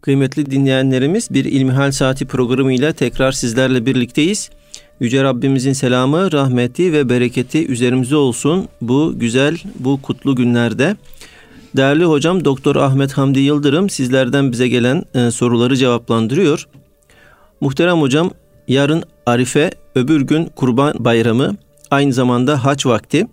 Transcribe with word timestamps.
Kıymetli 0.00 0.50
dinleyenlerimiz 0.50 1.28
bir 1.30 1.44
İlmihal 1.44 1.90
Saati 1.92 2.26
programıyla 2.26 2.92
tekrar 2.92 3.32
sizlerle 3.32 3.86
birlikteyiz. 3.86 4.50
Yüce 5.00 5.22
Rabbimizin 5.22 5.72
selamı, 5.72 6.32
rahmeti 6.32 6.92
ve 6.92 7.08
bereketi 7.08 7.66
üzerimize 7.66 8.16
olsun 8.16 8.68
bu 8.80 9.14
güzel, 9.16 9.58
bu 9.78 10.02
kutlu 10.02 10.36
günlerde. 10.36 10.96
Değerli 11.76 12.04
hocam 12.04 12.44
Doktor 12.44 12.76
Ahmet 12.76 13.12
Hamdi 13.12 13.40
Yıldırım 13.40 13.90
sizlerden 13.90 14.52
bize 14.52 14.68
gelen 14.68 15.04
e, 15.14 15.30
soruları 15.30 15.76
cevaplandırıyor. 15.76 16.68
Muhterem 17.60 18.00
hocam 18.00 18.30
yarın 18.68 19.02
Arife, 19.26 19.70
öbür 19.94 20.20
gün 20.20 20.44
Kurban 20.44 20.94
Bayramı, 20.98 21.56
aynı 21.90 22.12
zamanda 22.12 22.64
haç 22.64 22.86
vakti. 22.86 23.26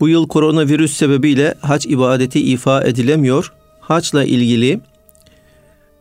Bu 0.00 0.08
yıl 0.08 0.28
koronavirüs 0.28 0.96
sebebiyle 0.96 1.54
hac 1.60 1.86
ibadeti 1.86 2.40
ifa 2.40 2.82
edilemiyor. 2.82 3.52
Haçla 3.80 4.24
ilgili 4.24 4.80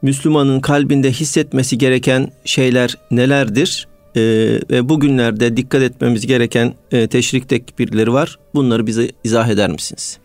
Müslümanın 0.03 0.59
kalbinde 0.59 1.11
hissetmesi 1.11 1.77
gereken 1.77 2.31
şeyler 2.45 2.97
nelerdir? 3.11 3.87
Ee, 4.15 4.21
ve 4.69 4.89
bugünlerde 4.89 5.57
dikkat 5.57 5.81
etmemiz 5.81 6.27
gereken 6.27 6.73
e, 6.91 7.07
teşrik 7.07 7.49
tekbirleri 7.49 8.13
var. 8.13 8.39
Bunları 8.55 8.87
bize 8.87 9.09
izah 9.23 9.49
eder 9.49 9.71
misiniz? 9.71 10.17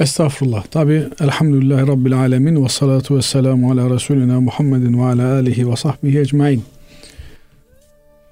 Estağfurullah. 0.00 0.64
Tabi 0.64 1.06
elhamdülillahi 1.20 1.86
rabbil 1.86 2.18
alemin 2.18 2.64
ve 2.64 2.68
salatu 2.68 3.16
ve 3.16 3.22
selamu 3.22 3.72
ala 3.72 3.94
Resulina 3.94 4.40
Muhammedin 4.40 4.98
ve 4.98 5.02
ala 5.04 5.32
alihi 5.32 5.70
ve 5.70 5.76
sahbihi 5.76 6.18
ecmain. 6.18 6.64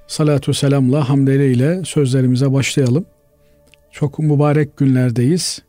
Salatu 0.07 0.55
selamla 0.55 1.09
hamdele 1.09 1.85
sözlerimize 1.85 2.53
başlayalım. 2.53 3.05
Çok 3.93 4.19
mübarek 4.19 4.77
günlerdeyiz. 4.77 5.63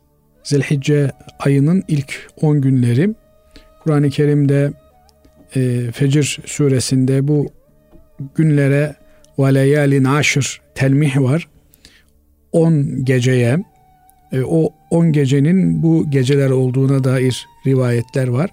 Zilhicce 0.44 1.12
ayının 1.40 1.84
ilk 1.88 2.28
10 2.42 2.62
günleri. 2.62 3.10
Kur'an-ı 3.84 4.10
Kerim'de 4.10 4.72
e, 5.56 5.92
Fecir 5.92 6.40
suresinde 6.46 7.28
bu 7.28 7.52
günlere 8.36 8.96
ve 9.40 9.54
leyalin 9.54 10.04
aşır 10.04 10.62
telmih 10.76 11.18
var. 11.18 11.48
10 12.52 13.06
geceye 13.06 13.58
e, 14.32 14.42
o 14.42 14.74
10 14.90 15.12
gecenin 15.12 15.84
bu 15.84 16.12
geceler 16.12 16.50
olduğuna 16.50 17.04
dair 17.04 17.48
rivayetler 17.68 18.28
var. 18.28 18.50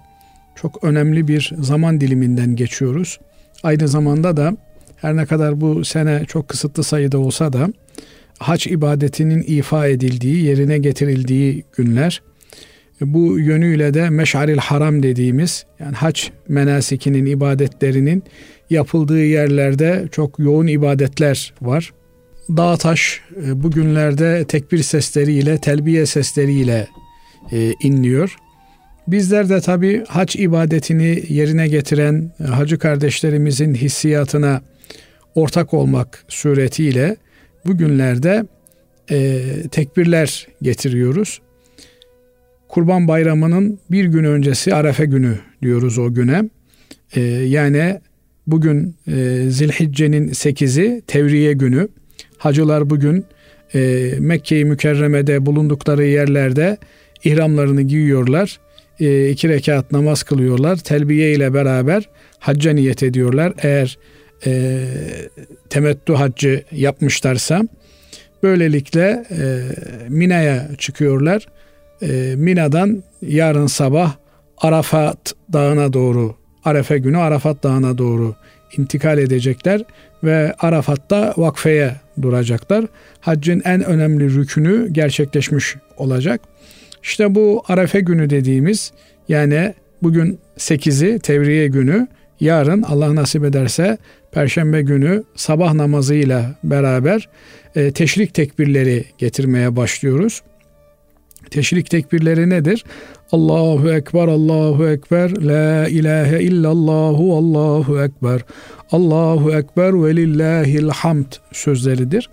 Çok 0.55 0.85
önemli 0.85 1.29
bir 1.29 1.53
zaman 1.59 2.01
diliminden 2.01 2.57
geçiyoruz. 2.57 3.21
Aynı 3.63 3.89
zamanda 3.89 4.37
da 4.37 4.57
her 4.97 5.17
ne 5.17 5.27
kadar 5.27 5.61
bu 5.61 5.85
sene 5.85 6.25
çok 6.29 6.49
kısıtlı 6.49 6.85
sayıda 6.85 7.19
olsa 7.19 7.53
da 7.53 7.69
hac 8.39 8.67
ibadetinin 8.67 9.43
ifa 9.43 9.87
edildiği, 9.87 10.45
yerine 10.45 10.79
getirildiği 10.79 11.65
günler. 11.77 12.23
Bu 13.01 13.39
yönüyle 13.39 13.95
de 13.95 14.11
meş'aril 14.11 14.59
haram 14.59 15.03
dediğimiz 15.03 15.67
yani 15.81 15.95
hac 15.95 16.23
menasikinin 16.49 17.27
ibadetlerinin 17.27 18.23
yapıldığı 18.71 19.25
yerlerde 19.25 20.09
çok 20.13 20.39
yoğun 20.39 20.67
ibadetler 20.67 21.55
var. 21.63 21.93
Dağ 22.49 22.77
taş 22.77 23.21
e, 23.47 23.63
bugünlerde 23.63 24.45
tekbir 24.49 24.83
sesleriyle, 24.83 25.59
telbiye 25.59 26.07
sesleriyle 26.07 26.89
e, 27.53 27.73
inliyor. 27.83 28.37
Bizler 29.09 29.49
de 29.49 29.61
tabi 29.61 30.05
hac 30.09 30.37
ibadetini 30.37 31.23
yerine 31.29 31.69
getiren 31.69 32.33
e, 32.41 32.45
hacı 32.45 32.79
kardeşlerimizin 32.79 33.75
hissiyatına 33.75 34.63
ortak 35.35 35.75
olmak 35.75 36.25
suretiyle 36.29 37.17
bugünlerde 37.67 38.47
e, 39.11 39.43
tekbirler 39.71 40.47
getiriyoruz. 40.63 41.41
Kurban 42.69 43.09
Bayramı'nın 43.09 43.79
bir 43.91 44.05
gün 44.05 44.25
öncesi 44.25 44.75
Arefe 44.75 45.05
günü 45.05 45.39
diyoruz 45.63 45.99
o 45.99 46.15
güne. 46.15 46.45
E, 47.17 47.21
yani 47.23 48.01
bugün 48.47 48.97
e, 49.09 49.43
Zilhicce'nin 49.49 50.29
8'i 50.29 51.03
Tevriye 51.07 51.53
günü. 51.53 51.89
Hacılar 52.39 52.91
bugün 52.91 53.25
e, 53.75 54.11
Mekke-i 54.19 54.65
Mükerreme'de 54.65 55.47
bulundukları 55.47 56.05
yerlerde 56.05 56.77
ihramlarını 57.25 57.83
giyiyorlar. 57.83 58.61
E, 59.01 59.29
iki 59.29 59.49
rekat 59.49 59.93
namaz 59.93 60.23
kılıyorlar. 60.23 60.77
Telbiye 60.77 61.33
ile 61.33 61.55
beraber 61.55 62.09
hacca 62.39 62.73
niyet 62.73 63.03
ediyorlar. 63.03 63.53
Eğer 63.63 63.99
e, 64.47 64.85
temettü 65.71 66.13
haccı 66.13 66.65
yapmışlarsa 66.73 67.63
böylelikle 68.43 69.25
e, 69.31 69.63
Mina'ya 70.09 70.69
çıkıyorlar. 70.79 71.47
E, 72.03 72.35
Mina'dan 72.37 73.03
yarın 73.23 73.67
sabah 73.67 74.15
Arafat 74.59 75.35
Dağı'na 75.53 75.93
doğru 75.93 76.35
Arefe 76.65 76.99
günü 76.99 77.19
Arafat 77.19 77.63
Dağı'na 77.63 77.99
doğru 77.99 78.35
intikal 78.77 79.19
edecekler 79.19 79.85
ve 80.25 80.55
Arafat'ta 80.59 81.35
vakfeye 81.37 81.95
duracaklar. 82.23 82.85
Haccın 83.21 83.63
en 83.65 83.85
önemli 83.85 84.35
rükünü 84.35 84.89
gerçekleşmiş 84.93 85.77
olacak. 85.97 86.41
İşte 87.03 87.35
bu 87.35 87.63
Arefe 87.69 88.01
günü 88.01 88.31
dediğimiz 88.31 88.93
yani 89.29 89.75
bugün 90.03 90.39
8'i 90.59 91.19
Tevriye 91.19 91.67
günü 91.67 92.09
yarın 92.41 92.83
Allah 92.83 93.15
nasip 93.15 93.45
ederse 93.45 93.99
Perşembe 94.33 94.83
günü 94.83 95.25
sabah 95.37 95.75
namazıyla 95.75 96.55
beraber 96.65 97.29
e, 97.77 97.91
teşrik 97.91 98.35
tekbirleri 98.35 99.05
getirmeye 99.19 99.77
başlıyoruz. 99.77 100.43
Teşrik 101.51 101.91
tekbirleri 101.91 102.51
nedir? 102.51 102.85
Allahu 103.33 103.93
Ekber, 103.93 104.29
Allahu 104.29 104.89
Ekber, 104.89 105.31
La 105.31 105.89
ilahe 105.89 106.43
illallahu, 106.43 107.37
Allahu 107.37 108.03
Ekber, 108.03 108.41
Allahu 108.93 109.53
Ekber 109.53 110.05
ve 110.05 110.17
lillahil 110.17 110.89
hamd 110.89 111.33
sözleridir. 111.53 112.31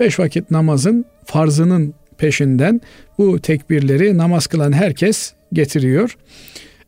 Beş 0.00 0.18
vakit 0.18 0.50
namazın 0.50 1.04
farzının 1.24 1.94
peşinden 2.18 2.80
bu 3.18 3.40
tekbirleri 3.40 4.18
namaz 4.18 4.46
kılan 4.46 4.72
herkes 4.72 5.32
getiriyor 5.52 6.16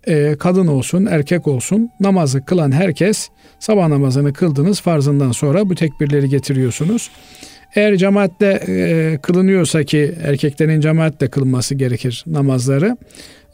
e, 0.06 0.36
kadın 0.38 0.66
olsun, 0.66 1.06
erkek 1.06 1.48
olsun 1.48 1.90
namazı 2.00 2.44
kılan 2.44 2.72
herkes 2.72 3.28
sabah 3.60 3.88
namazını 3.88 4.32
kıldınız 4.32 4.80
farzından 4.80 5.32
sonra 5.32 5.68
bu 5.68 5.74
tekbirleri 5.74 6.28
getiriyorsunuz. 6.28 7.10
Eğer 7.74 7.96
cemaatle 7.96 8.60
e, 8.68 9.18
kılınıyorsa 9.22 9.84
ki 9.84 10.14
erkeklerin 10.22 10.80
cemaatle 10.80 11.28
kılması 11.28 11.74
gerekir 11.74 12.24
namazları. 12.26 12.96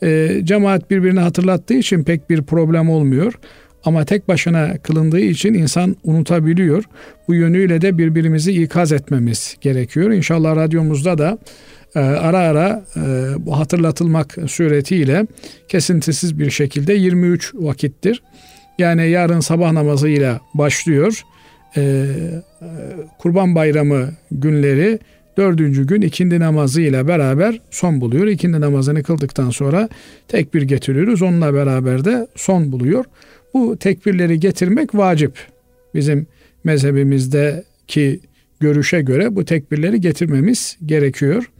E, 0.03 0.41
cemaat 0.45 0.91
birbirini 0.91 1.21
hatırlattığı 1.21 1.75
için 1.75 2.05
pek 2.05 2.31
bir 2.31 2.43
problem 2.43 2.91
olmuyor. 2.91 3.34
Ama 3.84 4.05
tek 4.05 4.29
başına 4.29 4.79
kılındığı 4.79 5.21
için 5.21 5.55
insan 5.55 5.97
unutabiliyor. 6.05 6.84
Bu 7.29 7.34
yönüyle 7.34 7.81
de 7.81 7.99
birbirimizi 7.99 8.62
ikaz 8.62 8.93
etmemiz 8.93 9.56
gerekiyor. 9.61 10.11
İnşallah 10.11 10.56
radyomuzda 10.56 11.19
da 11.19 11.39
e, 11.95 11.99
ara 11.99 12.39
ara 12.39 12.85
e, 12.97 13.00
bu 13.47 13.59
hatırlatılmak 13.59 14.37
suretiyle 14.47 15.27
kesintisiz 15.69 16.39
bir 16.39 16.50
şekilde 16.50 16.95
23 16.95 17.55
vakittir. 17.55 18.23
Yani 18.79 19.11
yarın 19.11 19.41
sabah 19.41 19.73
namazıyla 19.73 20.41
başlıyor. 20.55 21.23
E, 21.77 22.06
Kurban 23.19 23.55
Bayramı 23.55 24.11
günleri 24.31 24.99
dördüncü 25.37 25.87
gün 25.87 26.01
ikindi 26.01 26.41
namazıyla 26.41 27.09
beraber 27.09 27.61
son 27.71 28.01
buluyor. 28.01 28.27
İkindi 28.27 28.61
namazını 28.61 29.03
kıldıktan 29.03 29.51
sonra 29.51 29.89
tekbir 30.29 30.62
getiriyoruz. 30.62 31.23
Onunla 31.23 31.55
beraber 31.55 32.05
de 32.05 32.27
son 32.37 32.73
buluyor. 32.73 33.05
Bu 33.55 33.77
tekbirleri 33.77 34.41
getirmek 34.41 34.95
vacip. 34.95 35.33
Bizim 35.95 36.27
mezhebimizdeki 36.65 38.21
görüşe 38.61 39.00
göre 39.00 39.37
bu 39.37 39.45
tekbirleri 39.45 40.00
getirmemiz 40.00 40.79
gerekiyor. 40.87 41.50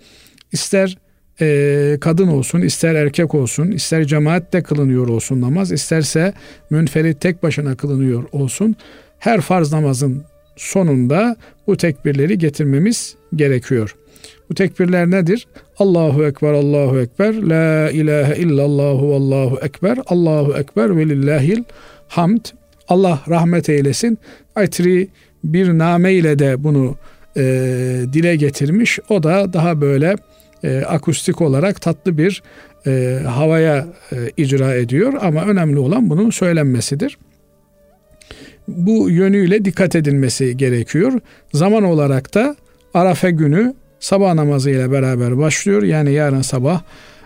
İster 0.53 0.99
e, 1.41 1.99
kadın 2.01 2.29
olsun, 2.29 2.61
ister 2.61 2.95
erkek 2.95 3.35
olsun, 3.35 3.71
ister 3.71 4.05
cemaatle 4.05 4.63
kılınıyor 4.63 5.09
olsun 5.09 5.41
namaz, 5.41 5.73
isterse 5.73 6.33
münferit 6.71 7.21
tek 7.21 7.43
başına 7.43 7.75
kılınıyor 7.75 8.25
olsun. 8.33 8.77
Her 9.18 9.41
farz 9.41 9.72
namazın 9.72 10.24
sonunda 10.56 11.36
bu 11.66 11.76
tekbirleri 11.76 12.38
getirmemiz 12.38 13.15
gerekiyor. 13.36 13.97
Bu 14.50 14.54
tekbirler 14.54 15.10
nedir? 15.10 15.47
Allahu 15.78 16.24
Ekber, 16.24 16.53
Allahu 16.53 17.00
Ekber, 17.00 17.34
La 17.34 17.91
ilahe 17.91 18.36
illallahu, 18.36 19.15
Allahu 19.15 19.59
Ekber, 19.62 19.98
Allahu 20.06 20.59
Ekber 20.59 20.97
ve 20.97 21.09
lillahil 21.09 21.65
hamd. 22.09 22.44
Allah 22.88 23.20
rahmet 23.28 23.68
eylesin. 23.68 24.18
Aytri 24.56 25.09
bir 25.44 25.78
name 25.78 26.15
ile 26.15 26.38
de 26.38 26.65
bunu 26.65 26.97
e, 27.36 27.42
dile 28.12 28.36
getirmiş. 28.36 28.98
O 29.09 29.22
da 29.22 29.53
daha 29.53 29.80
böyle 29.80 30.16
e, 30.65 30.78
akustik 30.78 31.41
olarak 31.41 31.80
tatlı 31.80 32.18
bir 32.18 32.42
e, 32.86 33.20
havaya 33.26 33.86
e, 34.12 34.16
icra 34.36 34.74
ediyor 34.74 35.12
ama 35.20 35.44
önemli 35.44 35.78
olan 35.78 36.10
bunun 36.10 36.30
söylenmesidir. 36.30 37.18
Bu 38.68 39.10
yönüyle 39.10 39.65
dikkat 39.65 39.97
edilmesi 39.97 40.56
gerekiyor. 40.56 41.20
Zaman 41.53 41.82
olarak 41.82 42.34
da 42.34 42.56
Arafe 42.94 43.30
günü 43.30 43.74
sabah 44.00 44.34
namazı 44.34 44.70
ile 44.70 44.92
beraber 44.92 45.38
başlıyor. 45.38 45.82
Yani 45.82 46.12
yarın 46.12 46.42
sabah 46.42 46.82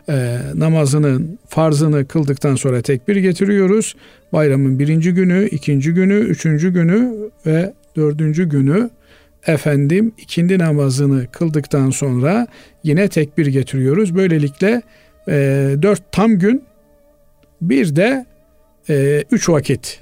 e, 0.09 0.39
namazının 0.55 1.39
farzını 1.49 2.07
kıldıktan 2.07 2.55
sonra 2.55 2.83
tekbir 2.83 3.17
getiriyoruz. 3.17 3.97
Bayramın 4.33 4.79
birinci 4.79 5.15
günü, 5.15 5.47
ikinci 5.47 5.95
günü, 5.95 6.15
üçüncü 6.15 6.73
günü 6.73 7.31
ve 7.47 7.73
dördüncü 7.97 8.49
günü 8.49 8.91
efendim 9.47 10.13
ikindi 10.19 10.59
namazını 10.59 11.27
kıldıktan 11.33 11.91
sonra 11.91 12.47
yine 12.85 13.09
tekbir 13.09 13.47
getiriyoruz. 13.47 14.15
Böylelikle 14.15 14.83
e, 15.29 15.35
dört 15.83 16.13
tam 16.13 16.39
gün 16.39 16.65
bir 17.61 17.97
de 17.97 18.27
e, 18.89 19.25
üç 19.31 19.49
vakit 19.49 20.01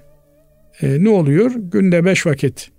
e, 0.82 1.04
ne 1.04 1.08
oluyor? 1.08 1.52
Günde 1.56 2.04
beş 2.04 2.26
vakit 2.26 2.70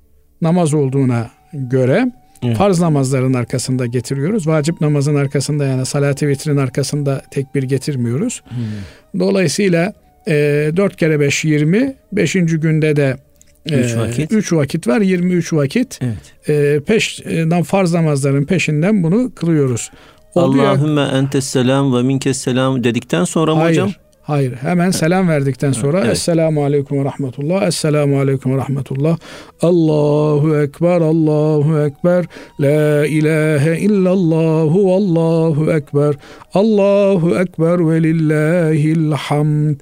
namaz 0.41 0.73
olduğuna 0.73 1.29
göre 1.53 2.11
evet. 2.43 2.57
farz 2.57 2.79
namazların 2.79 3.33
arkasında 3.33 3.85
getiriyoruz. 3.85 4.47
Vacip 4.47 4.81
namazın 4.81 5.15
arkasında 5.15 5.65
yani 5.65 5.85
salat-ı 5.85 6.27
vitrin 6.27 6.57
arkasında 6.57 7.21
tekbir 7.31 7.63
getirmiyoruz. 7.63 8.41
Hmm. 8.49 9.19
Dolayısıyla 9.19 9.93
e, 10.27 10.33
4 10.77 10.95
kere 10.95 11.19
5 11.19 11.45
20. 11.45 11.95
5. 12.11 12.33
günde 12.33 12.95
de 12.95 13.17
3 13.65 13.73
e, 13.73 13.97
vakit. 13.97 14.31
3 14.31 14.53
vakit 14.53 14.87
var 14.87 15.01
23 15.01 15.53
vakit. 15.53 15.99
Evet. 16.01 16.49
E, 16.49 16.79
peşden 16.83 17.63
farz 17.63 17.93
namazların 17.93 18.45
peşinden 18.45 19.03
bunu 19.03 19.35
kılıyoruz. 19.35 19.91
Allahümme 20.35 21.01
entes 21.01 21.45
selam 21.45 21.95
ve 21.95 22.01
minkes 22.01 22.37
selam 22.37 22.83
dedikten 22.83 23.23
sonra 23.23 23.55
mı 23.55 23.61
hayır, 23.61 23.71
hocam? 23.71 23.91
Hayır. 24.21 24.53
Hemen 24.53 24.91
selam 24.91 25.27
verdikten 25.27 25.71
sonra 25.71 25.99
evet. 25.99 26.11
Esselamu 26.11 26.63
Aleyküm 26.63 26.99
ve 26.99 27.05
Rahmetullah. 27.05 27.67
Esselamu 27.67 28.19
Aleyküm 28.19 28.53
ve 28.53 28.57
Rahmetullah. 28.57 29.17
Allahu 29.61 30.57
Ekber. 30.57 31.01
Allahu 31.01 31.79
Ekber. 31.79 32.25
La 32.59 33.05
ilahe 33.05 33.79
illallahu. 33.79 34.93
Allahu 34.95 35.71
Ekber. 35.71 36.15
Allahu 36.53 37.35
Ekber 37.39 37.89
ve 37.89 38.03
lillahil 38.03 39.11
hamd 39.11 39.79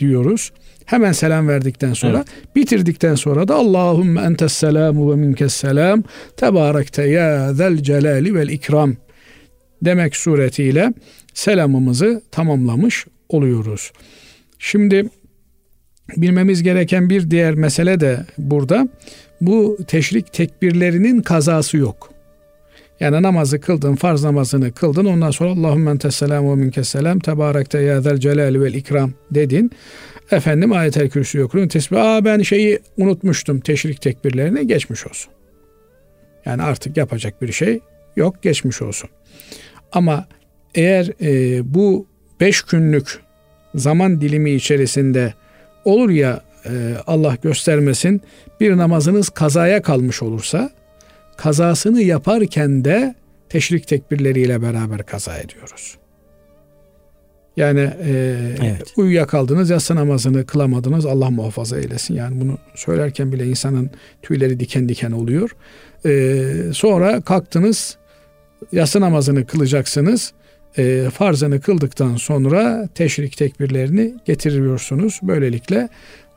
diyoruz. 0.00 0.52
Hemen 0.84 1.12
selam 1.12 1.48
verdikten 1.48 1.92
sonra 1.92 2.16
evet. 2.16 2.56
bitirdikten 2.56 3.14
sonra 3.14 3.48
da 3.48 3.54
Allahümme 3.54 4.20
entes 4.20 4.52
selamu 4.52 5.10
ve 5.10 5.16
minkes 5.16 5.54
selam 5.54 6.02
tebarekte 6.36 7.02
ya 7.02 7.54
zel 7.54 7.76
celali 7.76 8.34
vel 8.34 8.48
ikram 8.48 8.96
demek 9.82 10.16
suretiyle 10.16 10.92
selamımızı 11.34 12.22
tamamlamış 12.30 13.06
oluyoruz. 13.28 13.92
Şimdi 14.58 15.08
bilmemiz 16.16 16.62
gereken 16.62 17.10
bir 17.10 17.30
diğer 17.30 17.54
mesele 17.54 18.00
de 18.00 18.26
burada. 18.38 18.88
Bu 19.40 19.78
teşrik 19.86 20.32
tekbirlerinin 20.32 21.22
kazası 21.22 21.76
yok. 21.76 22.10
Yani 23.00 23.22
namazı 23.22 23.60
kıldın, 23.60 23.94
farz 23.94 24.24
namazını 24.24 24.72
kıldın. 24.72 25.04
Ondan 25.04 25.30
sonra 25.30 25.50
Allahümme 25.50 25.90
entes 25.90 26.14
selam 26.14 26.50
ve 26.50 26.54
minkes 26.54 26.88
selam. 26.88 27.18
Tebarekte 27.18 27.78
ya 27.78 28.00
zel 28.00 28.18
celali 28.18 28.62
vel 28.62 28.74
ikram 28.74 29.12
dedin. 29.30 29.70
Efendim 30.30 30.72
ayet-el 30.72 31.10
kürsü 31.10 31.42
okudun. 31.42 31.68
Tesbih, 31.68 32.04
aa 32.04 32.24
ben 32.24 32.42
şeyi 32.42 32.78
unutmuştum. 32.96 33.60
Teşrik 33.60 34.02
tekbirlerini 34.02 34.66
geçmiş 34.66 35.06
olsun. 35.06 35.32
Yani 36.44 36.62
artık 36.62 36.96
yapacak 36.96 37.42
bir 37.42 37.52
şey 37.52 37.80
yok. 38.16 38.42
Geçmiş 38.42 38.82
olsun. 38.82 39.10
Ama 39.92 40.26
eğer 40.74 41.10
e, 41.20 41.60
bu 41.74 42.06
beş 42.40 42.62
günlük 42.62 43.20
zaman 43.74 44.20
dilimi 44.20 44.50
içerisinde 44.50 45.34
olur 45.84 46.10
ya 46.10 46.42
e, 46.66 46.94
Allah 47.06 47.36
göstermesin 47.42 48.22
bir 48.60 48.76
namazınız 48.76 49.28
kazaya 49.28 49.82
kalmış 49.82 50.22
olursa 50.22 50.70
kazasını 51.36 52.02
yaparken 52.02 52.84
de 52.84 53.14
teşrik 53.48 53.88
tekbirleriyle 53.88 54.62
beraber 54.62 55.06
kaza 55.06 55.38
ediyoruz. 55.38 55.98
Yani 57.56 57.80
e, 58.04 58.36
evet. 58.62 58.92
uyuyakaldınız, 58.96 59.70
yatsı 59.70 59.94
namazını 59.94 60.46
kılamadınız. 60.46 61.06
Allah 61.06 61.30
muhafaza 61.30 61.78
eylesin. 61.78 62.14
Yani 62.14 62.40
bunu 62.40 62.58
söylerken 62.74 63.32
bile 63.32 63.46
insanın 63.46 63.90
tüyleri 64.22 64.60
diken 64.60 64.88
diken 64.88 65.10
oluyor. 65.10 65.50
E, 66.06 66.72
sonra 66.72 67.20
kalktınız, 67.20 67.96
yatsı 68.72 69.00
namazını 69.00 69.46
kılacaksınız 69.46 70.32
e, 70.76 71.10
farzını 71.10 71.60
kıldıktan 71.60 72.16
sonra 72.16 72.88
teşrik 72.94 73.36
tekbirlerini 73.36 74.14
getiriyorsunuz. 74.24 75.20
Böylelikle 75.22 75.88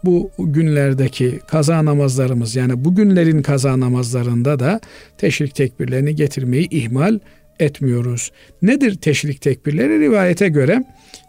bu 0.04 0.32
günlerdeki 0.40 1.40
kaza 1.48 1.86
namazlarımız 1.86 2.56
yani 2.56 2.86
bugünlerin 2.86 3.42
kaza 3.42 3.80
namazlarında 3.80 4.60
da 4.60 4.80
teşrik 5.18 5.56
tekbirlerini 5.56 6.16
getirmeyi 6.16 6.70
ihmal 6.70 7.20
etmiyoruz. 7.60 8.32
Nedir 8.62 8.96
teşrik 8.96 9.42
tekbirleri? 9.42 10.00
Rivayete 10.00 10.48
göre 10.48 10.84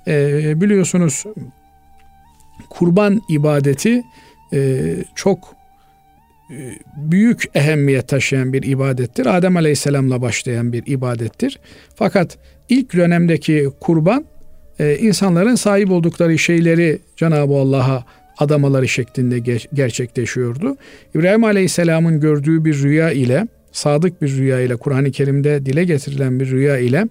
e, 0.06 0.60
biliyorsunuz 0.60 1.24
kurban 2.70 3.20
ibadeti 3.28 4.02
e, 4.52 4.94
çok 5.14 5.61
büyük 6.96 7.44
ehemmiyet 7.54 8.08
taşıyan 8.08 8.52
bir 8.52 8.62
ibadettir. 8.62 9.36
Adem 9.36 9.56
Aleyhisselam'la 9.56 10.22
başlayan 10.22 10.72
bir 10.72 10.82
ibadettir. 10.86 11.58
Fakat 11.94 12.38
ilk 12.68 12.94
dönemdeki 12.94 13.68
kurban 13.80 14.24
e, 14.78 14.96
insanların 14.96 15.54
sahip 15.54 15.90
oldukları 15.90 16.38
şeyleri 16.38 16.98
Cenab-ı 17.16 17.54
Allah'a 17.54 18.04
adamaları 18.38 18.88
şeklinde 18.88 19.38
gerçekleşiyordu. 19.74 20.76
İbrahim 21.14 21.44
Aleyhisselam'ın 21.44 22.20
gördüğü 22.20 22.64
bir 22.64 22.82
rüya 22.82 23.10
ile 23.10 23.46
sadık 23.72 24.22
bir 24.22 24.36
rüya 24.36 24.60
ile 24.60 24.76
Kur'an-ı 24.76 25.10
Kerim'de 25.10 25.66
dile 25.66 25.84
getirilen 25.84 26.40
bir 26.40 26.50
rüya 26.50 26.78
ile 26.78 27.08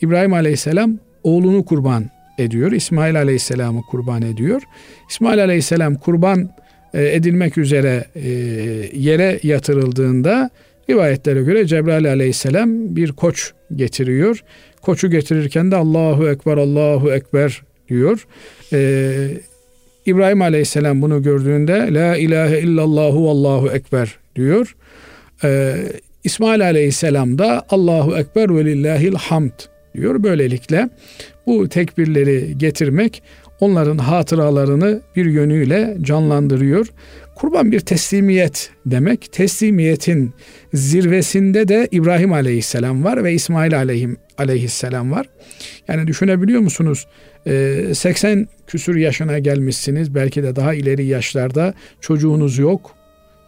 İbrahim 0.00 0.32
Aleyhisselam 0.32 0.98
oğlunu 1.22 1.64
kurban 1.64 2.10
ediyor. 2.38 2.72
İsmail 2.72 3.16
Aleyhisselam'ı 3.16 3.82
kurban 3.90 4.22
ediyor. 4.22 4.62
İsmail 5.10 5.44
Aleyhisselam 5.44 5.94
kurban 5.94 6.40
e, 6.40 6.50
edilmek 6.94 7.58
üzere 7.58 8.04
e, 8.14 8.28
yere 8.92 9.40
yatırıldığında 9.42 10.50
rivayetlere 10.90 11.42
göre 11.42 11.66
Cebrail 11.66 12.08
aleyhisselam 12.08 12.96
bir 12.96 13.12
koç 13.12 13.52
getiriyor. 13.76 14.44
Koçu 14.82 15.10
getirirken 15.10 15.70
de 15.70 15.76
Allahu 15.76 16.28
Ekber, 16.28 16.56
Allahu 16.56 17.12
Ekber 17.12 17.62
diyor. 17.88 18.26
Ee, 18.72 19.28
İbrahim 20.06 20.42
aleyhisselam 20.42 21.02
bunu 21.02 21.22
gördüğünde 21.22 21.94
La 21.94 22.16
ilahe 22.16 22.60
illallahu 22.60 23.30
Allahu 23.30 23.70
Ekber 23.70 24.18
diyor. 24.36 24.76
İsmail 26.24 26.64
aleyhisselam 26.64 27.38
da 27.38 27.66
Allahu 27.70 28.16
Ekber 28.16 28.56
ve 28.56 28.64
lillahil 28.64 29.14
hamd 29.14 29.50
diyor. 29.94 30.22
Böylelikle 30.22 30.88
bu 31.46 31.68
tekbirleri 31.68 32.58
getirmek 32.58 33.22
onların 33.60 33.98
hatıralarını 33.98 35.00
bir 35.16 35.26
yönüyle 35.26 35.96
canlandırıyor. 36.00 36.86
Kurban 37.34 37.72
bir 37.72 37.80
teslimiyet 37.80 38.70
demek. 38.86 39.32
Teslimiyetin 39.32 40.32
zirvesinde 40.74 41.68
de 41.68 41.88
İbrahim 41.90 42.32
Aleyhisselam 42.32 43.04
var 43.04 43.24
ve 43.24 43.32
İsmail 43.32 43.76
Aleyhim, 43.76 44.16
Aleyhisselam 44.38 45.10
var. 45.10 45.26
Yani 45.88 46.06
düşünebiliyor 46.06 46.60
musunuz? 46.60 47.06
80 47.44 48.38
ee, 48.38 48.46
küsür 48.66 48.96
yaşına 48.96 49.38
gelmişsiniz. 49.38 50.14
Belki 50.14 50.42
de 50.42 50.56
daha 50.56 50.74
ileri 50.74 51.04
yaşlarda 51.06 51.74
çocuğunuz 52.00 52.58
yok. 52.58 52.94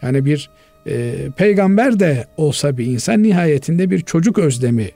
Yani 0.03 0.25
bir 0.25 0.51
e, 0.87 1.15
peygamber 1.37 2.01
de 2.01 2.27
olsa 2.37 2.79
bir 2.79 2.87
insan 2.87 3.23
nihayetinde 3.23 3.91
bir 3.91 4.01
çocuk 4.01 4.39
özlemi 4.39 4.91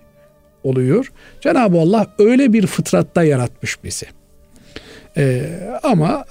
oluyor. 0.64 1.12
Cenab-ı 1.41 1.79
Allah 1.79 2.14
öyle 2.19 2.52
bir 2.52 2.67
fıtratta 2.67 3.25
yaratmış 3.25 3.85
bizi. 3.85 4.07
Ee, 5.17 5.43
ama 5.83 6.25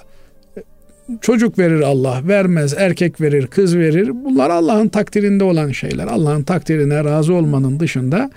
çocuk 1.20 1.58
verir 1.58 1.80
Allah, 1.80 2.20
vermez, 2.28 2.74
erkek 2.78 3.20
verir, 3.20 3.46
kız 3.46 3.76
verir. 3.76 4.10
Bunlar 4.24 4.50
Allah'ın 4.50 4.88
takdirinde 4.88 5.44
olan 5.44 5.72
şeyler. 5.72 6.06
Allah'ın 6.06 6.42
takdirine 6.42 7.04
razı 7.04 7.34
olmanın 7.34 7.80
dışında 7.80 8.30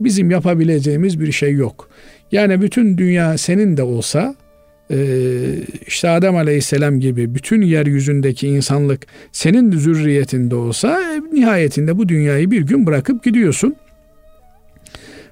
bizim 0.00 0.30
yapabileceğimiz 0.30 1.20
bir 1.20 1.32
şey 1.32 1.52
yok. 1.52 1.88
Yani 2.32 2.62
bütün 2.62 2.98
dünya 2.98 3.38
senin 3.38 3.76
de 3.76 3.82
olsa 3.82 4.34
e, 4.90 4.96
işte 5.86 6.08
Adem 6.08 6.36
Aleyhisselam 6.36 7.00
gibi 7.00 7.34
bütün 7.34 7.62
yeryüzündeki 7.62 8.48
insanlık 8.48 9.06
senin 9.32 9.72
zürriyetinde 9.72 10.54
olsa 10.54 11.00
e, 11.00 11.20
nihayetinde 11.36 11.98
bu 11.98 12.08
dünyayı 12.08 12.50
bir 12.50 12.62
gün 12.62 12.86
bırakıp 12.86 13.24
gidiyorsun. 13.24 13.76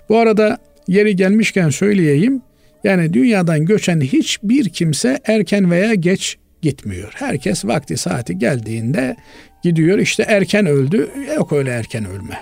Bu 0.08 0.18
arada 0.18 0.58
yeri 0.88 1.16
gelmişken 1.16 1.70
söyleyeyim. 1.70 2.42
Yani 2.84 3.12
dünyadan 3.12 3.64
göçen 3.66 4.00
hiçbir 4.00 4.68
kimse 4.68 5.18
erken 5.24 5.70
veya 5.70 5.94
geç 5.94 6.38
gitmiyor. 6.62 7.12
Herkes 7.14 7.64
vakti 7.64 7.96
saati 7.96 8.38
geldiğinde 8.38 9.16
gidiyor. 9.62 9.98
İşte 9.98 10.22
erken 10.28 10.66
öldü. 10.66 11.10
Yok 11.36 11.52
öyle 11.52 11.70
erken 11.70 12.04
ölme. 12.04 12.38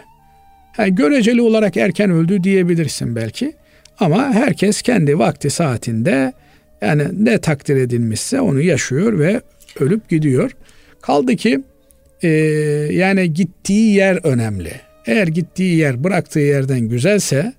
Yani 0.78 0.94
göreceli 0.94 1.42
olarak 1.42 1.76
erken 1.76 2.10
öldü 2.10 2.44
diyebilirsin 2.44 3.16
belki. 3.16 3.52
Ama 4.00 4.32
herkes 4.32 4.82
kendi 4.82 5.18
vakti 5.18 5.50
saatinde 5.50 6.32
yani 6.82 7.04
ne 7.12 7.38
takdir 7.38 7.76
edilmişse 7.76 8.40
onu 8.40 8.60
yaşıyor 8.60 9.18
ve 9.18 9.40
ölüp 9.80 10.08
gidiyor. 10.08 10.50
Kaldı 11.02 11.36
ki 11.36 11.60
e, 12.22 12.28
yani 12.92 13.34
gittiği 13.34 13.94
yer 13.94 14.18
önemli. 14.22 14.72
Eğer 15.06 15.26
gittiği 15.26 15.76
yer 15.76 16.04
bıraktığı 16.04 16.40
yerden 16.40 16.80
güzelse 16.80 17.52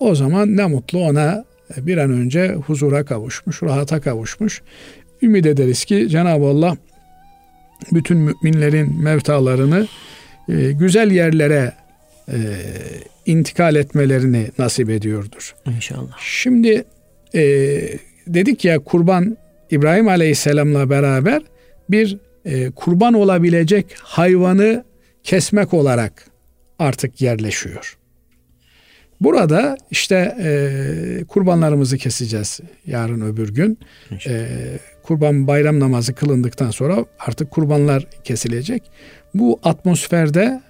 O 0.00 0.14
zaman 0.14 0.56
ne 0.56 0.66
mutlu 0.66 0.98
ona 0.98 1.44
bir 1.76 1.96
an 1.96 2.10
önce 2.10 2.48
huzura 2.48 3.04
kavuşmuş, 3.04 3.62
rahata 3.62 4.00
kavuşmuş. 4.00 4.62
Ümit 5.22 5.46
ederiz 5.46 5.84
ki 5.84 6.08
Cenab-ı 6.08 6.44
Allah 6.44 6.76
bütün 7.92 8.16
müminlerin 8.16 9.02
mevtalarını 9.02 9.86
e, 10.48 10.72
güzel 10.72 11.10
yerlere 11.10 11.72
e, 12.28 12.36
intikal 13.26 13.76
etmelerini 13.76 14.48
nasip 14.58 14.90
ediyordur. 14.90 15.54
İnşallah. 15.76 16.18
Şimdi 16.20 16.84
e, 17.34 17.42
dedik 18.26 18.64
ya 18.64 18.78
kurban 18.78 19.36
İbrahim 19.70 20.08
Aleyhisselam'la 20.08 20.90
beraber 20.90 21.42
bir 21.90 22.18
e, 22.44 22.70
kurban 22.70 23.14
olabilecek 23.14 23.86
hayvanı 24.02 24.84
kesmek 25.24 25.74
olarak 25.74 26.26
artık 26.78 27.20
yerleşiyor. 27.20 27.98
Burada 29.24 29.76
işte 29.90 30.36
e, 30.40 31.24
kurbanlarımızı 31.28 31.98
keseceğiz 31.98 32.60
yarın 32.86 33.20
öbür 33.20 33.54
gün. 33.54 33.78
E, 34.26 34.46
kurban 35.02 35.46
bayram 35.46 35.80
namazı 35.80 36.14
kılındıktan 36.14 36.70
sonra 36.70 37.04
artık 37.18 37.50
kurbanlar 37.50 38.06
kesilecek. 38.24 38.82
Bu 39.34 39.60
atmosferde 39.62 40.62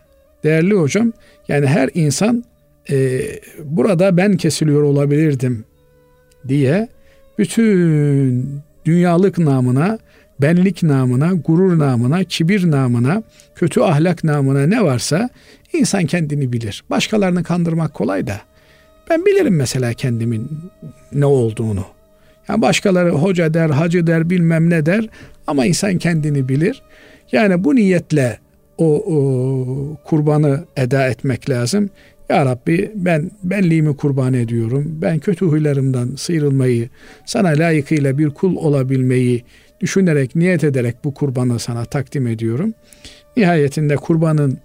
değerli 0.45 0.75
hocam 0.75 1.13
yani 1.49 1.67
her 1.67 1.91
insan 1.95 2.45
e, 2.91 3.21
burada 3.65 4.17
ben 4.17 4.37
kesiliyor 4.37 4.83
olabilirdim 4.83 5.65
diye 6.49 6.89
bütün 7.39 8.61
dünyalık 8.85 9.39
namına, 9.39 9.99
benlik 10.41 10.83
namına, 10.83 11.33
gurur 11.33 11.79
namına, 11.79 12.25
kibir 12.25 12.71
namına, 12.71 13.23
kötü 13.55 13.81
ahlak 13.81 14.25
namına 14.25 14.67
ne 14.67 14.85
varsa 14.85 15.29
insan 15.73 16.07
kendini 16.07 16.53
bilir. 16.53 16.85
Başkalarını 16.91 17.43
kandırmak 17.43 17.95
kolay 17.95 18.27
da 18.27 18.41
ben 19.11 19.27
bilirim 19.27 19.57
mesela 19.57 19.93
kendimin 19.93 20.51
ne 21.13 21.27
olduğunu. 21.27 21.85
Yani 22.49 22.63
başkaları 22.63 23.11
hoca 23.11 23.55
der, 23.55 23.71
hacı 23.71 24.07
der, 24.07 24.31
bilmem 24.31 24.71
ne 24.71 24.87
der 24.87 25.09
ama 25.47 25.67
insan 25.67 25.99
kendini 25.99 26.49
bilir. 26.49 26.83
Yani 27.33 27.65
bu 27.65 27.75
niyetle 27.75 28.39
o, 28.79 28.87
o 28.87 29.97
kurbanı 30.05 30.65
eda 30.77 31.09
etmek 31.09 31.51
lazım. 31.51 31.91
Ya 32.29 32.47
Rabbi 32.47 32.91
ben 32.95 33.31
benliğimi 33.43 33.97
kurban 33.97 34.35
ediyorum. 34.35 34.99
Ben 35.03 35.19
kötü 35.19 35.47
huylarımdan 35.47 36.11
sıyrılmayı, 36.17 36.89
sana 37.27 37.49
layıkıyla 37.49 38.19
bir 38.19 38.31
kul 38.31 38.57
olabilmeyi 38.57 39.45
düşünerek, 39.85 40.37
niyet 40.37 40.65
ederek 40.65 40.97
bu 41.05 41.15
kurbanı 41.15 41.59
sana 41.59 41.85
takdim 41.85 42.27
ediyorum. 42.27 42.75
Nihayetinde 43.37 43.97
kurbanın 43.97 44.59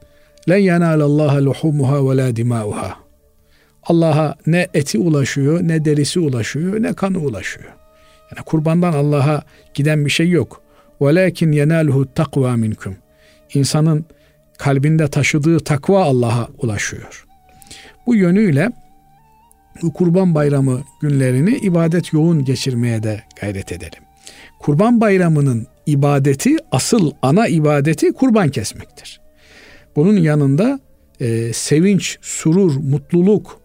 len 0.49 0.57
yanalallaha 0.57 1.45
luhumuha 1.45 2.09
ve 2.09 2.17
la 2.17 2.35
dimauha. 2.35 2.95
Allah'a 3.83 4.35
ne 4.47 4.67
eti 4.73 4.97
ulaşıyor, 4.99 5.59
ne 5.63 5.85
derisi 5.85 6.19
ulaşıyor, 6.19 6.83
ne 6.83 6.93
kanı 6.93 7.19
ulaşıyor. 7.19 7.69
Yani 8.31 8.45
kurbandan 8.45 8.93
Allah'a 8.93 9.43
giden 9.73 10.05
bir 10.05 10.09
şey 10.09 10.29
yok. 10.29 10.61
Velakin 11.01 11.51
yenaluhu 11.51 12.13
takva 12.13 12.57
minkum. 12.57 12.95
İnsanın 13.53 14.05
kalbinde 14.57 15.07
taşıdığı 15.07 15.59
takva 15.59 16.03
Allah'a 16.03 16.47
ulaşıyor. 16.57 17.25
Bu 18.05 18.15
yönüyle 18.15 18.71
bu 19.81 19.93
kurban 19.93 20.35
bayramı 20.35 20.81
günlerini 21.01 21.57
ibadet 21.57 22.13
yoğun 22.13 22.45
geçirmeye 22.45 23.03
de 23.03 23.23
gayret 23.41 23.71
edelim. 23.71 24.08
Kurban 24.59 25.01
bayramının 25.01 25.67
ibadeti, 25.85 26.57
asıl 26.71 27.11
ana 27.21 27.47
ibadeti 27.47 28.13
kurban 28.13 28.49
kesmektir. 28.49 29.21
Bunun 29.95 30.17
yanında 30.17 30.79
e, 31.19 31.53
sevinç, 31.53 32.17
surur, 32.21 32.75
mutluluk 32.75 33.59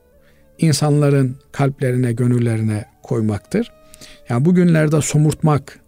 insanların 0.58 1.36
kalplerine, 1.52 2.12
gönüllerine 2.12 2.84
koymaktır. 3.02 3.72
Yani 4.28 4.44
bugünlerde 4.44 5.00
somurtmak, 5.00 5.80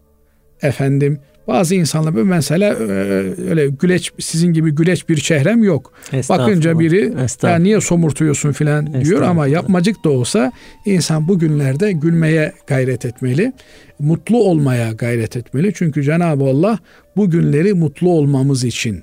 efendim 0.63 1.21
bazı 1.47 1.75
insanlar 1.75 2.15
böyle 2.15 2.29
mesela 2.29 2.75
e, 2.75 2.83
öyle 3.51 3.69
güleç 3.69 4.13
sizin 4.19 4.53
gibi 4.53 4.71
güleç 4.71 5.09
bir 5.09 5.17
çehrem 5.17 5.65
yok. 5.65 5.93
Bakınca 6.13 6.79
biri 6.79 7.15
ya 7.43 7.57
niye 7.57 7.81
somurtuyorsun 7.81 8.53
filan 8.53 9.05
diyor 9.05 9.23
ama 9.23 9.47
yapmacık 9.47 10.05
da 10.05 10.11
olsa 10.11 10.53
insan 10.85 11.29
bugünlerde 11.29 11.93
gülmeye 11.93 12.53
gayret 12.67 13.05
etmeli. 13.05 13.53
Mutlu 13.99 14.37
olmaya 14.37 14.93
gayret 14.93 15.37
etmeli. 15.37 15.73
Çünkü 15.75 16.03
Cenab-ı 16.03 16.45
Allah 16.45 16.79
bu 17.17 17.31
günleri 17.31 17.75
mutlu 17.75 18.11
olmamız 18.11 18.65
için, 18.65 19.03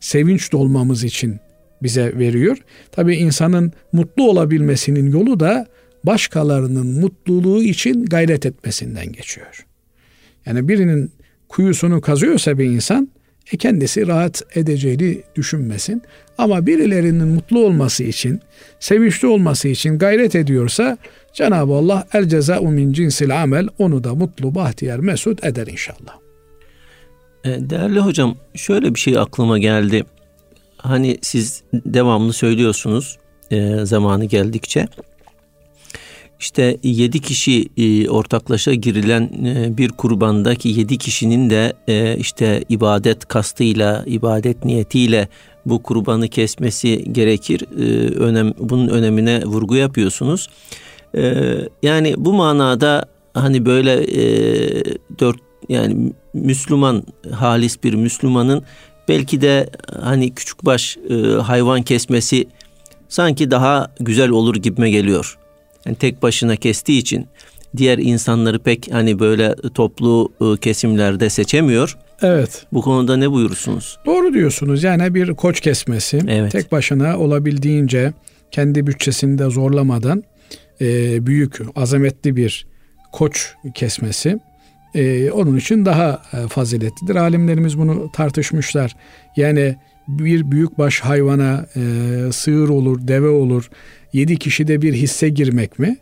sevinç 0.00 0.52
dolmamız 0.52 1.04
için 1.04 1.36
bize 1.82 2.18
veriyor. 2.18 2.58
Tabi 2.92 3.16
insanın 3.16 3.72
mutlu 3.92 4.30
olabilmesinin 4.30 5.12
yolu 5.12 5.40
da 5.40 5.66
başkalarının 6.04 7.00
mutluluğu 7.00 7.62
için 7.62 8.04
gayret 8.04 8.46
etmesinden 8.46 9.12
geçiyor. 9.12 9.66
Yani 10.46 10.68
birinin 10.68 11.12
kuyusunu 11.48 12.00
kazıyorsa 12.00 12.58
bir 12.58 12.64
insan 12.64 13.08
e 13.52 13.56
kendisi 13.56 14.06
rahat 14.06 14.42
edeceğini 14.54 15.22
düşünmesin. 15.36 16.02
Ama 16.38 16.66
birilerinin 16.66 17.28
mutlu 17.28 17.64
olması 17.64 18.04
için, 18.04 18.40
sevinçli 18.80 19.28
olması 19.28 19.68
için 19.68 19.98
gayret 19.98 20.34
ediyorsa 20.34 20.98
Cenab-ı 21.32 21.72
Allah 21.72 22.06
el 22.12 22.28
ceza'u 22.28 22.68
min 22.68 22.92
cinsil 22.92 23.42
amel 23.42 23.68
onu 23.78 24.04
da 24.04 24.14
mutlu, 24.14 24.54
bahtiyar, 24.54 24.98
mesut 24.98 25.44
eder 25.44 25.66
inşallah. 25.66 26.18
E, 27.44 27.70
değerli 27.70 28.00
hocam 28.00 28.36
şöyle 28.54 28.94
bir 28.94 29.00
şey 29.00 29.18
aklıma 29.18 29.58
geldi. 29.58 30.04
Hani 30.76 31.18
siz 31.22 31.62
devamlı 31.72 32.32
söylüyorsunuz 32.32 33.18
e, 33.50 33.86
zamanı 33.86 34.24
geldikçe. 34.24 34.88
İşte 36.40 36.78
yedi 36.82 37.20
kişi 37.20 37.68
e, 37.76 38.08
ortaklaşa 38.08 38.74
girilen 38.74 39.22
e, 39.22 39.78
bir 39.78 39.88
kurbandaki 39.88 40.68
yedi 40.68 40.98
kişinin 40.98 41.50
de 41.50 41.72
e, 41.88 42.16
işte 42.16 42.64
ibadet 42.68 43.28
kastıyla, 43.28 44.04
ibadet 44.06 44.64
niyetiyle 44.64 45.28
bu 45.66 45.82
kurbanı 45.82 46.28
kesmesi 46.28 47.12
gerekir. 47.12 47.64
Önem, 48.16 48.54
bunun 48.58 48.88
önemine 48.88 49.44
vurgu 49.44 49.76
yapıyorsunuz. 49.76 50.48
Yani 51.82 52.14
bu 52.16 52.32
manada 52.32 53.06
hani 53.34 53.66
böyle 53.66 54.06
dört 55.18 55.36
yani 55.68 56.12
Müslüman 56.34 57.02
halis 57.34 57.82
bir 57.84 57.94
Müslümanın 57.94 58.62
belki 59.08 59.40
de 59.40 59.70
hani 60.00 60.34
küçük 60.34 60.64
baş 60.64 60.98
hayvan 61.42 61.82
kesmesi 61.82 62.48
sanki 63.08 63.50
daha 63.50 63.92
güzel 64.00 64.30
olur 64.30 64.56
gibime 64.56 64.90
geliyor 64.90 65.38
yani 65.86 65.96
tek 65.96 66.22
başına 66.22 66.56
kestiği 66.56 67.00
için 67.00 67.26
diğer 67.76 67.98
insanları 67.98 68.58
pek 68.58 68.88
hani 68.92 69.18
böyle 69.18 69.54
toplu 69.74 70.32
ıı, 70.42 70.56
kesimlerde 70.56 71.30
seçemiyor. 71.30 71.96
Evet. 72.22 72.66
Bu 72.72 72.82
konuda 72.82 73.16
ne 73.16 73.30
buyurursunuz? 73.30 73.98
Doğru 74.06 74.34
diyorsunuz. 74.34 74.82
Yani 74.82 75.14
bir 75.14 75.34
koç 75.34 75.60
kesmesi 75.60 76.20
evet. 76.28 76.52
tek 76.52 76.72
başına 76.72 77.18
olabildiğince 77.18 78.12
kendi 78.50 78.86
bütçesini 78.86 79.38
de 79.38 79.50
zorlamadan 79.50 80.24
e, 80.80 81.26
büyük, 81.26 81.60
azametli 81.76 82.36
bir 82.36 82.66
koç 83.12 83.54
kesmesi 83.74 84.38
e, 84.94 85.30
onun 85.30 85.56
için 85.56 85.84
daha 85.84 86.22
e, 86.32 86.48
faziletlidir. 86.48 87.16
Alimlerimiz 87.16 87.78
bunu 87.78 88.12
tartışmışlar. 88.12 88.96
Yani 89.36 89.76
bir 90.08 90.50
büyük 90.50 90.78
baş 90.78 91.00
hayvana 91.00 91.66
e, 91.76 91.82
sığır 92.32 92.68
olur, 92.68 92.98
deve 93.08 93.28
olur, 93.28 93.70
yedi 94.12 94.36
kişide 94.36 94.82
bir 94.82 94.94
hisse 94.94 95.28
girmek 95.28 95.78
mi? 95.78 95.96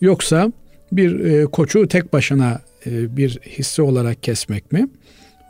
Yoksa 0.00 0.52
bir 0.92 1.20
e, 1.24 1.44
koçu 1.44 1.88
tek 1.88 2.12
başına 2.12 2.60
e, 2.86 3.16
bir 3.16 3.40
hisse 3.46 3.82
olarak 3.82 4.22
kesmek 4.22 4.72
mi? 4.72 4.88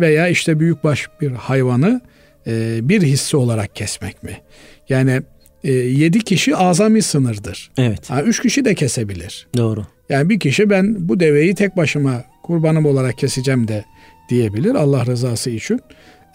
Veya 0.01 0.29
işte 0.29 0.61
büyük 0.61 0.85
baş 0.85 1.09
bir 1.21 1.31
hayvanı 1.31 2.01
e, 2.47 2.79
bir 2.89 3.03
hisse 3.03 3.37
olarak 3.37 3.77
kesmek 3.77 4.23
mi? 4.23 4.41
Yani 4.89 5.23
e, 5.65 5.73
yedi 5.73 6.21
kişi 6.21 6.57
azami 6.57 7.03
sınırdır. 7.03 7.71
Evet. 7.79 8.11
Ha, 8.11 8.23
üç 8.23 8.43
kişi 8.43 8.65
de 8.65 8.75
kesebilir. 8.75 9.47
Doğru. 9.57 9.87
Yani 10.09 10.29
bir 10.29 10.41
kişi 10.41 10.71
ben 10.71 11.09
bu 11.09 11.21
deveyi 11.21 11.55
tek 11.55 11.77
başıma 11.77 12.25
kurbanım 12.43 12.87
olarak 12.87 13.19
keseceğim 13.19 13.69
de 13.69 13.85
diyebilir 14.29 14.75
Allah 14.75 15.07
rızası 15.07 15.51
için. 15.51 15.81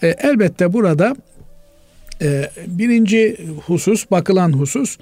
E, 0.02 0.08
elbette 0.08 0.72
burada 0.72 1.16
e, 2.22 2.50
birinci 2.66 3.36
husus, 3.66 4.10
bakılan 4.10 4.52
husus 4.52 4.98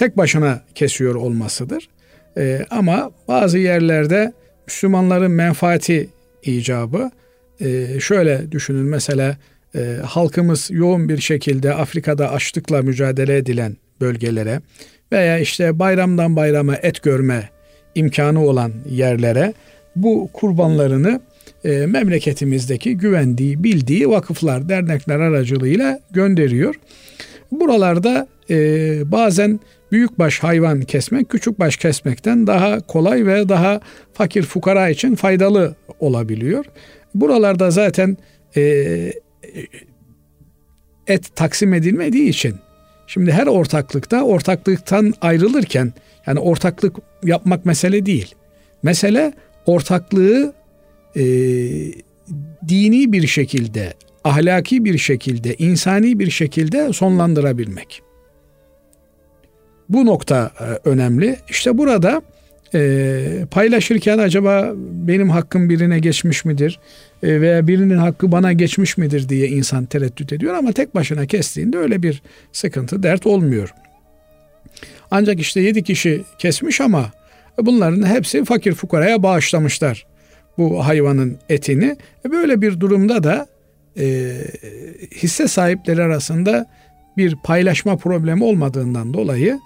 tek 0.00 0.16
başına 0.16 0.60
kesiyor 0.74 1.14
olmasıdır. 1.14 1.88
E, 2.36 2.66
ama 2.70 3.10
bazı 3.28 3.58
yerlerde 3.58 4.32
Müslümanların 4.66 5.30
menfaati 5.30 6.08
icabı 6.42 7.10
e, 7.60 8.00
şöyle 8.00 8.52
düşünün 8.52 8.84
mesela 8.84 9.36
e, 9.74 9.96
halkımız 10.04 10.70
yoğun 10.70 11.08
bir 11.08 11.18
şekilde 11.18 11.74
Afrika'da 11.74 12.30
açlıkla 12.30 12.82
mücadele 12.82 13.36
edilen 13.36 13.76
bölgelere 14.00 14.60
veya 15.12 15.38
işte 15.38 15.78
bayramdan 15.78 16.36
bayrama 16.36 16.76
et 16.76 17.02
görme 17.02 17.48
imkanı 17.94 18.44
olan 18.44 18.72
yerlere 18.90 19.54
bu 19.96 20.30
kurbanlarını 20.32 21.20
e, 21.64 21.86
memleketimizdeki 21.86 22.96
güvendiği, 22.96 23.64
bildiği 23.64 24.08
vakıflar, 24.08 24.68
dernekler 24.68 25.20
aracılığıyla 25.20 26.00
gönderiyor. 26.10 26.74
Buralarda 27.52 28.28
e, 28.50 28.56
bazen 29.12 29.60
büyükbaş 29.92 30.38
hayvan 30.38 30.80
kesmek 30.80 31.28
küçükbaş 31.28 31.76
kesmekten 31.76 32.46
daha 32.46 32.80
kolay 32.80 33.26
ve 33.26 33.48
daha 33.48 33.80
fakir 34.12 34.42
fukara 34.42 34.88
için 34.88 35.14
faydalı 35.14 35.74
olabiliyor. 36.00 36.64
Buralarda 37.14 37.70
zaten 37.70 38.16
e, 38.56 38.62
et 41.06 41.36
taksim 41.36 41.74
edilmediği 41.74 42.28
için 42.28 42.54
şimdi 43.06 43.32
her 43.32 43.46
ortaklıkta 43.46 44.22
ortaklıktan 44.22 45.14
ayrılırken 45.20 45.92
yani 46.26 46.38
ortaklık 46.38 46.96
yapmak 47.24 47.66
mesele 47.66 48.06
değil. 48.06 48.34
Mesele 48.82 49.32
ortaklığı 49.66 50.54
e, 51.16 51.22
dini 52.68 53.12
bir 53.12 53.26
şekilde, 53.26 53.94
ahlaki 54.24 54.84
bir 54.84 54.98
şekilde, 54.98 55.54
insani 55.54 56.18
bir 56.18 56.30
şekilde 56.30 56.92
sonlandırabilmek. 56.92 58.02
Bu 59.90 60.06
nokta 60.06 60.50
e, 60.60 60.88
önemli. 60.88 61.36
İşte 61.48 61.78
burada 61.78 62.22
e, 62.74 63.46
paylaşırken 63.50 64.18
acaba 64.18 64.72
benim 64.76 65.30
hakkım 65.30 65.68
birine 65.68 65.98
geçmiş 65.98 66.44
midir 66.44 66.78
e, 67.22 67.40
veya 67.40 67.66
birinin 67.66 67.96
hakkı 67.96 68.32
bana 68.32 68.52
geçmiş 68.52 68.96
midir 68.96 69.28
diye 69.28 69.48
insan 69.48 69.84
tereddüt 69.84 70.32
ediyor 70.32 70.54
ama 70.54 70.72
tek 70.72 70.94
başına 70.94 71.26
kestiğinde 71.26 71.78
öyle 71.78 72.02
bir 72.02 72.22
sıkıntı, 72.52 73.02
dert 73.02 73.26
olmuyor. 73.26 73.74
Ancak 75.10 75.40
işte 75.40 75.60
yedi 75.60 75.82
kişi 75.82 76.22
kesmiş 76.38 76.80
ama 76.80 77.10
bunların 77.58 78.06
hepsi 78.06 78.44
fakir 78.44 78.72
fukaraya 78.72 79.22
bağışlamışlar 79.22 80.06
bu 80.58 80.86
hayvanın 80.86 81.38
etini. 81.48 81.96
E, 82.26 82.30
böyle 82.30 82.60
bir 82.60 82.80
durumda 82.80 83.22
da 83.22 83.46
e, 83.98 84.36
hisse 85.16 85.48
sahipleri 85.48 86.02
arasında 86.02 86.66
bir 87.16 87.36
paylaşma 87.44 87.96
problemi 87.96 88.44
olmadığından 88.44 89.14
dolayı 89.14 89.60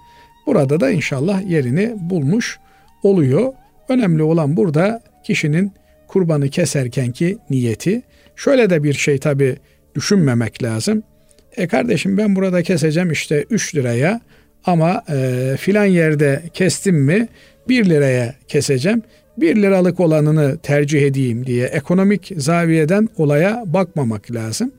burada 0.45 0.79
da 0.79 0.91
inşallah 0.91 1.49
yerini 1.49 1.95
bulmuş 1.99 2.59
oluyor. 3.03 3.53
Önemli 3.89 4.23
olan 4.23 4.57
burada 4.57 5.01
kişinin 5.23 5.71
kurbanı 6.07 6.49
keserkenki 6.49 7.37
niyeti. 7.49 8.01
Şöyle 8.35 8.69
de 8.69 8.83
bir 8.83 8.93
şey 8.93 9.17
tabi 9.17 9.57
düşünmemek 9.95 10.63
lazım. 10.63 11.03
E 11.57 11.67
kardeşim 11.67 12.17
ben 12.17 12.35
burada 12.35 12.63
keseceğim 12.63 13.11
işte 13.11 13.45
3 13.49 13.75
liraya 13.75 14.21
ama 14.65 15.03
e, 15.09 15.55
filan 15.59 15.85
yerde 15.85 16.43
kestim 16.53 16.95
mi 16.95 17.27
1 17.69 17.85
liraya 17.85 18.35
keseceğim. 18.47 19.01
1 19.37 19.55
liralık 19.55 19.99
olanını 19.99 20.57
tercih 20.57 21.01
edeyim 21.01 21.45
diye 21.45 21.65
ekonomik 21.65 22.31
zaviyeden 22.37 23.09
olaya 23.17 23.63
bakmamak 23.65 24.31
lazım. 24.31 24.71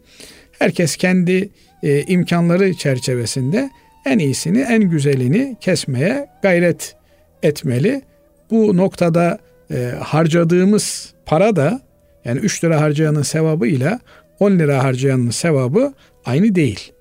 Herkes 0.59 0.97
kendi 0.97 1.49
e, 1.83 2.03
imkanları 2.03 2.75
çerçevesinde 2.75 3.71
en 4.07 4.19
iyisini, 4.19 4.61
en 4.61 4.83
güzelini 4.83 5.57
kesmeye 5.61 6.29
gayret 6.43 6.97
etmeli. 7.43 8.03
Bu 8.51 8.77
noktada 8.77 9.39
e, 9.71 9.93
harcadığımız 10.01 11.15
para 11.27 11.57
da 11.57 11.81
yani 12.25 12.39
3 12.39 12.65
lira 12.65 12.81
harcayanın 12.81 13.23
sevabıyla 13.23 14.01
10 14.41 14.59
lira 14.59 14.85
harcayanın 14.85 15.31
sevabı 15.31 15.93
aynı 16.25 16.55
değil. 16.55 16.93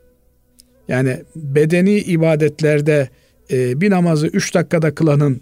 Yani 0.88 1.22
bedeni 1.36 1.98
ibadetlerde 1.98 3.10
e, 3.52 3.82
bir 3.82 3.92
namazı 3.92 4.28
3 4.28 4.56
dakikada 4.56 4.96
kılanın 4.96 5.42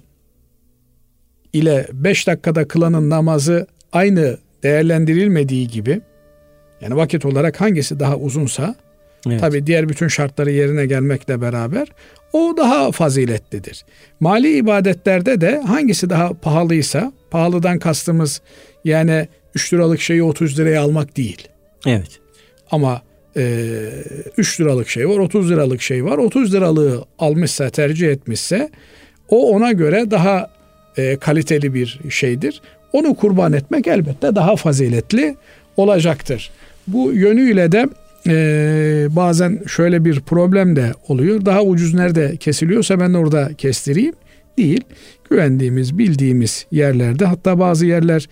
ile 1.54 1.88
5 1.94 2.28
dakikada 2.28 2.68
kılanın 2.68 3.10
namazı 3.10 3.68
aynı 3.92 4.38
değerlendirilmediği 4.64 5.68
gibi 5.68 6.02
yani 6.82 6.96
vakit 6.96 7.26
olarak 7.26 7.62
hangisi 7.62 8.00
daha 8.00 8.18
uzunsa 8.18 8.76
evet. 9.28 9.40
tabi 9.40 9.68
diğer 9.68 9.90
bütün 9.90 10.08
şartları 10.08 10.52
yerine 10.52 10.86
gelmekle 10.86 11.42
beraber 11.42 11.88
o 12.34 12.54
daha 12.58 12.92
faziletlidir. 12.92 13.86
Mali 14.20 14.58
ibadetlerde 14.58 15.42
de 15.42 15.60
hangisi 15.60 16.10
daha 16.10 16.34
pahalıysa 16.34 17.14
pahalıdan 17.32 17.80
kastımız 17.80 18.42
yani 18.86 19.28
3 19.56 19.74
liralık 19.74 20.02
şeyi 20.02 20.24
30 20.24 20.60
liraya 20.60 20.82
almak 20.82 21.18
değil. 21.18 21.48
Evet. 21.86 22.20
Ama 22.72 23.02
e, 23.38 23.70
3 24.38 24.62
liralık 24.62 24.90
şey 24.90 25.10
var 25.10 25.18
30 25.18 25.52
liralık 25.52 25.82
şey 25.82 26.06
var 26.06 26.18
30 26.18 26.54
liralığı 26.54 27.06
almışsa 27.20 27.70
tercih 27.70 28.10
etmişse 28.12 28.70
o 29.30 29.50
ona 29.50 29.72
göre 29.72 30.12
daha 30.12 30.50
e, 30.98 31.18
kaliteli 31.18 31.74
bir 31.74 32.00
şeydir. 32.10 32.62
Onu 32.94 33.16
kurban 33.16 33.54
etmek 33.54 33.88
elbette 33.88 34.36
daha 34.36 34.56
faziletli 34.56 35.36
olacaktır. 35.78 36.52
Bu 36.88 37.14
yönüyle 37.14 37.72
de 37.72 37.88
e, 38.28 39.08
bazen 39.10 39.60
şöyle 39.68 40.06
bir 40.06 40.20
problem 40.20 40.76
de 40.76 40.92
oluyor. 41.08 41.46
Daha 41.46 41.62
ucuz 41.64 41.94
nerede 41.94 42.38
kesiliyorsa 42.38 43.00
ben 43.00 43.14
orada 43.14 43.50
kestireyim 43.58 44.14
değil. 44.58 44.82
Güvendiğimiz, 45.30 45.98
bildiğimiz 45.98 46.66
yerlerde 46.72 47.26
hatta 47.26 47.60
bazı 47.60 47.86
yerler 47.86 48.30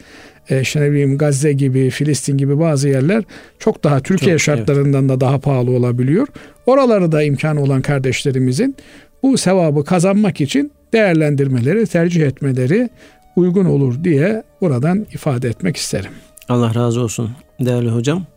e, 0.50 0.62
işte 0.62 0.82
ne 0.82 0.92
bileyim 0.92 1.18
Gazze 1.18 1.54
gibi, 1.54 1.90
Filistin 1.90 2.38
gibi 2.38 2.60
bazı 2.60 2.90
yerler 2.90 3.24
çok 3.60 3.84
daha 3.84 4.00
Türkiye 4.00 4.32
çok, 4.32 4.42
şartlarından 4.42 5.02
evet. 5.02 5.10
da 5.10 5.22
daha 5.22 5.40
pahalı 5.40 5.72
olabiliyor. 5.72 6.28
Oraları 6.66 7.12
da 7.12 7.24
imkanı 7.24 7.62
olan 7.62 7.82
kardeşlerimizin 7.82 8.76
bu 9.24 9.38
sevabı 9.38 9.86
kazanmak 9.86 10.42
için 10.42 10.72
değerlendirmeleri, 10.94 11.88
tercih 11.88 12.26
etmeleri 12.26 12.90
uygun 13.36 13.66
olur 13.66 14.04
diye 14.04 14.44
buradan 14.62 15.06
ifade 15.14 15.50
etmek 15.50 15.78
isterim. 15.78 16.12
Allah 16.50 16.76
razı 16.76 17.02
olsun 17.02 17.32
değerli 17.60 17.90
hocam. 17.90 18.31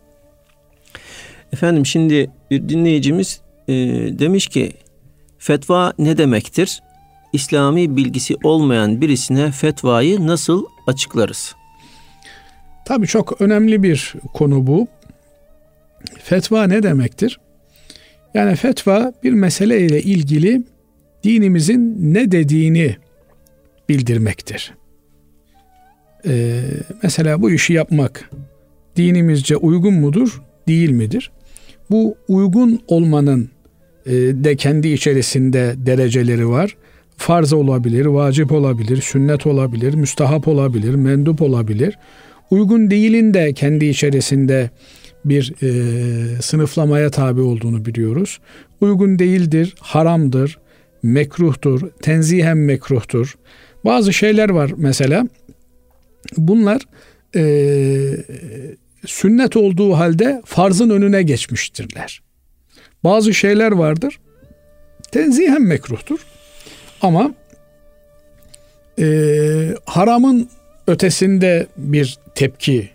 Efendim 1.53 1.85
şimdi 1.85 2.31
bir 2.51 2.69
dinleyicimiz 2.69 3.41
e, 3.67 3.73
demiş 4.19 4.47
ki 4.47 4.73
fetva 5.37 5.93
ne 5.99 6.17
demektir? 6.17 6.81
İslami 7.33 7.97
bilgisi 7.97 8.35
olmayan 8.43 9.01
birisine 9.01 9.51
fetvayı 9.51 10.27
nasıl 10.27 10.65
açıklarız? 10.87 11.55
Tabii 12.85 13.07
çok 13.07 13.41
önemli 13.41 13.83
bir 13.83 14.13
konu 14.33 14.67
bu. 14.67 14.87
Fetva 16.23 16.67
ne 16.67 16.83
demektir? 16.83 17.39
Yani 18.33 18.55
fetva 18.55 19.13
bir 19.23 19.33
mesele 19.33 19.81
ile 19.81 20.01
ilgili 20.01 20.63
dinimizin 21.23 21.97
ne 22.13 22.31
dediğini 22.31 22.95
bildirmektir. 23.89 24.73
Ee, 26.27 26.61
mesela 27.03 27.41
bu 27.41 27.51
işi 27.51 27.73
yapmak 27.73 28.29
dinimizce 28.95 29.57
uygun 29.57 29.93
mudur, 29.93 30.41
değil 30.67 30.89
midir? 30.89 31.31
Bu 31.89 32.17
uygun 32.27 32.79
olmanın 32.87 33.49
e, 34.05 34.11
de 34.13 34.55
kendi 34.55 34.87
içerisinde 34.87 35.75
dereceleri 35.77 36.49
var. 36.49 36.77
Farz 37.17 37.53
olabilir, 37.53 38.05
vacip 38.05 38.51
olabilir, 38.51 39.01
sünnet 39.01 39.47
olabilir, 39.47 39.93
müstahap 39.93 40.47
olabilir, 40.47 40.95
mendup 40.95 41.41
olabilir. 41.41 41.97
Uygun 42.51 42.91
değilin 42.91 43.33
de 43.33 43.53
kendi 43.53 43.85
içerisinde 43.85 44.69
bir 45.25 45.53
e, 45.63 46.41
sınıflamaya 46.41 47.09
tabi 47.09 47.41
olduğunu 47.41 47.85
biliyoruz. 47.85 48.39
Uygun 48.81 49.19
değildir, 49.19 49.75
haramdır, 49.79 50.59
mekruhtur, 51.03 51.89
tenzihen 52.01 52.57
mekruhtur. 52.57 53.35
Bazı 53.85 54.13
şeyler 54.13 54.49
var 54.49 54.71
mesela. 54.77 55.27
Bunlar 56.37 56.81
e, 57.35 57.43
sünnet 59.07 59.57
olduğu 59.57 59.93
halde 59.93 60.41
farzın 60.45 60.89
önüne 60.89 61.23
geçmiştirler. 61.23 62.21
Bazı 63.03 63.33
şeyler 63.33 63.71
vardır. 63.71 64.19
Tenzihen 65.11 65.61
mekruhtur. 65.61 66.19
Ama 67.01 67.31
e, 68.99 69.05
haramın 69.85 70.49
ötesinde 70.87 71.67
bir 71.77 72.17
tepki 72.35 72.89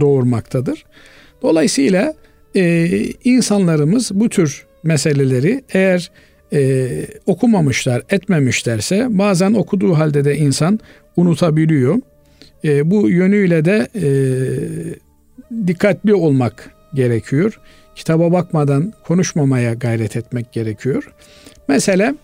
doğurmaktadır. 0.00 0.84
Dolayısıyla 1.42 2.14
e, 2.54 2.88
insanlarımız 3.24 4.10
bu 4.14 4.28
tür 4.28 4.66
meseleleri 4.82 5.64
eğer 5.72 6.10
e, 6.52 6.88
okumamışlar, 7.26 8.02
etmemişlerse 8.10 9.06
bazen 9.10 9.54
okuduğu 9.54 9.94
halde 9.94 10.24
de 10.24 10.36
insan 10.36 10.80
unutabiliyor. 11.16 12.00
E, 12.64 12.90
bu 12.90 13.08
yönüyle 13.08 13.64
de 13.64 13.88
e, 13.94 14.04
dikkatli 15.66 16.14
olmak 16.14 16.70
gerekiyor. 16.94 17.60
Kitaba 17.94 18.32
bakmadan 18.32 18.92
konuşmamaya 19.06 19.74
gayret 19.74 20.16
etmek 20.16 20.52
gerekiyor. 20.52 21.12
Mesela 21.68 22.14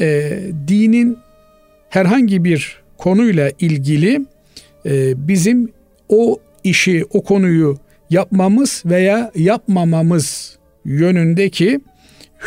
e, 0.00 0.38
dinin 0.68 1.18
herhangi 1.88 2.44
bir 2.44 2.82
konuyla 2.98 3.50
ilgili 3.58 4.26
e, 4.86 5.28
bizim 5.28 5.72
o 6.08 6.40
işi, 6.64 7.04
o 7.10 7.22
konuyu 7.22 7.78
yapmamız 8.10 8.82
veya 8.86 9.30
yapmamamız 9.34 10.58
yönündeki 10.84 11.80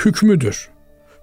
hükmüdür 0.05 0.73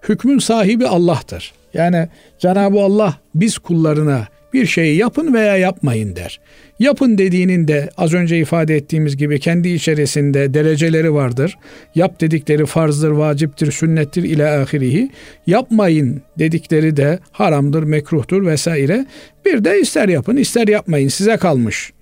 hükmün 0.08 0.38
sahibi 0.38 0.86
Allah'tır. 0.86 1.52
Yani 1.74 2.08
Cenab-ı 2.38 2.80
Allah 2.80 3.14
biz 3.34 3.58
kullarına 3.58 4.26
bir 4.52 4.66
şeyi 4.66 4.96
yapın 4.96 5.34
veya 5.34 5.56
yapmayın 5.56 6.16
der. 6.16 6.40
Yapın 6.78 7.18
dediğinin 7.18 7.68
de 7.68 7.90
az 7.96 8.14
önce 8.14 8.38
ifade 8.38 8.76
ettiğimiz 8.76 9.16
gibi 9.16 9.40
kendi 9.40 9.68
içerisinde 9.68 10.54
dereceleri 10.54 11.14
vardır. 11.14 11.58
Yap 11.94 12.20
dedikleri 12.20 12.66
farzdır, 12.66 13.10
vaciptir, 13.10 13.72
sünnettir 13.72 14.22
ile 14.22 14.48
ahirihi. 14.48 15.10
Yapmayın 15.46 16.22
dedikleri 16.38 16.96
de 16.96 17.18
haramdır, 17.32 17.82
mekruhtur 17.82 18.46
vesaire. 18.46 19.06
Bir 19.46 19.64
de 19.64 19.80
ister 19.80 20.08
yapın 20.08 20.36
ister 20.36 20.68
yapmayın 20.68 21.08
size 21.08 21.36
kalmış. 21.36 21.92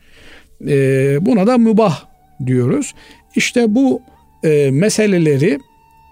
Ee, 0.69 1.19
buna 1.21 1.47
da 1.47 1.59
mübah 1.59 2.05
diyoruz. 2.47 2.95
İşte 3.37 3.75
bu 3.75 4.03
e, 4.45 4.71
meseleleri 4.71 5.59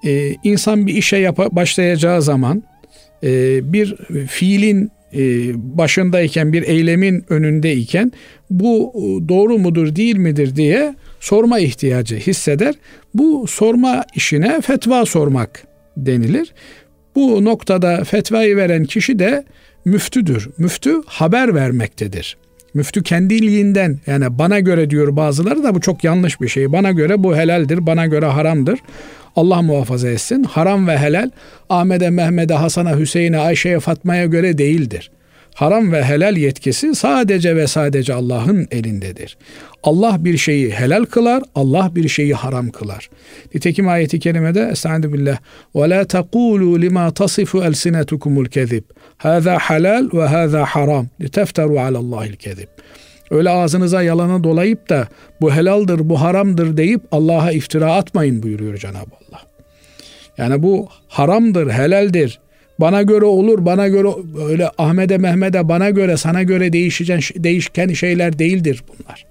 e, 0.07 0.35
insan 0.45 0.87
bir 0.87 0.95
işe 0.95 1.17
yapa, 1.17 1.49
başlayacağı 1.53 2.23
zaman 2.23 2.63
e, 3.23 3.61
bir 3.73 3.97
fiilin 4.27 4.91
başındayken 5.55 6.53
bir 6.53 6.63
eylemin 6.63 7.25
önündeyken 7.29 8.13
bu 8.51 8.93
e, 8.95 9.29
doğru 9.29 9.59
mudur 9.59 9.97
değil 9.97 10.17
midir 10.17 10.57
diye 10.57 10.95
sorma 11.21 11.59
ihtiyacı 11.59 12.17
hisseder. 12.17 12.75
Bu 13.15 13.47
sorma 13.47 14.05
işine 14.15 14.61
fetva 14.61 15.07
sormak 15.07 15.63
denilir. 15.97 16.55
Bu 17.15 17.45
noktada 17.45 18.05
fetvayı 18.05 18.57
veren 18.57 18.85
kişi 18.85 19.19
de 19.19 19.45
müftüdür. 19.85 20.49
Müftü 20.59 21.03
haber 21.07 21.55
vermektedir. 21.55 22.37
Müftü 22.75 23.03
kendiliğinden 23.03 23.99
yani 24.07 24.39
bana 24.39 24.61
göre 24.61 24.91
diyor 24.91 25.17
bazıları 25.17 25.65
da 25.65 25.75
bu 25.75 25.81
çok 25.81 26.05
yanlış 26.05 26.41
bir 26.41 26.49
şey. 26.49 26.73
Bana 26.73 26.93
göre 26.93 27.23
bu 27.23 27.37
helaldir, 27.37 27.87
bana 27.87 28.07
göre 28.07 28.27
haramdır. 28.27 28.79
Allah 29.37 29.63
muhafaza 29.63 30.09
etsin. 30.09 30.43
Haram 30.43 30.89
ve 30.89 30.99
helal 30.99 31.31
Ahmet'e, 31.69 32.11
Mehmet'e, 32.11 32.55
Hasan'a, 32.55 32.99
Hüseyin'e, 32.99 33.39
Ayşe'ye, 33.39 33.81
Fatma'ya 33.81 34.27
göre 34.27 34.59
değildir. 34.59 35.11
Haram 35.55 35.93
ve 35.93 36.05
helal 36.05 36.37
yetkisi 36.37 36.95
sadece 36.95 37.57
ve 37.57 37.67
sadece 37.67 38.15
Allah'ın 38.15 38.69
elindedir. 38.71 39.37
Allah 39.83 40.17
bir 40.25 40.39
şeyi 40.39 40.71
helal 40.71 41.05
kılar, 41.05 41.43
Allah 41.55 41.91
bir 41.95 42.09
şeyi 42.09 42.35
haram 42.35 42.71
kılar. 42.71 43.11
Nitekim 43.55 43.89
ayeti 43.89 44.21
kerimede 44.21 44.69
Estaizu 44.73 45.13
billah 45.13 45.39
ve 45.77 45.91
la 45.91 46.05
tekulu 46.05 46.83
lima 46.83 47.15
tasifu 47.15 47.65
elsinetukumul 47.65 48.47
kezib. 48.47 48.83
Hâzâ 49.17 49.59
halal 49.59 50.09
ve 50.13 50.27
hâzâ 50.27 50.65
haram. 50.65 51.07
Litefteru 51.21 51.81
alallâhil 51.81 52.35
kezib. 52.35 52.69
Öyle 53.31 53.51
ağzınıza 53.51 54.03
yalanı 54.03 54.45
dolayıp 54.45 54.89
da 54.89 55.09
bu 55.41 55.55
helaldir, 55.55 56.09
bu 56.09 56.21
haramdır 56.21 56.77
deyip 56.77 57.01
Allah'a 57.13 57.53
iftira 57.53 57.95
atmayın 57.95 58.43
buyuruyor 58.43 58.77
Cenab-ı 58.77 59.15
Allah. 59.29 59.43
Yani 60.39 60.63
bu 60.63 60.89
haramdır, 61.09 61.71
helaldir. 61.71 62.41
Bana 62.81 63.03
göre 63.03 63.25
olur, 63.25 63.65
bana 63.65 63.89
göre 63.89 64.09
öyle 64.49 64.71
Ahmet'e 64.79 65.19
Mehmet'e 65.19 65.69
bana 65.69 65.91
göre 65.91 66.17
sana 66.17 66.43
göre 66.43 66.73
değişen, 66.73 67.21
değişken 67.37 67.89
şeyler 67.89 68.39
değildir 68.39 68.83
bunlar. 68.89 69.27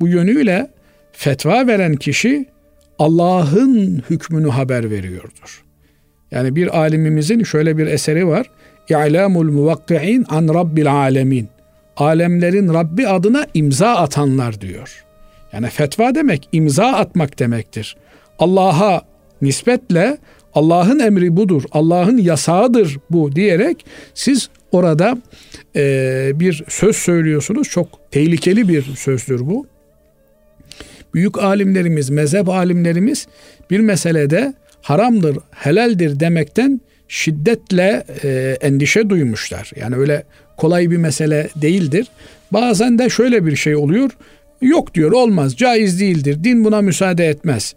Bu 0.00 0.08
yönüyle 0.08 0.70
fetva 1.12 1.66
veren 1.66 1.96
kişi 1.96 2.46
Allah'ın 2.98 4.02
hükmünü 4.10 4.48
haber 4.48 4.90
veriyordur. 4.90 5.64
Yani 6.30 6.56
bir 6.56 6.78
alimimizin 6.78 7.42
şöyle 7.42 7.78
bir 7.78 7.86
eseri 7.86 8.26
var. 8.26 8.50
İ'lamul 8.90 9.52
muvakki'in 9.52 10.26
an 10.28 10.48
rabbil 10.54 10.92
alemin 10.92 11.48
alemlerin 11.96 12.74
Rabbi 12.74 13.08
adına 13.08 13.46
imza 13.54 13.88
atanlar 13.88 14.60
diyor. 14.60 15.04
Yani 15.52 15.68
fetva 15.68 16.14
demek 16.14 16.48
imza 16.52 16.86
atmak 16.86 17.38
demektir. 17.38 17.96
Allah'a 18.38 19.02
nispetle 19.42 20.18
Allah'ın 20.54 20.98
emri 20.98 21.36
budur, 21.36 21.62
Allah'ın 21.72 22.16
yasağıdır 22.16 22.98
bu 23.10 23.36
diyerek 23.36 23.86
siz 24.14 24.48
orada 24.72 25.18
e, 25.76 26.30
bir 26.34 26.64
söz 26.68 26.96
söylüyorsunuz. 26.96 27.68
Çok 27.68 28.10
tehlikeli 28.10 28.68
bir 28.68 28.82
sözdür 28.82 29.40
bu. 29.40 29.66
Büyük 31.14 31.38
alimlerimiz, 31.38 32.10
mezhep 32.10 32.48
alimlerimiz 32.48 33.26
bir 33.70 33.80
meselede 33.80 34.54
haramdır, 34.82 35.38
helaldir 35.50 36.20
demekten 36.20 36.80
şiddetle 37.08 38.04
e, 38.24 38.56
endişe 38.60 39.10
duymuşlar. 39.10 39.70
Yani 39.76 39.96
öyle 39.96 40.22
kolay 40.56 40.90
bir 40.90 40.96
mesele 40.96 41.48
değildir. 41.56 42.06
Bazen 42.52 42.98
de 42.98 43.08
şöyle 43.08 43.46
bir 43.46 43.56
şey 43.56 43.76
oluyor. 43.76 44.10
Yok 44.60 44.94
diyor 44.94 45.12
olmaz 45.12 45.56
caiz 45.56 46.00
değildir 46.00 46.44
din 46.44 46.64
buna 46.64 46.82
müsaade 46.82 47.26
etmez. 47.26 47.74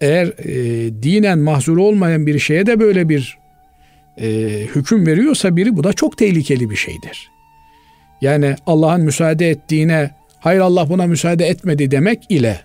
Eğer 0.00 0.26
e, 0.26 0.54
dinen 1.02 1.38
mahzur 1.38 1.76
olmayan 1.76 2.26
bir 2.26 2.38
şeye 2.38 2.66
de 2.66 2.80
böyle 2.80 3.08
bir 3.08 3.38
e, 4.20 4.28
hüküm 4.74 5.06
veriyorsa 5.06 5.56
biri 5.56 5.76
bu 5.76 5.84
da 5.84 5.92
çok 5.92 6.18
tehlikeli 6.18 6.70
bir 6.70 6.76
şeydir. 6.76 7.30
Yani 8.20 8.54
Allah'ın 8.66 9.00
müsaade 9.00 9.50
ettiğine 9.50 10.10
hayır 10.40 10.60
Allah 10.60 10.88
buna 10.88 11.06
müsaade 11.06 11.46
etmedi 11.46 11.90
demek 11.90 12.22
ile 12.28 12.60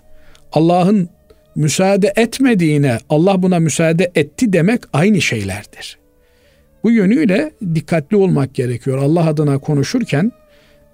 Allah'ın 0.52 1.08
müsaade 1.54 2.12
etmediğine 2.16 2.98
Allah 3.08 3.42
buna 3.42 3.58
müsaade 3.58 4.12
etti 4.14 4.52
demek 4.52 4.80
aynı 4.92 5.20
şeylerdir. 5.20 6.01
Bu 6.84 6.90
yönüyle 6.90 7.52
dikkatli 7.74 8.16
olmak 8.16 8.54
gerekiyor. 8.54 8.98
Allah 8.98 9.26
adına 9.26 9.58
konuşurken 9.58 10.32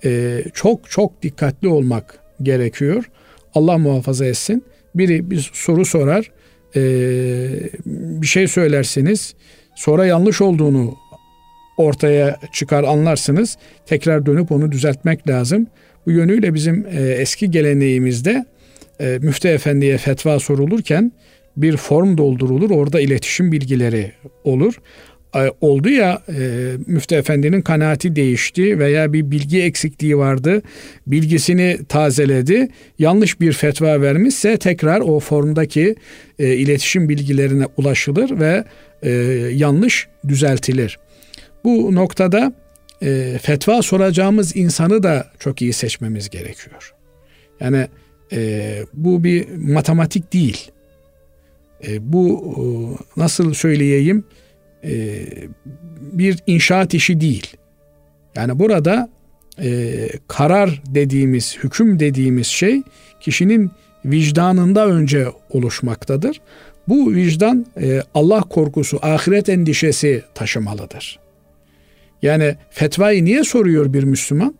e, 0.05 0.42
çok 0.55 0.90
çok 0.90 1.22
dikkatli 1.22 1.68
olmak 1.68 2.18
gerekiyor. 2.42 3.05
Allah 3.55 3.79
muhafaza 3.79 4.27
etsin. 4.27 4.64
Biri 4.94 5.31
bir 5.31 5.51
soru 5.53 5.85
sorar, 5.85 6.31
e, 6.77 6.81
bir 7.87 8.27
şey 8.27 8.48
söylersiniz, 8.48 9.35
sonra 9.77 10.07
yanlış 10.07 10.40
olduğunu 10.40 10.96
ortaya 11.77 12.37
çıkar 12.53 12.85
anlarsınız. 12.85 13.59
Tekrar 13.87 14.27
dönüp 14.27 14.53
onu 14.53 14.72
düzeltmek 14.72 15.29
lazım. 15.29 15.66
Bu 16.07 16.11
yönüyle 16.11 16.55
bizim 16.55 16.87
e, 16.90 17.01
eski 17.03 17.51
geleneğimizde 17.51 18.44
e, 19.01 19.18
müftü 19.22 19.48
efendiye 19.48 19.98
fetva 19.98 20.38
sorulurken 20.38 21.12
bir 21.57 21.77
form 21.77 22.18
doldurulur. 22.18 22.70
Orada 22.70 23.01
iletişim 23.01 23.53
bilgileri 23.53 24.12
olur 24.44 24.81
oldu 25.60 25.88
ya 25.88 26.22
e, 26.28 26.72
müftü 26.86 27.14
efendinin 27.14 27.62
kanaati 27.62 28.16
değişti 28.16 28.78
veya 28.78 29.12
bir 29.12 29.30
bilgi 29.30 29.62
eksikliği 29.62 30.18
vardı. 30.18 30.62
Bilgisini 31.06 31.78
tazeledi. 31.88 32.68
Yanlış 32.98 33.40
bir 33.40 33.52
fetva 33.52 34.00
vermişse 34.00 34.56
tekrar 34.56 35.00
o 35.00 35.20
formdaki 35.20 35.94
e, 36.38 36.54
iletişim 36.54 37.08
bilgilerine 37.08 37.66
ulaşılır 37.76 38.40
ve 38.40 38.64
e, 39.02 39.10
yanlış 39.54 40.08
düzeltilir. 40.28 40.98
Bu 41.64 41.94
noktada 41.94 42.52
e, 43.02 43.38
fetva 43.42 43.82
soracağımız 43.82 44.56
insanı 44.56 45.02
da 45.02 45.26
çok 45.38 45.62
iyi 45.62 45.72
seçmemiz 45.72 46.30
gerekiyor. 46.30 46.94
Yani 47.60 47.86
e, 48.32 48.82
bu 48.94 49.24
bir 49.24 49.48
matematik 49.56 50.32
değil. 50.32 50.70
E, 51.86 52.12
bu 52.12 52.54
e, 52.56 52.62
nasıl 53.20 53.54
söyleyeyim? 53.54 54.24
E, 54.84 55.24
bir 56.00 56.38
inşaat 56.46 56.94
işi 56.94 57.20
değil. 57.20 57.56
Yani 58.36 58.58
burada 58.58 59.08
e, 59.62 59.92
karar 60.28 60.82
dediğimiz, 60.86 61.58
hüküm 61.62 62.00
dediğimiz 62.00 62.46
şey 62.46 62.82
kişinin 63.20 63.70
vicdanında 64.04 64.86
önce 64.86 65.26
oluşmaktadır. 65.50 66.40
Bu 66.88 67.12
vicdan 67.12 67.66
e, 67.80 68.02
Allah 68.14 68.40
korkusu, 68.40 68.98
ahiret 69.02 69.48
endişesi 69.48 70.22
taşımalıdır. 70.34 71.18
Yani 72.22 72.56
fetvayı 72.70 73.24
niye 73.24 73.44
soruyor 73.44 73.92
bir 73.92 74.04
Müslüman? 74.04 74.54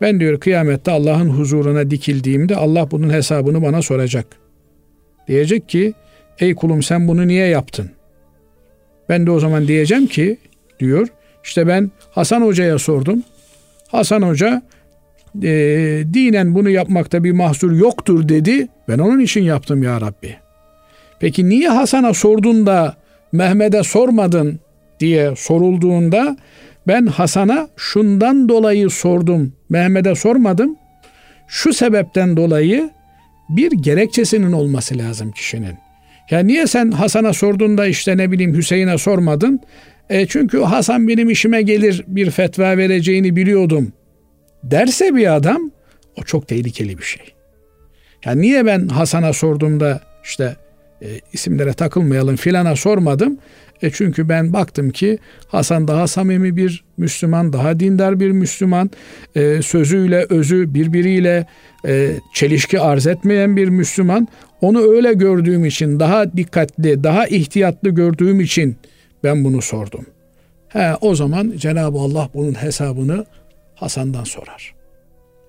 Ben 0.00 0.20
diyor 0.20 0.40
kıyamette 0.40 0.90
Allah'ın 0.90 1.28
huzuruna 1.28 1.90
dikildiğimde 1.90 2.56
Allah 2.56 2.90
bunun 2.90 3.10
hesabını 3.10 3.62
bana 3.62 3.82
soracak. 3.82 4.26
Diyecek 5.28 5.68
ki 5.68 5.94
ey 6.38 6.54
kulum 6.54 6.82
sen 6.82 7.08
bunu 7.08 7.28
niye 7.28 7.46
yaptın? 7.46 7.90
Ben 9.10 9.26
de 9.26 9.30
o 9.30 9.40
zaman 9.40 9.68
diyeceğim 9.68 10.06
ki 10.06 10.38
diyor 10.80 11.08
işte 11.44 11.66
ben 11.66 11.90
Hasan 12.10 12.42
Hoca'ya 12.42 12.78
sordum. 12.78 13.22
Hasan 13.88 14.22
Hoca 14.22 14.62
e, 15.42 15.50
dinen 16.14 16.54
bunu 16.54 16.70
yapmakta 16.70 17.24
bir 17.24 17.32
mahsur 17.32 17.72
yoktur 17.72 18.28
dedi. 18.28 18.68
Ben 18.88 18.98
onun 18.98 19.20
için 19.20 19.42
yaptım 19.42 19.82
ya 19.82 20.00
Rabbi. 20.00 20.36
Peki 21.20 21.48
niye 21.48 21.68
Hasan'a 21.68 22.14
sordun 22.14 22.66
da 22.66 22.96
Mehmet'e 23.32 23.82
sormadın 23.82 24.60
diye 25.00 25.36
sorulduğunda 25.36 26.36
ben 26.86 27.06
Hasan'a 27.06 27.68
şundan 27.76 28.48
dolayı 28.48 28.90
sordum. 28.90 29.52
Mehmet'e 29.68 30.14
sormadım. 30.14 30.76
Şu 31.48 31.72
sebepten 31.72 32.36
dolayı 32.36 32.90
bir 33.48 33.72
gerekçesinin 33.72 34.52
olması 34.52 34.98
lazım 34.98 35.32
kişinin. 35.32 35.89
Ya 36.30 36.38
niye 36.38 36.66
sen 36.66 36.90
Hasan'a 36.90 37.32
sordun 37.32 37.78
da 37.78 37.86
işte 37.86 38.16
ne 38.16 38.32
bileyim 38.32 38.54
Hüseyin'e 38.54 38.98
sormadın? 38.98 39.60
E 40.10 40.26
çünkü 40.26 40.58
Hasan 40.58 41.08
benim 41.08 41.30
işime 41.30 41.62
gelir 41.62 42.04
bir 42.06 42.30
fetva 42.30 42.76
vereceğini 42.76 43.36
biliyordum 43.36 43.92
derse 44.64 45.14
bir 45.14 45.34
adam 45.34 45.70
o 46.16 46.22
çok 46.22 46.48
tehlikeli 46.48 46.98
bir 46.98 47.02
şey. 47.02 47.34
Yani 48.24 48.42
niye 48.42 48.66
ben 48.66 48.88
Hasan'a 48.88 49.32
sordum 49.32 49.80
da 49.80 50.00
işte 50.24 50.56
e, 51.02 51.06
isimlere 51.32 51.72
takılmayalım 51.72 52.36
filana 52.36 52.76
sormadım. 52.76 53.38
E 53.82 53.90
çünkü 53.90 54.28
ben 54.28 54.52
baktım 54.52 54.90
ki 54.90 55.18
Hasan 55.48 55.88
daha 55.88 56.06
samimi 56.06 56.56
bir 56.56 56.84
Müslüman, 56.96 57.52
daha 57.52 57.80
dindar 57.80 58.20
bir 58.20 58.30
Müslüman, 58.30 58.90
e, 59.34 59.62
sözüyle 59.62 60.26
özü 60.30 60.74
birbiriyle 60.74 61.46
e, 61.86 62.10
çelişki 62.34 62.80
arz 62.80 63.06
etmeyen 63.06 63.56
bir 63.56 63.68
Müslüman. 63.68 64.28
Onu 64.60 64.80
öyle 64.80 65.12
gördüğüm 65.12 65.64
için, 65.64 66.00
daha 66.00 66.32
dikkatli, 66.32 67.04
daha 67.04 67.26
ihtiyatlı 67.26 67.90
gördüğüm 67.90 68.40
için 68.40 68.76
ben 69.24 69.44
bunu 69.44 69.62
sordum. 69.62 70.06
He, 70.68 70.94
o 71.00 71.14
zaman 71.14 71.52
Cenab-ı 71.56 71.98
Allah 71.98 72.28
bunun 72.34 72.54
hesabını 72.54 73.26
Hasan'dan 73.74 74.24
sorar. 74.24 74.74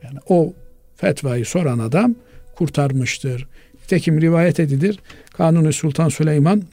Yani 0.03 0.19
o 0.27 0.53
fetvayı 0.95 1.45
soran 1.45 1.79
adam 1.79 2.15
kurtarmıştır. 2.55 3.47
Tekim 3.87 4.21
rivayet 4.21 4.59
edilir. 4.59 4.99
Kanuni 5.33 5.73
Sultan 5.73 6.09
Süleyman 6.09 6.63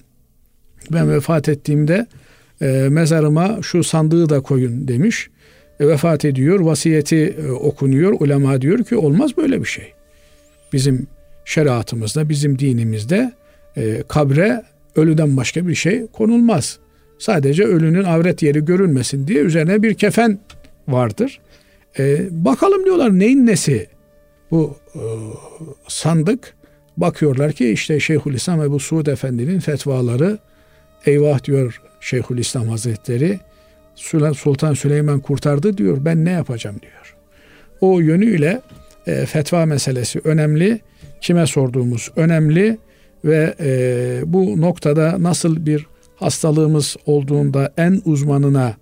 ben 0.91 1.13
vefat 1.13 1.49
ettiğimde 1.49 2.07
e, 2.63 2.67
mezarıma 2.91 3.59
şu 3.63 3.85
sandığı 3.85 4.29
da 4.29 4.41
koyun 4.41 4.89
demiş. 4.89 5.31
E, 5.81 5.89
vefat 5.89 6.25
ediyor, 6.25 6.61
vasiyeti 6.61 7.37
e, 7.47 7.51
okunuyor. 7.51 8.17
Ulema 8.21 8.61
diyor 8.61 8.85
ki 8.85 8.97
olmaz 8.97 9.37
böyle 9.37 9.61
bir 9.61 9.69
şey. 9.69 9.93
Bizim 10.73 11.07
şeriatımızda, 11.49 12.29
bizim 12.29 12.59
dinimizde 12.59 13.33
e, 13.77 14.03
kabre 14.09 14.63
ölüden 14.97 15.37
başka 15.37 15.69
bir 15.69 15.75
şey 15.75 16.07
konulmaz. 16.07 16.79
Sadece 17.19 17.65
ölünün 17.65 18.05
avret 18.05 18.43
yeri 18.43 18.65
görülmesin 18.65 19.27
diye 19.27 19.41
üzerine 19.41 19.83
bir 19.83 19.95
kefen 19.95 20.39
vardır. 20.89 21.41
E, 21.99 22.29
bakalım 22.31 22.85
diyorlar 22.85 23.19
neyin 23.19 23.47
nesi 23.47 23.87
bu 24.51 24.77
e, 24.95 25.03
sandık. 25.89 26.55
Bakıyorlar 26.97 27.53
ki 27.53 27.71
işte 27.71 28.01
Şeyhülislam 28.01 28.63
Ebu 28.63 28.81
Suud 28.81 29.07
Efendi'nin 29.07 29.61
fetvaları 29.61 30.39
eyvah 31.07 31.45
diyor 31.45 31.83
Şeyhülislam 32.01 32.69
Hazretleri 32.69 33.41
Sultan 34.35 34.75
Süleyman 34.75 35.21
kurtardı 35.21 35.79
diyor 35.79 35.99
ben 36.01 36.25
ne 36.25 36.31
yapacağım 36.31 36.77
diyor. 36.83 37.17
O 37.81 38.01
yönüyle 38.01 38.61
e, 39.09 39.27
fetva 39.27 39.67
meselesi 39.67 40.21
önemli. 40.25 40.81
Kime 41.21 41.47
sorduğumuz 41.47 42.11
önemli 42.17 42.79
ve 43.25 43.55
e, 43.61 44.21
bu 44.27 44.61
noktada 44.61 45.23
nasıl 45.23 45.67
bir 45.67 45.87
hastalığımız 46.17 46.97
olduğunda 47.07 47.73
en 47.77 48.03
uzmanına, 48.05 48.77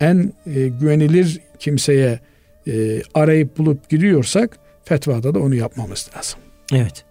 en 0.00 0.32
e, 0.46 0.68
güvenilir 0.68 1.40
kimseye 1.58 2.20
e, 2.66 3.02
arayıp 3.14 3.58
bulup 3.58 3.88
gidiyorsak 3.88 4.58
fetvada 4.84 5.34
da 5.34 5.38
onu 5.38 5.54
yapmamız 5.54 6.10
lazım. 6.16 6.40
Evet. 6.72 7.04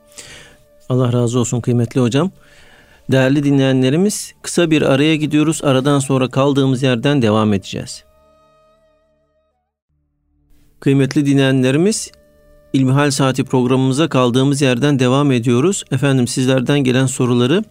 Allah 0.89 1.13
razı 1.13 1.39
olsun 1.39 1.61
kıymetli 1.61 2.01
hocam. 2.01 2.31
Değerli 3.11 3.43
dinleyenlerimiz 3.43 4.33
kısa 4.41 4.71
bir 4.71 4.81
araya 4.81 5.15
gidiyoruz. 5.15 5.63
Aradan 5.63 5.99
sonra 5.99 6.29
kaldığımız 6.29 6.83
yerden 6.83 7.21
devam 7.21 7.53
edeceğiz. 7.53 8.03
Kıymetli 10.79 11.25
dinleyenlerimiz 11.25 12.11
İlmihal 12.73 13.11
Saati 13.11 13.43
programımıza 13.43 14.07
kaldığımız 14.07 14.61
yerden 14.61 14.99
devam 14.99 15.31
ediyoruz. 15.31 15.83
Efendim 15.91 16.27
sizlerden 16.27 16.79
gelen 16.79 17.05
soruları 17.05 17.63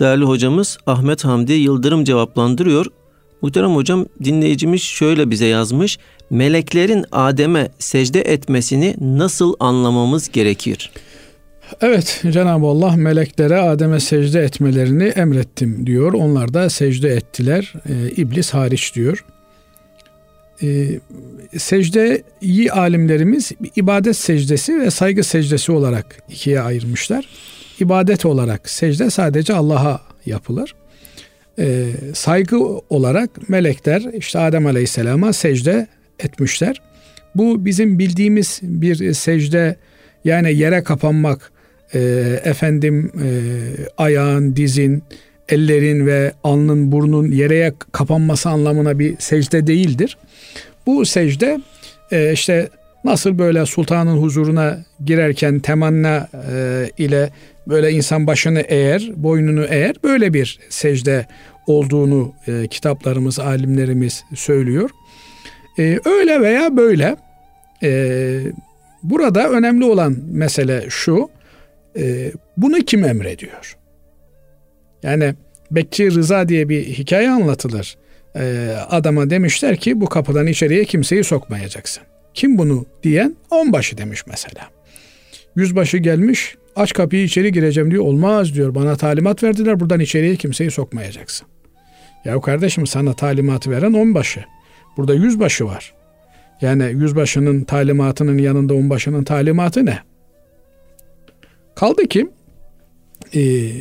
değerli 0.00 0.24
hocamız 0.24 0.78
Ahmet 0.86 1.24
Hamdi 1.24 1.52
Yıldırım 1.52 2.04
cevaplandırıyor. 2.04 2.86
Muhterem 3.42 3.74
hocam 3.74 4.06
dinleyicimiz 4.24 4.82
şöyle 4.82 5.30
bize 5.30 5.46
yazmış. 5.46 5.98
Meleklerin 6.30 7.04
Adem'e 7.12 7.68
secde 7.78 8.20
etmesini 8.20 8.94
nasıl 9.00 9.54
anlamamız 9.60 10.28
gerekir? 10.28 10.90
Evet 11.80 12.24
Cenab-ı 12.30 12.66
Allah 12.66 12.96
meleklere 12.96 13.60
Adem'e 13.60 14.00
secde 14.00 14.40
etmelerini 14.40 15.04
emrettim 15.04 15.86
diyor. 15.86 16.12
Onlar 16.12 16.54
da 16.54 16.70
secde 16.70 17.08
ettiler. 17.08 17.72
Ee, 17.88 18.10
İblis 18.10 18.54
hariç 18.54 18.94
diyor. 18.94 19.24
Ee, 20.62 21.00
secdeyi 21.56 22.72
alimlerimiz 22.72 23.52
ibadet 23.76 24.16
secdesi 24.16 24.80
ve 24.80 24.90
saygı 24.90 25.24
secdesi 25.24 25.72
olarak 25.72 26.22
ikiye 26.28 26.60
ayırmışlar. 26.60 27.28
İbadet 27.80 28.26
olarak 28.26 28.70
secde 28.70 29.10
sadece 29.10 29.54
Allah'a 29.54 30.00
yapılır. 30.26 30.74
Ee, 31.58 31.86
saygı 32.14 32.58
olarak 32.90 33.48
melekler 33.48 34.02
işte 34.12 34.38
Adem 34.38 34.66
Aleyhisselam'a 34.66 35.32
secde 35.32 35.86
etmişler. 36.18 36.82
Bu 37.34 37.64
bizim 37.64 37.98
bildiğimiz 37.98 38.60
bir 38.62 39.12
secde 39.12 39.76
yani 40.24 40.54
yere 40.54 40.82
kapanmak, 40.82 41.52
e, 41.94 42.00
efendim 42.44 43.12
e, 43.24 43.28
ayağın, 43.96 44.56
dizin, 44.56 45.02
ellerin 45.48 46.06
ve 46.06 46.32
alnın, 46.44 46.92
burnun 46.92 47.30
yere 47.30 47.72
kapanması 47.92 48.48
anlamına 48.48 48.98
bir 48.98 49.14
secde 49.18 49.66
değildir. 49.66 50.18
Bu 50.86 51.06
secde 51.06 51.60
e, 52.12 52.32
işte 52.32 52.68
nasıl 53.04 53.38
böyle 53.38 53.66
sultanın 53.66 54.16
huzuruna 54.16 54.78
girerken 55.04 55.58
temanna 55.58 56.28
e, 56.52 56.88
ile 56.98 57.30
böyle 57.68 57.92
insan 57.92 58.26
başını 58.26 58.60
eğer, 58.60 59.10
boynunu 59.16 59.64
eğer 59.64 59.96
böyle 60.04 60.34
bir 60.34 60.58
secde 60.68 61.26
olduğunu 61.66 62.34
e, 62.48 62.66
kitaplarımız, 62.68 63.38
alimlerimiz 63.38 64.24
söylüyor. 64.34 64.90
E, 65.78 65.98
öyle 66.04 66.40
veya 66.40 66.76
böyle 66.76 67.16
e, 67.82 68.40
burada 69.02 69.50
önemli 69.50 69.84
olan 69.84 70.16
mesele 70.30 70.84
şu, 70.88 71.28
e, 71.98 72.32
bunu 72.56 72.76
kim 72.78 73.04
emrediyor? 73.04 73.76
Yani 75.06 75.34
Bekçi 75.70 76.10
Rıza 76.10 76.48
diye 76.48 76.68
bir 76.68 76.84
hikaye 76.84 77.30
anlatılır. 77.30 77.96
E, 78.36 78.74
adama 78.90 79.30
demişler 79.30 79.76
ki 79.76 80.00
bu 80.00 80.06
kapıdan 80.06 80.46
içeriye 80.46 80.84
kimseyi 80.84 81.24
sokmayacaksın. 81.24 82.02
Kim 82.34 82.58
bunu 82.58 82.86
diyen 83.02 83.36
onbaşı 83.50 83.98
demiş 83.98 84.24
mesela. 84.26 84.68
Yüzbaşı 85.56 85.98
gelmiş 85.98 86.56
aç 86.76 86.92
kapıyı 86.92 87.24
içeri 87.24 87.52
gireceğim 87.52 87.90
diyor. 87.90 88.04
Olmaz 88.04 88.54
diyor 88.54 88.74
bana 88.74 88.96
talimat 88.96 89.42
verdiler 89.42 89.80
buradan 89.80 90.00
içeriye 90.00 90.36
kimseyi 90.36 90.70
sokmayacaksın. 90.70 91.46
Ya 92.24 92.40
kardeşim 92.40 92.86
sana 92.86 93.12
talimatı 93.12 93.70
veren 93.70 93.92
onbaşı. 93.92 94.44
Burada 94.96 95.14
yüzbaşı 95.14 95.64
var. 95.64 95.94
Yani 96.60 96.84
yüzbaşının 96.92 97.64
talimatının 97.64 98.38
yanında 98.38 98.74
onbaşının 98.74 99.24
talimatı 99.24 99.86
ne? 99.86 99.98
Kaldı 101.74 102.08
ki 102.08 102.28
e, 103.36 103.72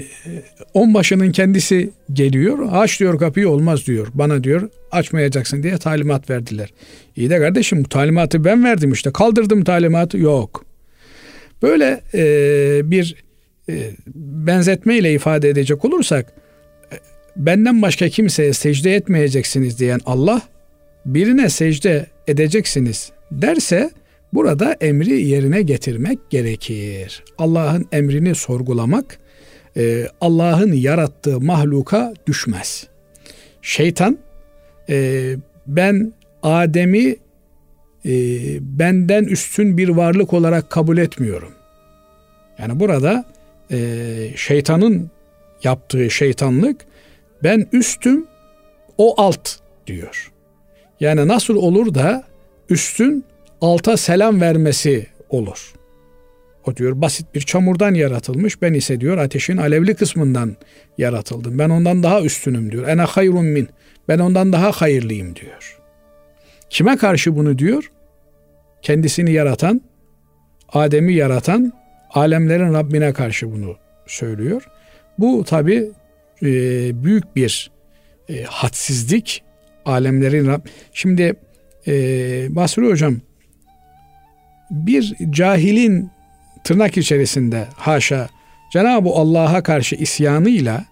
onbaşının 0.74 1.32
kendisi 1.32 1.90
geliyor. 2.14 2.68
Aç 2.72 3.00
diyor 3.00 3.20
kapıyı 3.20 3.50
olmaz 3.50 3.88
diyor. 3.88 4.08
Bana 4.14 4.44
diyor 4.44 4.70
açmayacaksın 4.92 5.64
diye 5.64 5.78
talimat 5.78 6.30
verdiler. 6.30 6.74
İyi 7.16 7.30
de 7.30 7.40
kardeşim 7.40 7.84
bu 7.84 7.90
talimatı 7.90 8.46
ben 8.46 8.64
verdim 8.64 8.92
işte. 8.92 9.12
Kaldırdım 9.12 9.64
talimatı. 9.64 10.18
Yok. 10.18 10.66
Böyle 11.62 12.02
e, 12.14 12.92
bir 12.92 13.16
e, 13.70 13.92
benzetme 14.16 14.98
ile 14.98 15.14
ifade 15.14 15.50
edecek 15.50 15.86
olursak 15.86 16.34
e, 16.92 16.96
benden 17.38 17.82
başka 17.82 18.10
kimseye 18.10 18.54
secde 18.54 18.96
etmeyeceksiniz 18.96 19.80
diyen 19.80 20.00
Allah 20.06 20.42
birine 21.06 21.50
secde 21.50 22.06
edeceksiniz 22.28 23.12
derse 23.32 23.90
Burada 24.36 24.74
emri 24.82 25.22
yerine 25.22 25.62
getirmek 25.62 26.20
gerekir. 26.30 27.24
Allah'ın 27.38 27.86
emrini 27.92 28.36
sorgulamak 28.36 29.20
e, 29.78 30.08
Allah'ın 30.22 30.74
yarattığı 30.74 31.42
mahluka 31.42 32.14
düşmez. 32.28 32.88
Şeytan 33.62 34.18
e, 34.90 35.36
ben 35.68 36.14
Adem'i 36.44 37.16
e, 38.06 38.14
benden 38.62 39.24
üstün 39.24 39.78
bir 39.78 39.90
varlık 39.90 40.34
olarak 40.34 40.70
kabul 40.70 40.98
etmiyorum. 40.98 41.52
Yani 42.60 42.80
burada 42.80 43.26
şeytanın 44.36 45.12
yaptığı 45.64 46.10
şeytanlık 46.10 46.86
ben 47.44 47.68
üstüm 47.72 48.28
o 48.98 49.22
alt 49.22 49.50
diyor. 49.88 50.32
Yani 51.00 51.28
nasıl 51.28 51.56
olur 51.56 51.94
da 51.94 52.24
üstün 52.70 53.26
alta 53.62 53.98
selam 53.98 54.42
vermesi 54.42 55.08
olur. 55.30 55.75
O 56.68 56.76
diyor 56.76 57.02
basit 57.02 57.36
bir 57.36 57.42
çamurdan 57.42 57.94
yaratılmış. 57.94 58.62
Ben 58.62 58.74
ise 58.74 59.02
diyor 59.02 59.18
ateşin 59.18 59.58
alevli 59.58 59.96
kısmından 59.96 60.56
yaratıldım. 60.98 61.60
Ben 61.60 61.70
ondan 61.70 62.04
daha 62.04 62.22
üstünüm 62.22 62.72
diyor. 62.72 62.88
Ene 62.88 63.02
hayrun 63.02 63.46
min. 63.46 63.70
Ben 64.08 64.20
ondan 64.20 64.54
daha 64.54 64.72
hayırlıyım 64.72 65.36
diyor. 65.36 65.80
Kime 66.70 66.98
karşı 66.98 67.36
bunu 67.36 67.58
diyor? 67.58 67.92
Kendisini 68.82 69.32
yaratan, 69.32 69.82
Adem'i 70.70 71.14
yaratan, 71.14 71.74
alemlerin 72.10 72.74
Rabbine 72.74 73.14
karşı 73.14 73.52
bunu 73.52 73.76
söylüyor. 74.08 74.68
Bu 75.20 75.44
tabi 75.44 75.92
e, 76.42 76.48
büyük 77.04 77.36
bir 77.36 77.72
e, 78.30 78.44
hadsizlik. 78.44 79.44
Alemlerin 79.86 80.48
Rab... 80.48 80.62
Şimdi 80.94 81.34
e, 81.88 81.94
Basri 82.56 82.88
Hocam 82.88 83.18
bir 84.72 85.16
cahilin 85.30 86.10
tırnak 86.66 86.98
içerisinde 86.98 87.68
haşa 87.76 88.30
Cenab-ı 88.74 89.10
Allah'a 89.10 89.64
karşı 89.64 89.96
isyanıyla 89.96 90.86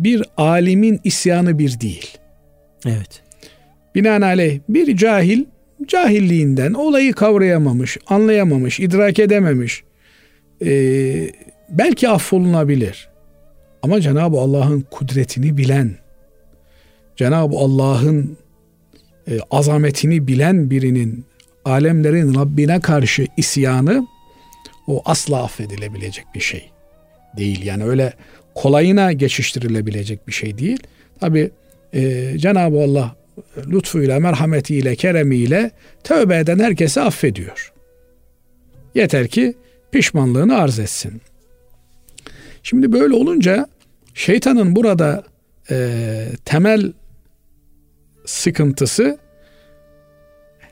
bir 0.00 0.22
alimin 0.36 1.00
isyanı 1.04 1.58
bir 1.58 1.80
değil. 1.80 2.18
Evet. 2.86 3.22
Binaenaleyh 3.94 4.60
bir 4.68 4.96
cahil 4.96 5.44
cahilliğinden 5.86 6.72
olayı 6.72 7.12
kavrayamamış, 7.12 7.98
anlayamamış, 8.06 8.80
idrak 8.80 9.18
edememiş. 9.18 9.84
Ee, 10.64 11.30
belki 11.68 12.08
affolunabilir. 12.08 13.08
Ama 13.82 14.00
Cenab-ı 14.00 14.38
Allah'ın 14.38 14.80
kudretini 14.90 15.56
bilen, 15.56 15.94
Cenab-ı 17.16 17.56
Allah'ın 17.56 18.36
e, 19.28 19.38
azametini 19.50 20.26
bilen 20.26 20.70
birinin 20.70 21.24
alemlerin 21.64 22.34
Rabbine 22.34 22.80
karşı 22.80 23.26
isyanı 23.36 24.06
o 24.86 25.02
asla 25.04 25.44
affedilebilecek 25.44 26.24
bir 26.34 26.40
şey 26.40 26.70
değil. 27.36 27.64
Yani 27.64 27.84
öyle 27.84 28.12
kolayına 28.54 29.12
geçiştirilebilecek 29.12 30.28
bir 30.28 30.32
şey 30.32 30.58
değil. 30.58 30.82
Tabi 31.20 31.50
e, 31.92 32.32
Cenab-ı 32.38 32.82
Allah 32.82 33.16
lütfuyla, 33.66 34.20
merhametiyle, 34.20 34.96
keremiyle 34.96 35.70
tövbe 36.04 36.36
eden 36.38 36.58
herkesi 36.58 37.00
affediyor. 37.00 37.72
Yeter 38.94 39.28
ki 39.28 39.54
pişmanlığını 39.92 40.58
arz 40.58 40.78
etsin. 40.78 41.20
Şimdi 42.62 42.92
böyle 42.92 43.14
olunca 43.14 43.66
şeytanın 44.14 44.76
burada 44.76 45.24
e, 45.70 45.98
temel 46.44 46.92
sıkıntısı 48.24 49.18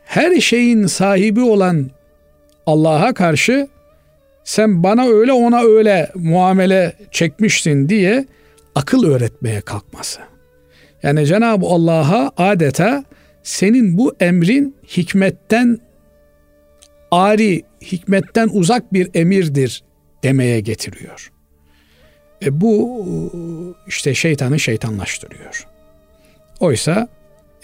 her 0.05 0.41
şeyin 0.41 0.87
sahibi 0.87 1.41
olan 1.41 1.91
Allah'a 2.67 3.15
karşı 3.15 3.69
sen 4.45 4.83
bana 4.83 5.07
öyle 5.07 5.33
ona 5.33 5.63
öyle 5.63 6.11
muamele 6.15 6.93
çekmişsin 7.11 7.89
diye 7.89 8.27
akıl 8.75 9.05
öğretmeye 9.07 9.61
kalkması. 9.61 10.21
Yani 11.03 11.27
Cenab-ı 11.27 11.67
Allah'a 11.67 12.33
adeta 12.37 13.05
senin 13.43 13.99
bu 13.99 14.15
emrin 14.21 14.77
hikmetten 14.89 15.79
ari, 17.11 17.63
hikmetten 17.83 18.49
uzak 18.53 18.93
bir 18.93 19.11
emirdir 19.15 19.83
demeye 20.23 20.61
getiriyor. 20.61 21.33
E 22.45 22.61
bu 22.61 23.05
işte 23.87 24.15
şeytanı 24.15 24.61
şeytanlaştırıyor. 24.61 25.67
Oysa 26.61 27.09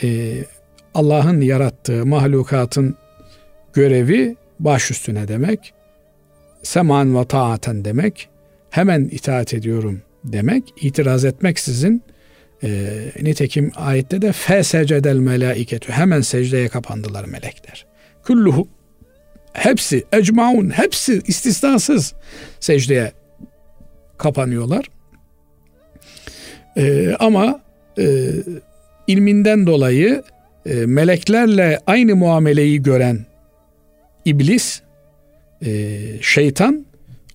e, 0.03 0.39
Allah'ın 0.95 1.41
yarattığı 1.41 2.07
mahlukatın 2.07 2.97
görevi 3.73 4.37
baş 4.61 4.91
üstüne 4.91 5.29
demek, 5.29 5.75
seman 6.63 7.17
ve 7.17 7.25
taaten 7.25 7.85
demek, 7.85 8.29
hemen 8.71 9.09
itaat 9.13 9.55
ediyorum 9.55 10.03
demek, 10.25 10.75
itiraz 10.77 11.25
etmeksizin 11.25 12.03
e, 12.63 12.91
nitekim 13.23 13.73
ayette 13.77 14.23
de 14.23 14.33
fesecedel 14.33 15.17
melaiketü 15.17 15.93
hemen 15.93 16.21
secdeye 16.21 16.69
kapandılar 16.69 17.25
melekler. 17.25 17.87
Kulluhu 18.27 18.69
hepsi 19.53 20.05
ecmaun 20.13 20.71
hepsi 20.71 21.23
istisnasız 21.27 22.15
secdeye 22.61 23.13
kapanıyorlar. 24.19 24.85
E, 26.77 27.15
ama 27.19 27.61
e, 27.99 28.31
ilminden 29.07 29.67
dolayı 29.67 30.23
e, 30.67 30.75
meleklerle 30.75 31.81
aynı 31.87 32.17
muameleyi 32.17 32.83
gören 32.83 33.27
iblis, 34.25 34.83
e, 35.65 36.01
şeytan 36.23 36.87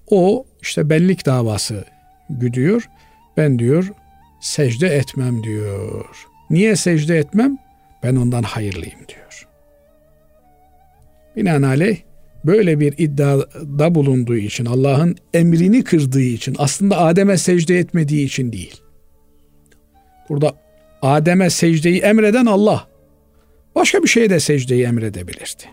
o 0.07 0.45
işte 0.61 0.89
benlik 0.89 1.25
davası 1.25 1.83
güdüyor. 2.29 2.89
Ben 3.37 3.59
diyor 3.59 3.91
secde 4.41 4.87
etmem 4.87 5.43
diyor. 5.43 6.27
Niye 6.49 6.75
secde 6.75 7.17
etmem? 7.17 7.57
Ben 8.03 8.15
ondan 8.15 8.43
hayırlıyım 8.43 8.99
diyor. 9.07 9.47
Binaenaleyh 11.35 11.97
böyle 12.45 12.79
bir 12.79 12.93
iddiada 12.97 13.95
bulunduğu 13.95 14.35
için, 14.35 14.65
Allah'ın 14.65 15.15
emrini 15.33 15.83
kırdığı 15.83 16.21
için, 16.21 16.55
aslında 16.59 16.97
Adem'e 16.97 17.37
secde 17.37 17.79
etmediği 17.79 18.25
için 18.25 18.51
değil. 18.51 18.81
Burada 20.29 20.55
Adem'e 21.01 21.49
secdeyi 21.49 21.99
emreden 21.99 22.45
Allah. 22.45 22.87
Başka 23.75 24.03
bir 24.03 24.07
şeye 24.07 24.29
de 24.29 24.39
secdeyi 24.39 24.83
emredebilirdi. 24.83 25.63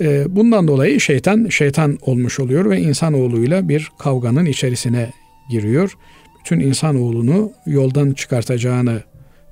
Ee, 0.00 0.36
bundan 0.36 0.68
dolayı 0.68 1.00
şeytan 1.00 1.46
şeytan 1.48 1.98
olmuş 2.02 2.40
oluyor 2.40 2.70
ve 2.70 2.80
insanoğluyla 2.80 3.68
bir 3.68 3.90
kavganın 3.98 4.44
içerisine 4.44 5.12
giriyor. 5.50 5.92
Bütün 6.40 6.60
insanoğlunu 6.60 7.52
yoldan 7.66 8.12
çıkartacağını 8.12 9.02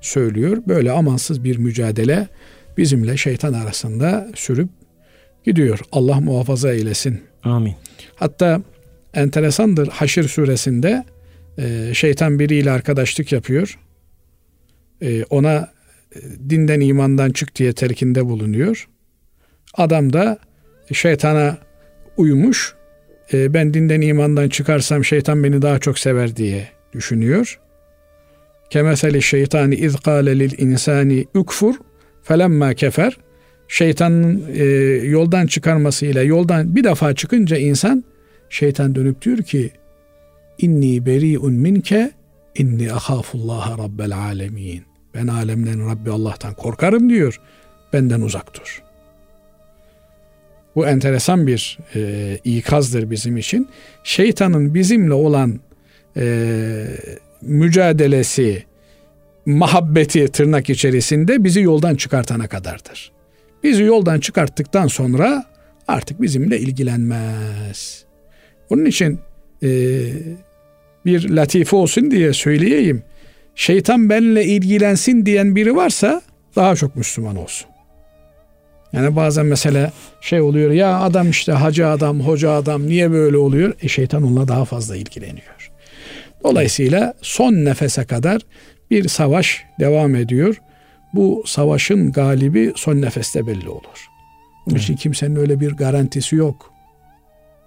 söylüyor. 0.00 0.62
Böyle 0.68 0.92
amansız 0.92 1.44
bir 1.44 1.56
mücadele 1.58 2.28
bizimle 2.78 3.16
şeytan 3.16 3.52
arasında 3.52 4.28
sürüp 4.34 4.68
gidiyor. 5.44 5.78
Allah 5.92 6.20
muhafaza 6.20 6.72
eylesin. 6.72 7.20
Amin. 7.44 7.74
Hatta 8.14 8.62
enteresandır 9.14 9.88
Haşr 9.88 10.22
suresinde 10.22 11.04
e, 11.58 11.94
şeytan 11.94 12.38
biriyle 12.38 12.70
arkadaşlık 12.70 13.32
yapıyor. 13.32 13.78
E, 15.02 15.24
ona 15.24 15.70
e, 16.14 16.20
dinden 16.50 16.80
imandan 16.80 17.30
çık 17.30 17.56
diye 17.56 17.72
telkinde 17.72 18.26
bulunuyor. 18.26 18.88
Adam 19.74 20.12
da 20.12 20.38
şeytana 20.92 21.58
uymuş 22.16 22.74
e, 23.32 23.54
ben 23.54 23.74
dinden 23.74 24.00
imandan 24.00 24.48
çıkarsam 24.48 25.04
şeytan 25.04 25.44
beni 25.44 25.62
daha 25.62 25.78
çok 25.78 25.98
sever 25.98 26.36
diye 26.36 26.68
düşünüyor. 26.92 27.60
Kemeseli 28.70 29.22
şeytani 29.22 29.74
iz 29.74 29.96
kâle 29.96 30.38
lil 30.38 30.58
insani 30.58 31.26
ukfur 31.34 31.74
felemma 32.22 32.74
kefer 32.74 33.16
şeytanın 33.68 34.42
e, 34.54 34.64
yoldan 35.06 35.46
çıkarmasıyla 35.46 36.22
yoldan 36.22 36.76
bir 36.76 36.84
defa 36.84 37.14
çıkınca 37.14 37.56
insan 37.56 38.04
şeytan 38.50 38.94
dönüp 38.94 39.22
diyor 39.22 39.38
ki 39.38 39.70
inni 40.58 41.06
beri'un 41.06 41.52
minke 41.52 42.10
inni 42.54 42.92
ahafullaha 42.92 43.78
rabbel 43.78 44.16
alemin. 44.16 44.82
Ben 45.14 45.26
alemlerin 45.26 45.88
Rabbi 45.88 46.10
Allah'tan 46.10 46.54
korkarım 46.54 47.10
diyor. 47.10 47.40
Benden 47.92 48.20
uzak 48.20 48.54
dur. 48.54 48.82
Bu 50.76 50.86
enteresan 50.86 51.46
bir 51.46 51.78
e, 51.94 52.38
ikazdır 52.44 53.10
bizim 53.10 53.36
için. 53.36 53.68
Şeytanın 54.04 54.74
bizimle 54.74 55.14
olan 55.14 55.60
e, 56.16 56.86
mücadelesi, 57.42 58.64
muhabbeti 59.46 60.28
tırnak 60.28 60.70
içerisinde 60.70 61.44
bizi 61.44 61.60
yoldan 61.60 61.94
çıkartana 61.94 62.48
kadardır. 62.48 63.12
Bizi 63.62 63.82
yoldan 63.82 64.20
çıkarttıktan 64.20 64.86
sonra 64.86 65.44
artık 65.88 66.22
bizimle 66.22 66.58
ilgilenmez. 66.58 68.04
Onun 68.70 68.84
için 68.84 69.20
e, 69.62 69.68
bir 71.06 71.30
latife 71.30 71.76
olsun 71.76 72.10
diye 72.10 72.32
söyleyeyim. 72.32 73.02
Şeytan 73.54 74.10
benimle 74.10 74.44
ilgilensin 74.44 75.26
diyen 75.26 75.56
biri 75.56 75.76
varsa 75.76 76.22
daha 76.56 76.76
çok 76.76 76.96
Müslüman 76.96 77.36
olsun. 77.36 77.71
Yani 78.92 79.16
bazen 79.16 79.46
mesela 79.46 79.92
şey 80.20 80.40
oluyor 80.40 80.70
ya 80.70 81.00
adam 81.00 81.30
işte 81.30 81.52
hacı 81.52 81.88
adam, 81.88 82.20
hoca 82.20 82.50
adam 82.50 82.86
niye 82.86 83.10
böyle 83.10 83.36
oluyor? 83.36 83.74
E 83.82 83.88
şeytan 83.88 84.22
onunla 84.22 84.48
daha 84.48 84.64
fazla 84.64 84.96
ilgileniyor. 84.96 85.70
Dolayısıyla 86.44 87.14
son 87.22 87.52
nefese 87.52 88.04
kadar 88.04 88.42
bir 88.90 89.08
savaş 89.08 89.64
devam 89.80 90.14
ediyor. 90.14 90.60
Bu 91.14 91.42
savaşın 91.46 92.12
galibi 92.12 92.72
son 92.76 93.02
nefeste 93.02 93.46
belli 93.46 93.68
olur. 93.68 94.08
Onun 94.66 94.78
için 94.78 94.96
kimsenin 94.96 95.36
öyle 95.36 95.60
bir 95.60 95.72
garantisi 95.72 96.36
yok. 96.36 96.72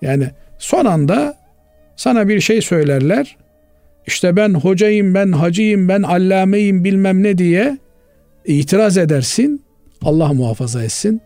Yani 0.02 0.30
son 0.60 0.86
anda 0.86 1.38
sana 1.96 2.28
bir 2.28 2.42
şey 2.42 2.62
söylerler. 2.62 3.38
İşte 4.08 4.36
ben 4.36 4.54
hocayım, 4.54 5.14
ben 5.14 5.32
hacıyım, 5.32 5.88
ben 5.90 6.02
allameyim 6.02 6.84
bilmem 6.84 7.24
ne 7.24 7.38
diye 7.38 7.78
itiraz 8.46 8.98
edersin. 8.98 9.66
Allah 10.06 10.34
muhafaza 10.34 10.84
etsin. 10.84 11.22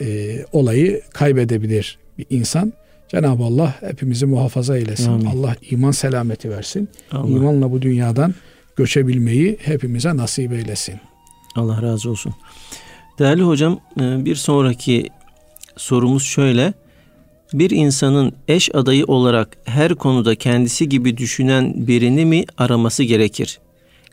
E, 0.00 0.36
olayı 0.52 1.02
kaybedebilir 1.12 1.98
bir 2.18 2.26
insan. 2.30 2.72
Cenab-ı 3.08 3.44
Allah 3.44 3.74
hepimizi 3.80 4.26
muhafaza 4.26 4.76
eylesin. 4.76 5.12
Amin. 5.12 5.26
Allah 5.26 5.56
iman 5.70 5.90
selameti 5.90 6.50
versin. 6.50 6.88
Allah. 7.12 7.28
İmanla 7.28 7.72
bu 7.72 7.82
dünyadan 7.82 8.34
göçebilmeyi 8.76 9.58
hepimize 9.60 10.16
nasip 10.16 10.52
eylesin. 10.52 10.94
Allah 11.56 11.82
razı 11.82 12.10
olsun. 12.10 12.34
Değerli 13.18 13.42
hocam 13.42 13.80
e, 14.00 14.24
bir 14.24 14.34
sonraki 14.34 15.08
sorumuz 15.76 16.22
şöyle. 16.22 16.72
Bir 17.52 17.70
insanın 17.70 18.32
eş 18.48 18.74
adayı 18.74 19.04
olarak 19.04 19.56
her 19.64 19.94
konuda 19.94 20.34
kendisi 20.34 20.88
gibi 20.88 21.16
düşünen 21.16 21.86
birini 21.86 22.24
mi 22.24 22.44
araması 22.58 23.02
gerekir? 23.02 23.60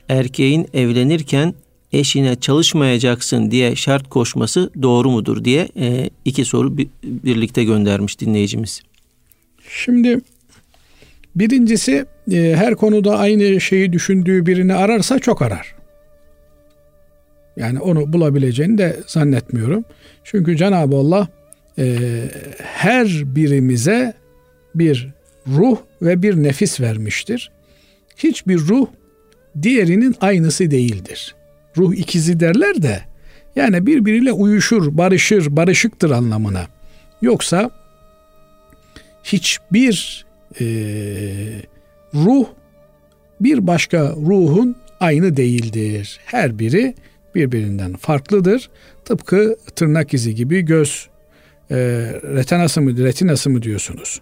Erkeğin 0.10 0.68
evlenirken 0.74 1.54
eşine 1.94 2.36
çalışmayacaksın 2.36 3.52
diye 3.52 3.76
şart 3.76 4.10
koşması 4.10 4.72
doğru 4.82 5.12
mudur 5.12 5.46
diye 5.46 5.70
e, 5.80 6.10
iki 6.26 6.46
soru 6.46 6.78
birlikte 7.04 7.64
göndermiş 7.64 8.20
dinleyicimiz. 8.20 8.82
Şimdi 9.70 10.20
Birincisi 11.36 12.06
e, 12.32 12.56
her 12.56 12.76
konuda 12.76 13.18
aynı 13.18 13.62
şeyi 13.62 13.94
düşündüğü 13.94 14.46
birini 14.46 14.74
ararsa 14.74 15.20
çok 15.20 15.42
arar. 15.42 15.76
Yani 17.58 17.80
onu 17.80 18.14
bulabileceğini 18.14 18.78
de 18.78 19.00
zannetmiyorum. 19.08 19.86
Çünkü 20.24 20.58
Cenab-ı 20.58 20.96
Allah 20.96 21.28
e, 21.78 21.98
her 22.64 23.08
birimize 23.36 24.14
bir 24.76 25.10
ruh 25.48 25.78
ve 26.02 26.22
bir 26.22 26.36
nefis 26.36 26.82
vermiştir. 26.82 27.52
Hiçbir 28.18 28.58
ruh 28.58 28.88
diğerinin 29.62 30.16
aynısı 30.22 30.72
değildir. 30.72 31.36
Ruh 31.80 31.94
ikizi 31.94 32.40
derler 32.40 32.82
de 32.82 33.02
yani 33.56 33.86
birbiriyle 33.86 34.32
uyuşur, 34.32 34.98
barışır, 34.98 35.56
barışıktır 35.56 36.10
anlamına. 36.10 36.68
Yoksa 37.22 37.72
hiçbir 39.24 40.26
e, 40.62 40.66
ruh 42.14 42.46
bir 43.42 43.68
başka 43.68 44.00
ruhun 44.10 44.76
aynı 45.00 45.38
değildir. 45.38 46.20
Her 46.26 46.60
biri 46.60 46.96
birbirinden 47.36 47.94
farklıdır. 47.94 48.70
Tıpkı 49.06 49.58
tırnak 49.76 50.14
izi 50.14 50.36
gibi 50.36 50.62
göz 50.62 51.08
e, 51.72 51.76
retinası 52.36 52.82
mı 52.82 52.98
retinası 52.98 53.50
mı 53.50 53.64
diyorsunuz 53.64 54.22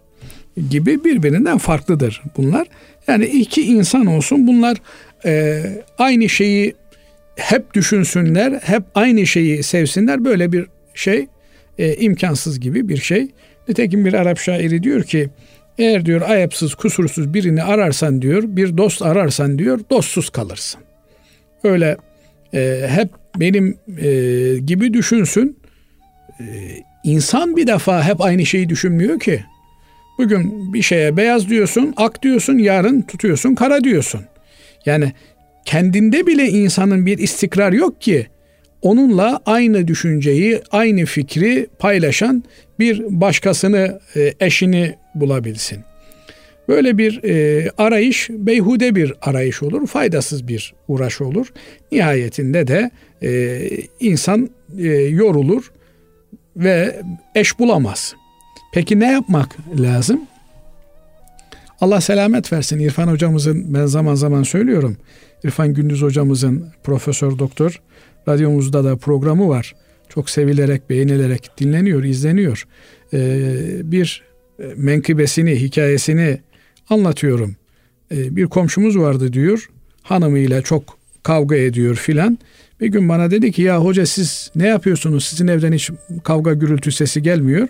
gibi 0.69 1.03
birbirinden 1.03 1.57
farklıdır 1.57 2.21
bunlar. 2.37 2.67
Yani 3.07 3.25
iki 3.25 3.61
insan 3.61 4.05
olsun 4.05 4.47
bunlar 4.47 4.77
e, 5.25 5.63
aynı 5.97 6.29
şeyi 6.29 6.75
hep 7.37 7.73
düşünsünler, 7.73 8.59
hep 8.63 8.83
aynı 8.95 9.27
şeyi 9.27 9.63
sevsinler. 9.63 10.25
Böyle 10.25 10.51
bir 10.51 10.67
şey 10.93 11.27
e, 11.77 11.95
imkansız 11.95 12.59
gibi 12.59 12.89
bir 12.89 12.97
şey. 12.97 13.27
Nitekim 13.67 14.05
bir 14.05 14.13
Arap 14.13 14.39
şairi 14.39 14.83
diyor 14.83 15.03
ki 15.03 15.29
eğer 15.77 16.05
diyor 16.05 16.21
ayıpsız 16.21 16.75
kusursuz 16.75 17.33
birini 17.33 17.63
ararsan 17.63 18.21
diyor 18.21 18.43
bir 18.45 18.77
dost 18.77 19.01
ararsan 19.01 19.59
diyor 19.59 19.79
dostsuz 19.89 20.29
kalırsın. 20.29 20.81
Öyle 21.63 21.97
e, 22.53 22.87
hep 22.89 23.09
benim 23.35 23.77
e, 23.97 24.09
gibi 24.57 24.93
düşünsün. 24.93 25.57
E, 26.39 26.45
insan 27.03 27.55
bir 27.55 27.67
defa 27.67 28.03
hep 28.03 28.21
aynı 28.21 28.45
şeyi 28.45 28.69
düşünmüyor 28.69 29.19
ki. 29.19 29.43
Bugün 30.17 30.73
bir 30.73 30.81
şeye 30.81 31.17
beyaz 31.17 31.49
diyorsun, 31.49 31.93
ak 31.97 32.23
diyorsun, 32.23 32.57
yarın 32.57 33.01
tutuyorsun, 33.01 33.55
kara 33.55 33.83
diyorsun. 33.83 34.21
Yani 34.85 35.13
kendinde 35.67 36.27
bile 36.27 36.45
insanın 36.47 37.05
bir 37.05 37.17
istikrar 37.17 37.73
yok 37.73 38.01
ki 38.01 38.27
onunla 38.81 39.41
aynı 39.45 39.87
düşünceyi, 39.87 40.61
aynı 40.71 41.05
fikri 41.05 41.67
paylaşan 41.79 42.43
bir 42.79 43.03
başkasını, 43.09 43.99
e, 44.15 44.33
eşini 44.39 44.95
bulabilsin. 45.15 45.79
Böyle 46.67 46.97
bir 46.97 47.23
e, 47.23 47.69
arayış 47.77 48.29
beyhude 48.29 48.95
bir 48.95 49.13
arayış 49.21 49.63
olur, 49.63 49.87
faydasız 49.87 50.47
bir 50.47 50.73
uğraş 50.87 51.21
olur. 51.21 51.47
Nihayetinde 51.91 52.67
de 52.67 52.91
e, 53.23 53.61
insan 53.99 54.49
yorulur 55.09 55.71
ve 56.55 57.01
eş 57.35 57.59
bulamaz. 57.59 58.15
Peki 58.73 58.99
ne 58.99 59.11
yapmak 59.11 59.57
lazım? 59.79 60.21
Allah 61.81 62.01
selamet 62.01 62.53
versin. 62.53 62.79
İrfan 62.79 63.07
hocamızın 63.07 63.73
ben 63.73 63.85
zaman 63.85 64.15
zaman 64.15 64.43
söylüyorum. 64.43 64.97
İrfan 65.43 65.73
Gündüz 65.73 66.01
hocamızın 66.01 66.65
profesör 66.83 67.39
doktor 67.39 67.81
radyomuzda 68.27 68.83
da 68.83 68.95
programı 68.95 69.49
var. 69.49 69.75
Çok 70.09 70.29
sevilerek, 70.29 70.89
beğenilerek 70.89 71.51
dinleniyor, 71.59 72.03
izleniyor. 72.03 72.67
Ee, 73.13 73.91
bir 73.91 74.23
menkıbesini, 74.75 75.61
hikayesini 75.61 76.39
anlatıyorum. 76.89 77.55
Ee, 78.11 78.35
bir 78.35 78.45
komşumuz 78.45 78.97
vardı 78.97 79.33
diyor. 79.33 79.69
Hanımıyla 80.03 80.61
çok 80.61 80.97
kavga 81.23 81.55
ediyor 81.55 81.95
filan. 81.95 82.37
Bir 82.81 82.87
gün 82.87 83.09
bana 83.09 83.31
dedi 83.31 83.51
ki 83.51 83.61
ya 83.61 83.83
hoca 83.83 84.05
siz 84.05 84.51
ne 84.55 84.67
yapıyorsunuz? 84.67 85.25
Sizin 85.25 85.47
evden 85.47 85.71
hiç 85.71 85.89
kavga 86.23 86.53
gürültü 86.53 86.91
sesi 86.91 87.21
gelmiyor. 87.21 87.67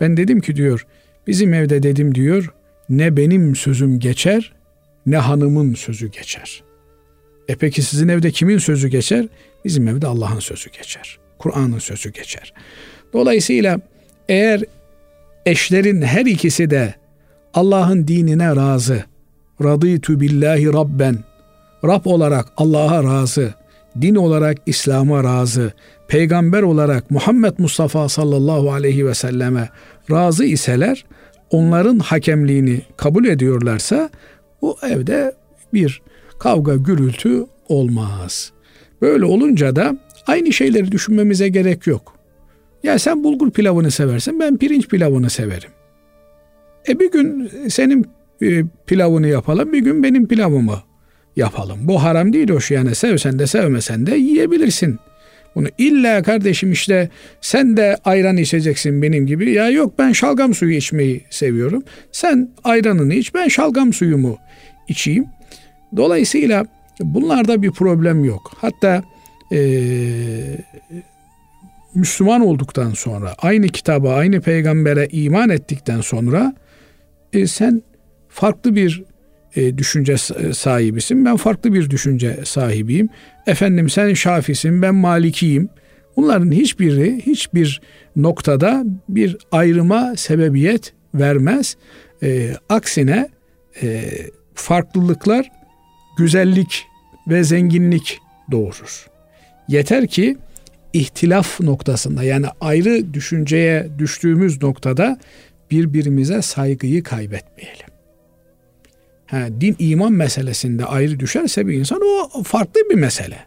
Ben 0.00 0.16
dedim 0.16 0.40
ki 0.40 0.56
diyor 0.56 0.86
bizim 1.26 1.54
evde 1.54 1.82
dedim 1.82 2.14
diyor 2.14 2.54
ne 2.88 3.16
benim 3.16 3.56
sözüm 3.56 3.98
geçer 3.98 4.52
ne 5.06 5.16
hanımın 5.16 5.74
sözü 5.74 6.10
geçer. 6.10 6.62
E 7.48 7.54
peki 7.54 7.82
sizin 7.82 8.08
evde 8.08 8.30
kimin 8.30 8.58
sözü 8.58 8.88
geçer? 8.88 9.28
Bizim 9.64 9.88
evde 9.88 10.06
Allah'ın 10.06 10.40
sözü 10.40 10.70
geçer. 10.70 11.18
Kur'an'ın 11.38 11.78
sözü 11.78 12.12
geçer. 12.12 12.52
Dolayısıyla 13.12 13.80
eğer 14.28 14.62
eşlerin 15.46 16.02
her 16.02 16.26
ikisi 16.26 16.70
de 16.70 16.94
Allah'ın 17.54 18.08
dinine 18.08 18.56
razı, 18.56 19.04
radıytu 19.62 20.20
billahi 20.20 20.72
rabben, 20.72 21.18
Rab 21.84 22.04
olarak 22.04 22.46
Allah'a 22.56 23.04
razı, 23.04 23.54
din 24.00 24.14
olarak 24.14 24.58
İslam'a 24.66 25.24
razı, 25.24 25.72
peygamber 26.08 26.62
olarak 26.62 27.10
Muhammed 27.10 27.52
Mustafa 27.58 28.08
sallallahu 28.08 28.72
aleyhi 28.72 29.06
ve 29.06 29.14
selleme 29.14 29.68
razı 30.10 30.44
iseler, 30.44 31.04
onların 31.50 31.98
hakemliğini 31.98 32.82
kabul 32.96 33.24
ediyorlarsa 33.24 34.10
bu 34.62 34.76
evde 34.82 35.34
bir 35.72 36.02
kavga 36.44 36.76
gürültü 36.76 37.46
olmaz. 37.68 38.52
Böyle 39.02 39.24
olunca 39.24 39.76
da 39.76 39.96
aynı 40.26 40.52
şeyleri 40.52 40.92
düşünmemize 40.92 41.48
gerek 41.48 41.86
yok. 41.86 42.14
Ya 42.82 42.98
sen 42.98 43.24
bulgur 43.24 43.50
pilavını 43.50 43.90
seversin, 43.90 44.40
ben 44.40 44.56
pirinç 44.56 44.88
pilavını 44.88 45.30
severim. 45.30 45.70
E 46.88 47.00
bir 47.00 47.10
gün 47.10 47.50
senin 47.68 48.06
e, 48.42 48.62
pilavını 48.86 49.28
yapalım, 49.28 49.72
bir 49.72 49.78
gün 49.78 50.02
benim 50.02 50.28
pilavımı 50.28 50.82
yapalım. 51.36 51.78
Bu 51.82 52.02
haram 52.02 52.32
değil 52.32 52.50
hoş 52.50 52.70
yani 52.70 52.94
sevsen 52.94 53.38
de 53.38 53.46
sevmesen 53.46 54.06
de 54.06 54.16
yiyebilirsin. 54.16 54.98
Bunu 55.54 55.68
illa 55.78 56.22
kardeşim 56.22 56.72
işte 56.72 57.08
sen 57.40 57.76
de 57.76 57.96
ayran 58.04 58.36
içeceksin 58.36 59.02
benim 59.02 59.26
gibi. 59.26 59.52
Ya 59.52 59.70
yok 59.70 59.98
ben 59.98 60.12
şalgam 60.12 60.54
suyu 60.54 60.76
içmeyi 60.76 61.24
seviyorum. 61.30 61.82
Sen 62.12 62.50
ayranını 62.64 63.14
iç 63.14 63.34
ben 63.34 63.48
şalgam 63.48 63.92
suyumu 63.92 64.38
içeyim. 64.88 65.26
Dolayısıyla 65.96 66.64
bunlarda 67.00 67.62
bir 67.62 67.70
problem 67.70 68.24
yok. 68.24 68.52
Hatta 68.60 69.02
ee, 69.52 70.56
Müslüman 71.94 72.40
olduktan 72.40 72.90
sonra 72.90 73.34
aynı 73.38 73.68
kitaba 73.68 74.14
aynı 74.14 74.40
peygambere 74.40 75.08
iman 75.12 75.50
ettikten 75.50 76.00
sonra 76.00 76.54
e, 77.32 77.46
sen 77.46 77.82
farklı 78.28 78.76
bir 78.76 79.02
e, 79.56 79.78
düşünce 79.78 80.12
e, 80.12 80.52
sahibisin. 80.52 81.24
Ben 81.24 81.36
farklı 81.36 81.74
bir 81.74 81.90
düşünce 81.90 82.38
sahibiyim. 82.44 83.08
Efendim 83.46 83.90
sen 83.90 84.14
Şafisin, 84.14 84.82
ben 84.82 84.94
Malikiyim. 84.94 85.68
Bunların 86.16 86.52
hiçbiri 86.52 87.26
hiçbir 87.26 87.80
noktada 88.16 88.84
bir 89.08 89.36
ayrıma 89.52 90.16
sebebiyet 90.16 90.92
vermez. 91.14 91.76
E, 92.22 92.50
aksine 92.68 93.28
e, 93.82 94.04
farklılıklar 94.54 95.50
güzellik 96.16 96.86
ve 97.28 97.44
zenginlik 97.44 98.20
doğurur. 98.50 99.06
Yeter 99.68 100.06
ki 100.06 100.36
ihtilaf 100.92 101.60
noktasında 101.60 102.22
yani 102.22 102.46
ayrı 102.60 103.14
düşünceye 103.14 103.88
düştüğümüz 103.98 104.62
noktada 104.62 105.18
birbirimize 105.70 106.42
saygıyı 106.42 107.02
kaybetmeyelim. 107.02 107.86
Ha, 109.26 109.48
din 109.60 109.76
iman 109.78 110.12
meselesinde 110.12 110.84
ayrı 110.84 111.20
düşerse 111.20 111.66
bir 111.66 111.74
insan 111.74 112.00
o 112.34 112.42
farklı 112.42 112.80
bir 112.90 112.94
mesele. 112.94 113.38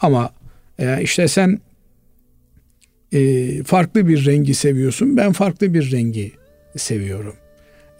Ama 0.00 0.32
e, 0.78 1.02
işte 1.02 1.28
sen 1.28 1.60
e, 3.12 3.62
farklı 3.62 4.08
bir 4.08 4.26
rengi 4.26 4.54
seviyorsun, 4.54 5.16
ben 5.16 5.32
farklı 5.32 5.74
bir 5.74 5.92
rengi 5.92 6.32
seviyorum. 6.76 7.34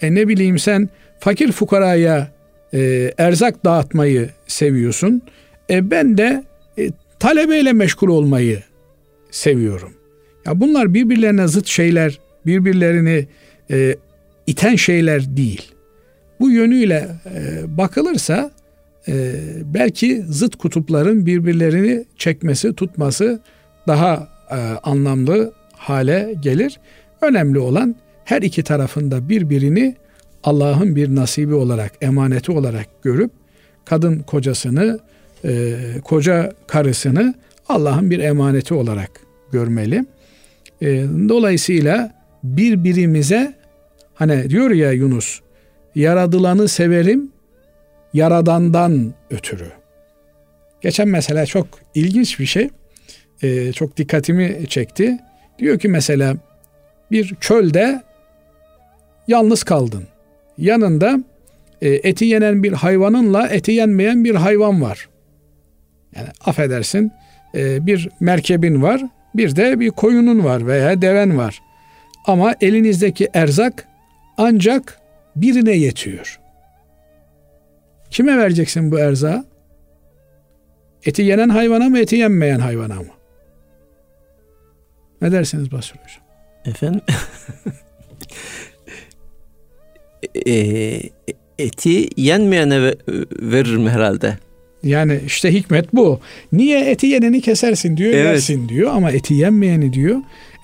E 0.02 0.14
ne 0.14 0.28
bileyim 0.28 0.58
sen 0.58 0.88
fakir 1.20 1.52
fukaraya 1.52 2.33
e, 2.72 3.12
erzak 3.18 3.64
dağıtmayı 3.64 4.30
seviyorsun. 4.46 5.22
E 5.70 5.90
ben 5.90 6.18
de 6.18 6.44
e, 6.78 6.90
talebeyle 7.18 7.72
meşgul 7.72 8.08
olmayı 8.08 8.62
seviyorum. 9.30 9.92
Ya 10.46 10.60
bunlar 10.60 10.94
birbirlerine 10.94 11.48
zıt 11.48 11.66
şeyler, 11.66 12.20
birbirlerini 12.46 13.26
e, 13.70 13.96
iten 14.46 14.76
şeyler 14.76 15.36
değil. 15.36 15.72
Bu 16.40 16.50
yönüyle 16.50 17.08
e, 17.34 17.62
bakılırsa 17.76 18.50
e, 19.08 19.32
belki 19.64 20.24
zıt 20.28 20.56
kutupların 20.56 21.26
birbirlerini 21.26 22.04
çekmesi, 22.16 22.74
tutması 22.74 23.40
daha 23.86 24.28
e, 24.50 24.56
anlamlı 24.82 25.52
hale 25.72 26.34
gelir. 26.42 26.80
Önemli 27.20 27.58
olan 27.58 27.96
her 28.24 28.42
iki 28.42 28.62
tarafında 28.62 29.28
birbirini 29.28 29.96
Allah'ın 30.44 30.96
bir 30.96 31.14
nasibi 31.14 31.54
olarak, 31.54 31.92
emaneti 32.00 32.52
olarak 32.52 33.02
görüp 33.02 33.30
kadın 33.84 34.18
kocasını, 34.18 35.00
e, 35.44 35.76
koca 36.04 36.52
karısını 36.66 37.34
Allah'ın 37.68 38.10
bir 38.10 38.18
emaneti 38.18 38.74
olarak 38.74 39.10
görmeli. 39.52 40.04
E, 40.82 40.86
dolayısıyla 41.28 42.14
birbirimize 42.44 43.54
hani 44.14 44.50
diyor 44.50 44.70
ya 44.70 44.92
Yunus 44.92 45.40
yaradılanı 45.94 46.68
severim 46.68 47.32
yaradandan 48.14 49.14
ötürü. 49.30 49.72
Geçen 50.80 51.08
mesela 51.08 51.46
çok 51.46 51.66
ilginç 51.94 52.40
bir 52.40 52.46
şey. 52.46 52.68
Ee, 53.42 53.72
çok 53.72 53.96
dikkatimi 53.96 54.66
çekti. 54.68 55.18
Diyor 55.58 55.78
ki 55.78 55.88
mesela 55.88 56.36
bir 57.10 57.34
çölde 57.40 58.02
yalnız 59.28 59.62
kaldın. 59.62 60.04
Yanında 60.58 61.20
e, 61.82 61.88
eti 61.88 62.24
yenen 62.24 62.62
bir 62.62 62.72
hayvanınla 62.72 63.48
eti 63.48 63.72
yenmeyen 63.72 64.24
bir 64.24 64.34
hayvan 64.34 64.82
var. 64.82 65.08
Yani 66.16 66.28
affedersin 66.44 67.12
e, 67.54 67.86
bir 67.86 68.08
merkebin 68.20 68.82
var 68.82 69.02
bir 69.34 69.56
de 69.56 69.80
bir 69.80 69.90
koyunun 69.90 70.44
var 70.44 70.66
veya 70.66 71.02
deven 71.02 71.38
var. 71.38 71.62
Ama 72.26 72.54
elinizdeki 72.60 73.28
erzak 73.34 73.88
ancak 74.38 75.00
birine 75.36 75.72
yetiyor. 75.72 76.40
Kime 78.10 78.38
vereceksin 78.38 78.90
bu 78.90 78.98
erzağı? 78.98 79.44
Eti 81.04 81.22
yenen 81.22 81.48
hayvana 81.48 81.88
mı, 81.88 81.98
eti 81.98 82.16
yenmeyen 82.16 82.58
hayvana 82.58 82.94
mı? 82.94 83.08
Ne 85.22 85.32
dersiniz 85.32 85.72
Basri 85.72 85.94
Hocam? 85.94 86.24
Efendim? 86.64 87.00
e, 90.46 91.00
eti 91.58 92.08
yenmeyene 92.16 92.94
veririm 93.42 93.88
herhalde. 93.88 94.38
Yani 94.82 95.20
işte 95.26 95.52
hikmet 95.52 95.94
bu. 95.94 96.20
Niye 96.52 96.90
eti 96.90 97.06
yeneni 97.06 97.40
kesersin 97.40 97.96
diyor, 97.96 98.10
evet. 98.10 98.24
yersin 98.24 98.68
diyor 98.68 98.90
ama 98.94 99.10
eti 99.10 99.34
yenmeyeni 99.34 99.92
diyor. 99.92 100.16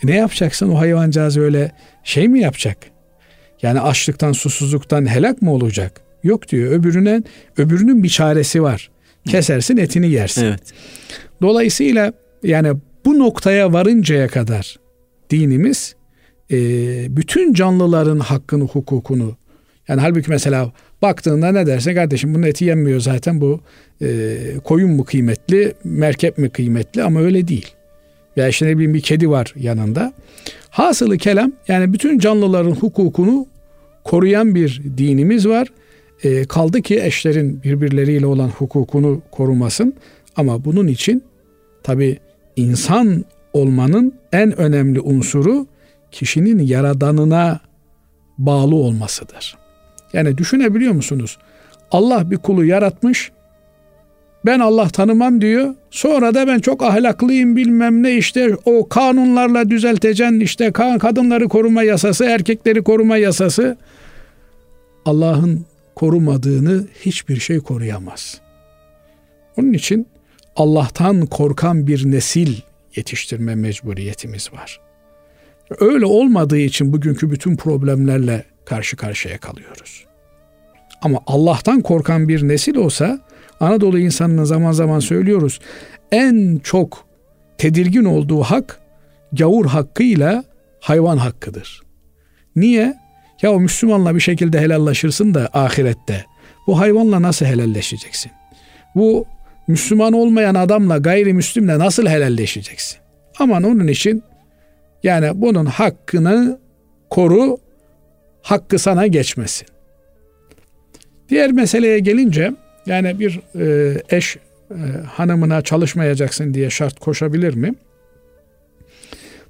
E 0.05 0.07
ne 0.07 0.17
yapacaksın 0.17 0.69
o 0.69 0.79
hayvancağız 0.79 1.37
öyle 1.37 1.73
şey 2.05 2.29
mi 2.29 2.41
yapacak? 2.41 2.77
Yani 3.63 3.81
açlıktan, 3.81 4.33
susuzluktan 4.33 5.07
helak 5.07 5.43
mı 5.43 5.53
olacak? 5.53 6.01
Yok 6.23 6.49
diyor. 6.49 6.73
Öbürüne 6.73 7.23
öbürünün 7.57 8.03
bir 8.03 8.09
çaresi 8.09 8.63
var. 8.63 8.91
Kesersin 9.29 9.77
etini 9.77 10.11
yersin. 10.11 10.45
Evet. 10.45 10.63
Dolayısıyla 11.43 12.13
yani 12.43 12.73
bu 13.05 13.19
noktaya 13.19 13.73
varıncaya 13.73 14.29
kadar 14.29 14.77
dinimiz 15.31 15.95
e, 16.51 16.57
bütün 17.17 17.55
canlıların 17.55 18.19
hakkını, 18.19 18.65
hukukunu 18.65 19.37
yani 19.91 20.01
halbuki 20.01 20.31
mesela 20.31 20.73
baktığında 21.03 21.53
ne 21.53 21.67
derse 21.67 21.95
kardeşim 21.95 22.35
bunun 22.35 22.43
eti 22.43 22.65
yenmiyor 22.65 23.01
zaten 23.01 23.41
bu 23.41 23.61
e, 24.03 24.37
koyun 24.65 24.91
mu 24.91 25.05
kıymetli, 25.05 25.75
merkep 25.85 26.39
mi 26.39 26.51
kıymetli 26.51 27.03
ama 27.03 27.21
öyle 27.21 27.49
değil. 27.49 27.67
Veya 28.37 28.49
işte 28.49 28.67
ne 28.67 28.75
bileyim 28.75 28.95
bir 28.95 29.01
kedi 29.01 29.31
var 29.31 29.55
yanında. 29.57 30.13
Hasılı 30.71 31.19
kelam 31.19 31.53
yani 31.69 31.93
bütün 31.93 32.19
canlıların 32.19 32.71
hukukunu 32.71 33.47
koruyan 34.05 34.55
bir 34.55 34.83
dinimiz 34.99 35.49
var. 35.49 35.69
E, 36.25 36.45
kaldı 36.45 36.83
ki 36.83 37.01
eşlerin 37.03 37.63
birbirleriyle 37.63 38.27
olan 38.27 38.49
hukukunu 38.49 39.23
korumasın. 39.31 39.95
Ama 40.37 40.65
bunun 40.65 40.87
için 40.87 41.23
tabi 41.83 42.19
insan 42.57 43.25
olmanın 43.53 44.15
en 44.33 44.61
önemli 44.61 45.01
unsuru 45.01 45.67
kişinin 46.11 46.59
yaradanına 46.59 47.61
bağlı 48.39 48.75
olmasıdır. 48.75 49.60
Yani 50.13 50.39
düşünebiliyor 50.39 50.93
musunuz? 50.93 51.39
Allah 51.91 52.31
bir 52.31 52.37
kulu 52.37 52.65
yaratmış. 52.65 53.33
Ben 54.47 54.61
Allah 54.61 54.89
tanımam 54.89 55.41
diyor. 55.41 55.75
Sonra 55.91 56.35
da 56.35 56.47
ben 56.47 56.59
çok 56.59 56.83
ahlaklıyım 56.83 57.57
bilmem 57.57 58.03
ne 58.03 58.17
işte 58.17 58.57
o 58.65 58.89
kanunlarla 58.89 59.71
düzelteceksin 59.71 60.41
işte 60.41 60.73
kadınları 60.73 61.49
koruma 61.49 61.83
yasası, 61.83 62.25
erkekleri 62.25 62.83
koruma 62.83 63.17
yasası. 63.17 63.77
Allah'ın 65.05 65.65
korumadığını 65.95 66.87
hiçbir 67.01 67.41
şey 67.41 67.59
koruyamaz. 67.59 68.41
Onun 69.57 69.73
için 69.73 70.07
Allah'tan 70.57 71.27
korkan 71.27 71.87
bir 71.87 72.11
nesil 72.11 72.55
yetiştirme 72.97 73.55
mecburiyetimiz 73.55 74.53
var. 74.53 74.81
Öyle 75.81 76.07
olmadığı 76.07 76.59
için 76.59 76.93
bugünkü 76.93 77.31
bütün 77.31 77.57
problemlerle 77.57 78.45
karşı 78.71 78.97
karşıya 78.97 79.39
kalıyoruz. 79.39 80.05
Ama 81.03 81.19
Allah'tan 81.27 81.81
korkan 81.81 82.29
bir 82.29 82.49
nesil 82.49 82.77
olsa 82.77 83.21
Anadolu 83.61 83.99
insanına 83.99 84.45
zaman 84.45 84.73
zaman 84.73 85.01
söylüyoruz. 85.01 85.61
En 86.13 86.61
çok 86.65 87.07
tedirgin 87.59 88.05
olduğu 88.05 88.43
hak 88.43 88.81
gavur 89.33 89.67
hakkıyla 89.67 90.45
hayvan 90.81 91.17
hakkıdır. 91.17 91.83
Niye? 92.57 92.95
Ya 93.43 93.53
o 93.53 93.61
Müslümanla 93.61 94.15
bir 94.15 94.21
şekilde 94.21 94.61
helallaşırsın 94.61 95.35
da 95.35 95.49
ahirette. 95.53 96.25
Bu 96.67 96.81
hayvanla 96.81 97.23
nasıl 97.23 97.47
helalleşeceksin? 97.47 98.33
Bu 98.95 99.27
Müslüman 99.69 100.13
olmayan 100.13 100.55
adamla 100.55 100.99
gayrimüslimle 100.99 101.79
nasıl 101.79 102.07
helalleşeceksin? 102.07 102.99
Aman 103.39 103.63
onun 103.63 103.89
için 103.89 104.23
yani 105.03 105.31
bunun 105.35 105.67
hakkını 105.67 106.59
koru, 107.11 107.57
hakkı 108.43 108.79
sana 108.79 109.07
geçmesin. 109.07 109.69
Diğer 111.29 111.53
meseleye 111.53 111.99
gelince 111.99 112.53
yani 112.87 113.21
bir 113.21 113.41
e, 113.61 113.95
eş 114.11 114.37
e, 114.71 114.77
hanımına 115.07 115.63
çalışmayacaksın 115.63 116.55
diye 116.55 116.71
şart 116.71 117.01
koşabilir 117.01 117.55
mi? 117.55 117.75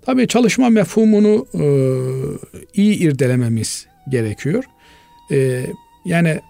Tabii 0.02 0.26
çalışma 0.26 0.70
mefhumunu 0.70 1.46
e, 1.54 1.64
iyi 2.74 2.98
irdelememiz 2.98 3.86
gerekiyor. 4.08 4.64
Yani 6.04 6.40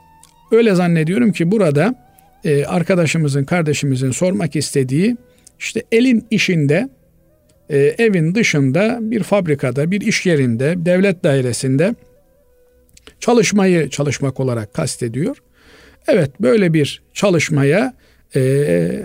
öyle 0.53 0.75
zannediyorum 0.75 1.33
ki 1.33 1.51
burada 1.51 1.95
arkadaşımızın, 2.67 3.45
kardeşimizin 3.45 4.11
sormak 4.11 4.57
istediği 4.57 5.17
işte 5.59 5.83
elin 5.93 6.27
işinde, 6.31 6.89
evin 7.99 8.35
dışında 8.35 8.99
bir 9.01 9.23
fabrikada, 9.23 9.91
bir 9.91 10.01
iş 10.01 10.27
yerinde, 10.27 10.75
devlet 10.77 11.25
dairesinde 11.25 11.95
çalışmayı 13.21 13.89
çalışmak 13.89 14.41
olarak 14.41 14.75
kastediyor. 14.75 15.37
Evet 16.09 16.31
böyle 16.41 16.73
bir 16.73 17.03
çalışmaya 17.15 17.95
e, 18.37 19.03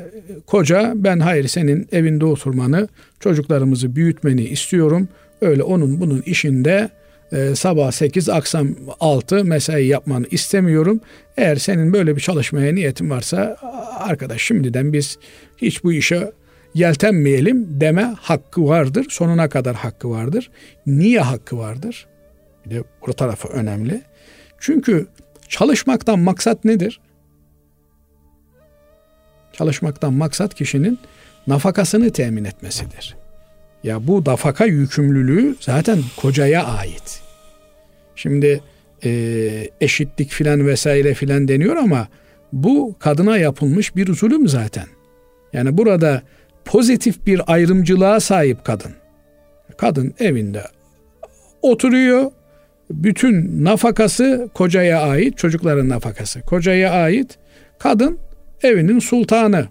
koca 0.47 0.93
ben 0.95 1.19
hayır 1.19 1.47
senin 1.47 1.87
evinde 1.91 2.25
oturmanı, 2.25 2.87
çocuklarımızı 3.19 3.95
büyütmeni 3.95 4.43
istiyorum. 4.43 5.07
Öyle 5.41 5.63
onun 5.63 6.01
bunun 6.01 6.21
işinde 6.21 6.89
e, 7.31 7.55
sabah 7.55 7.91
8 7.91 8.29
akşam 8.29 8.69
6 8.99 9.45
mesai 9.45 9.85
yapmanı 9.85 10.25
istemiyorum. 10.31 11.01
Eğer 11.37 11.55
senin 11.55 11.93
böyle 11.93 12.15
bir 12.15 12.21
çalışmaya 12.21 12.73
niyetin 12.73 13.09
varsa 13.09 13.57
arkadaş 13.99 14.41
şimdiden 14.41 14.93
biz 14.93 15.17
hiç 15.57 15.83
bu 15.83 15.93
işe 15.93 16.31
yeltenmeyelim 16.73 17.67
deme 17.69 18.15
hakkı 18.19 18.67
vardır. 18.67 19.05
Sonuna 19.09 19.49
kadar 19.49 19.75
hakkı 19.75 20.09
vardır. 20.09 20.51
Niye 20.85 21.19
hakkı 21.19 21.57
vardır? 21.57 22.07
Bir 22.65 22.75
de 22.75 22.83
bu 23.07 23.13
tarafı 23.13 23.47
önemli. 23.47 24.01
Çünkü 24.59 25.07
çalışmaktan 25.49 26.19
maksat 26.19 26.65
nedir? 26.65 26.99
Çalışmaktan 29.53 30.13
maksat 30.13 30.53
kişinin 30.53 30.99
nafakasını 31.47 32.11
temin 32.11 32.45
etmesidir. 32.45 33.15
Ya 33.83 34.07
bu 34.07 34.23
nafaka 34.25 34.65
yükümlülüğü 34.65 35.55
zaten 35.59 35.99
kocaya 36.17 36.65
ait. 36.65 37.21
Şimdi 38.15 38.61
e, 39.05 39.09
eşitlik 39.81 40.29
filan 40.29 40.67
vesaire 40.67 41.13
filan 41.13 41.47
deniyor 41.47 41.75
ama 41.75 42.07
bu 42.53 42.95
kadına 42.99 43.37
yapılmış 43.37 43.95
bir 43.95 44.13
zulüm 44.13 44.47
zaten. 44.47 44.85
Yani 45.53 45.77
burada 45.77 46.21
pozitif 46.65 47.25
bir 47.25 47.53
ayrımcılığa 47.53 48.19
sahip 48.19 48.65
kadın. 48.65 48.91
Kadın 49.77 50.13
evinde 50.19 50.63
oturuyor. 51.61 52.31
Bütün 52.89 53.63
nafakası 53.65 54.49
kocaya 54.53 55.01
ait, 55.01 55.37
çocukların 55.37 55.89
nafakası 55.89 56.41
kocaya 56.41 56.91
ait. 56.91 57.37
Kadın 57.79 58.19
evinin 58.63 58.99
sultanı. 58.99 59.67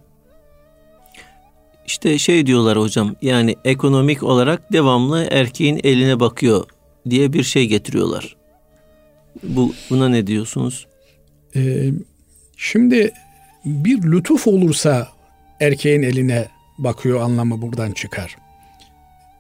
İşte 1.87 2.19
şey 2.19 2.47
diyorlar 2.47 2.79
hocam 2.79 3.17
yani 3.23 3.57
ekonomik 3.65 4.23
olarak 4.23 4.73
devamlı 4.73 5.29
erkeğin 5.31 5.81
eline 5.85 6.21
bakıyor 6.21 6.67
diye 7.11 7.33
bir 7.33 7.43
şey 7.43 7.67
getiriyorlar. 7.67 8.37
Bu 9.43 9.75
buna 9.91 10.09
ne 10.09 10.27
diyorsunuz? 10.27 10.87
Ee, 11.57 11.91
şimdi 12.57 13.13
bir 13.65 14.03
lütuf 14.03 14.47
olursa 14.47 15.09
erkeğin 15.61 16.03
eline 16.03 16.49
bakıyor 16.79 17.21
anlamı 17.21 17.63
buradan 17.63 17.93
çıkar. 17.93 18.37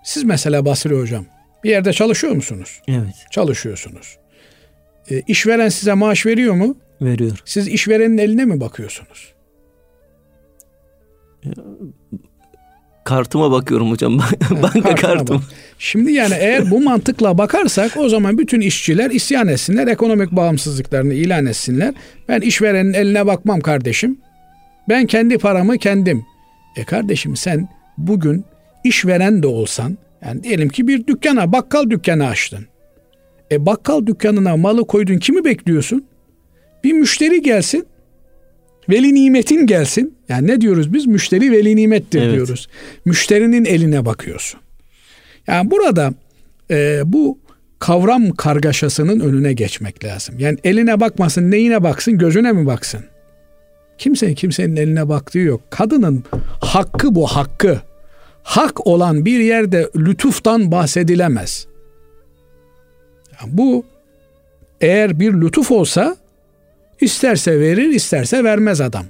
Siz 0.05 0.25
mesela 0.25 0.65
Basri 0.65 0.95
hocam 1.01 1.25
bir 1.65 1.71
yerde 1.71 1.93
çalışıyor 1.93 2.33
musunuz? 2.33 2.81
Evet. 2.89 3.15
Çalışıyorsunuz. 3.31 4.19
E, 5.11 5.21
işveren 5.21 5.69
size 5.69 5.95
maaş 5.95 6.27
veriyor 6.27 6.55
mu? 6.55 6.77
Veriyor. 7.01 7.39
Siz 7.45 7.69
işverenin 7.69 8.19
eline 8.19 8.45
mi 8.45 8.61
bakıyorsunuz? 8.61 9.35
Kartıma 13.05 13.51
bakıyorum 13.51 13.91
hocam. 13.91 14.19
Banka 14.63 14.95
kartım. 14.95 15.43
Şimdi 15.79 16.13
yani 16.13 16.35
eğer 16.39 16.71
bu 16.71 16.81
mantıkla 16.81 17.39
bakarsak 17.39 17.97
o 17.97 18.09
zaman 18.09 18.39
bütün 18.39 18.61
işçiler 18.61 19.11
isyan 19.11 19.49
etsinler, 19.49 19.87
ekonomik 19.87 20.33
bağımsızlıklarını 20.33 21.15
ilan 21.15 21.47
etsinler. 21.47 21.95
Ben 22.29 22.41
işverenin 22.41 22.93
eline 22.93 23.27
bakmam 23.27 23.61
kardeşim. 23.61 24.19
Ben 24.89 25.07
kendi 25.07 25.39
paramı 25.39 25.79
kendim. 25.79 26.25
E 26.77 26.85
kardeşim 26.85 27.37
sen 27.37 27.69
bugün 27.99 28.45
işveren 28.85 29.43
de 29.43 29.47
olsan, 29.47 29.99
yani 30.25 30.43
diyelim 30.43 30.69
ki 30.69 30.89
bir 30.89 31.07
dükkana, 31.07 31.53
bakkal 31.53 31.91
dükkanı 31.91 32.27
açtın. 32.27 32.67
E 33.53 33.67
bakkal 33.67 34.07
dükkanına 34.07 34.57
malı 34.57 34.87
koydun 34.87 35.19
kimi 35.19 35.45
bekliyorsun? 35.45 36.05
Bir 36.85 36.93
müşteri 36.93 37.43
gelsin. 37.43 37.87
Veli 38.89 39.15
nimetin 39.15 39.67
gelsin. 39.67 40.15
Yani 40.29 40.47
ne 40.47 40.61
diyoruz 40.61 40.93
biz? 40.93 41.07
Müşteri 41.07 41.53
veli 41.53 41.77
nimettir 41.77 42.23
evet. 42.23 42.35
diyoruz. 42.35 42.69
Müşterinin 43.05 43.65
eline 43.65 44.05
bakıyorsun. 44.05 44.61
Yani 45.47 45.71
burada 45.71 46.15
e, 46.71 47.03
bu 47.05 47.39
kavram 47.79 48.31
kargaşasının 48.31 49.21
önüne 49.21 49.53
geçmek 49.53 50.05
lazım. 50.05 50.35
Yani 50.39 50.59
eline 50.65 51.01
bakmasın, 51.01 51.51
neyine 51.51 51.83
baksın, 51.83 52.19
gözüne 52.19 52.53
mi 52.53 52.67
baksın? 52.67 53.01
Kimsenin 53.99 54.35
kimsenin 54.35 54.77
eline 54.77 55.09
baktığı 55.09 55.39
yok. 55.39 55.61
Kadının 55.71 56.25
hakkı 56.61 57.15
bu 57.15 57.27
hakkı. 57.27 57.81
Hak 58.45 58.87
olan 58.87 59.25
bir 59.25 59.41
yerde 59.41 59.91
lütuftan 59.97 60.71
bahsedilemez. 60.71 61.67
Bu 63.47 63.85
eğer 64.81 65.21
bir 65.21 65.33
lütuf 65.33 65.71
olsa 65.71 66.17
isterse 67.01 67.61
verir 67.61 67.89
isterse 67.89 68.45
vermez 68.45 68.81
adam. 68.81 69.05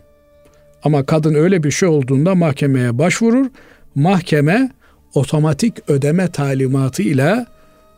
Ama 0.82 1.06
kadın 1.06 1.34
öyle 1.34 1.62
bir 1.62 1.70
şey 1.70 1.88
olduğunda 1.88 2.34
mahkemeye 2.34 2.98
başvurur. 2.98 3.46
Mahkeme 3.94 4.70
otomatik 5.14 5.90
ödeme 5.90 6.28
talimatı 6.28 7.02
ile 7.02 7.46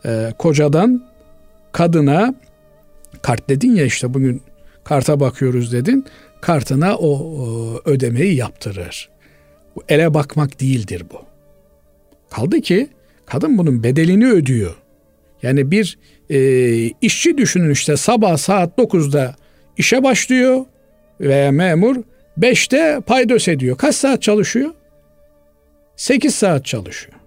e, 0.05 0.33
kocadan 0.37 1.03
kadına 1.71 2.35
kart 3.21 3.49
dedin 3.49 3.75
ya 3.75 3.85
işte 3.85 4.13
bugün 4.13 4.41
karta 4.83 5.19
bakıyoruz 5.19 5.71
dedin. 5.71 6.05
Kartına 6.41 6.95
o, 6.95 7.09
o 7.09 7.81
ödemeyi 7.85 8.35
yaptırır. 8.35 9.09
Ele 9.89 10.13
bakmak 10.13 10.61
değildir 10.61 11.03
bu. 11.13 11.26
Kaldı 12.29 12.61
ki 12.61 12.87
kadın 13.25 13.57
bunun 13.57 13.83
bedelini 13.83 14.27
ödüyor. 14.27 14.75
Yani 15.43 15.71
bir 15.71 15.97
e, 16.29 16.39
işçi 17.01 17.37
düşünün 17.37 17.71
işte 17.71 17.97
sabah 17.97 18.37
saat 18.37 18.77
9'da 18.77 19.35
işe 19.77 20.03
başlıyor 20.03 20.65
veya 21.21 21.51
memur 21.51 21.95
5'te 22.39 23.01
paydos 23.05 23.47
ediyor. 23.47 23.77
Kaç 23.77 23.95
saat 23.95 24.21
çalışıyor? 24.21 24.71
8 25.95 26.35
saat 26.35 26.65
çalışıyor. 26.65 27.17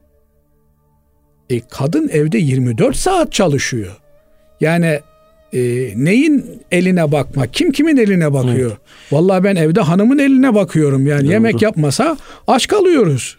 E, 1.51 1.61
kadın 1.61 2.09
evde 2.09 2.39
24 2.39 2.97
saat 2.97 3.33
çalışıyor. 3.33 3.97
Yani 4.61 5.01
e, 5.53 5.59
neyin 5.97 6.63
eline 6.71 7.13
bakma? 7.13 7.47
Kim 7.47 7.73
kimin 7.73 7.97
eline 7.97 8.33
bakıyor? 8.33 8.71
Evet. 8.71 9.13
Vallahi 9.13 9.45
ben 9.45 9.57
evde 9.57 9.81
hanımın 9.81 10.19
eline 10.19 10.55
bakıyorum. 10.55 11.07
Yani 11.07 11.25
Doğru. 11.25 11.33
yemek 11.33 11.63
yapmasa 11.63 12.17
aç 12.47 12.67
kalıyoruz. 12.67 13.39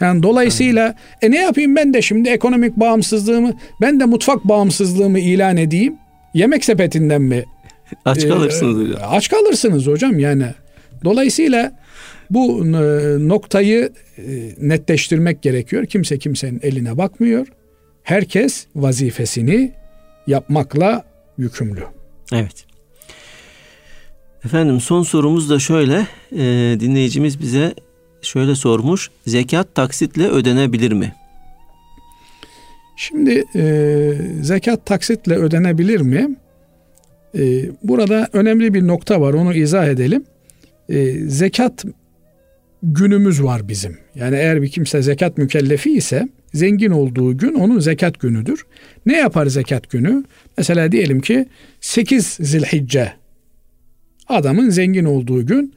Yani 0.00 0.22
dolayısıyla 0.22 0.94
e 1.22 1.30
ne 1.30 1.38
yapayım 1.38 1.76
ben 1.76 1.94
de 1.94 2.02
şimdi 2.02 2.28
ekonomik 2.28 2.76
bağımsızlığımı 2.76 3.52
ben 3.80 4.00
de 4.00 4.04
mutfak 4.04 4.44
bağımsızlığımı 4.44 5.18
ilan 5.18 5.56
edeyim. 5.56 5.94
Yemek 6.34 6.64
sepetinden 6.64 7.22
mi? 7.22 7.44
Aç 8.04 8.28
kalırsınız 8.28 8.88
hocam. 8.88 9.10
Aç 9.10 9.28
kalırsınız 9.28 9.86
hocam 9.86 10.18
yani. 10.18 10.46
Dolayısıyla 11.04 11.72
bu 12.30 12.66
e, 12.66 12.70
noktayı 13.28 13.92
e, 14.18 14.22
netleştirmek 14.58 15.42
gerekiyor. 15.42 15.86
Kimse 15.86 16.18
kimsenin 16.18 16.60
eline 16.62 16.98
bakmıyor. 16.98 17.46
Herkes 18.02 18.66
vazifesini 18.74 19.72
yapmakla 20.26 21.04
yükümlü. 21.38 21.82
Evet. 22.32 22.64
Efendim 24.44 24.80
son 24.80 25.02
sorumuz 25.02 25.50
da 25.50 25.58
şöyle. 25.58 26.06
E, 26.32 26.76
dinleyicimiz 26.80 27.40
bize 27.40 27.74
şöyle 28.22 28.54
sormuş. 28.54 29.10
Zekat 29.26 29.74
taksitle 29.74 30.28
ödenebilir 30.28 30.92
mi? 30.92 31.14
Şimdi 32.96 33.44
e, 33.54 34.12
zekat 34.42 34.86
taksitle 34.86 35.34
ödenebilir 35.34 36.00
mi? 36.00 36.36
E, 37.38 37.70
burada 37.82 38.28
önemli 38.32 38.74
bir 38.74 38.86
nokta 38.86 39.20
var. 39.20 39.34
Onu 39.34 39.54
izah 39.54 39.86
edelim. 39.86 40.24
E, 40.88 41.12
zekat 41.12 41.84
günümüz 42.82 43.42
var 43.42 43.68
bizim. 43.68 43.98
Yani 44.14 44.36
eğer 44.36 44.62
bir 44.62 44.68
kimse 44.68 45.02
zekat 45.02 45.38
mükellefi 45.38 45.92
ise 45.92 46.28
zengin 46.54 46.90
olduğu 46.90 47.38
gün 47.38 47.54
onun 47.54 47.80
zekat 47.80 48.20
günüdür. 48.20 48.66
Ne 49.06 49.16
yapar 49.16 49.46
zekat 49.46 49.90
günü? 49.90 50.24
Mesela 50.58 50.92
diyelim 50.92 51.20
ki 51.20 51.46
8 51.80 52.26
Zilhicce 52.26 53.12
adamın 54.28 54.70
zengin 54.70 55.04
olduğu 55.04 55.46
gün 55.46 55.74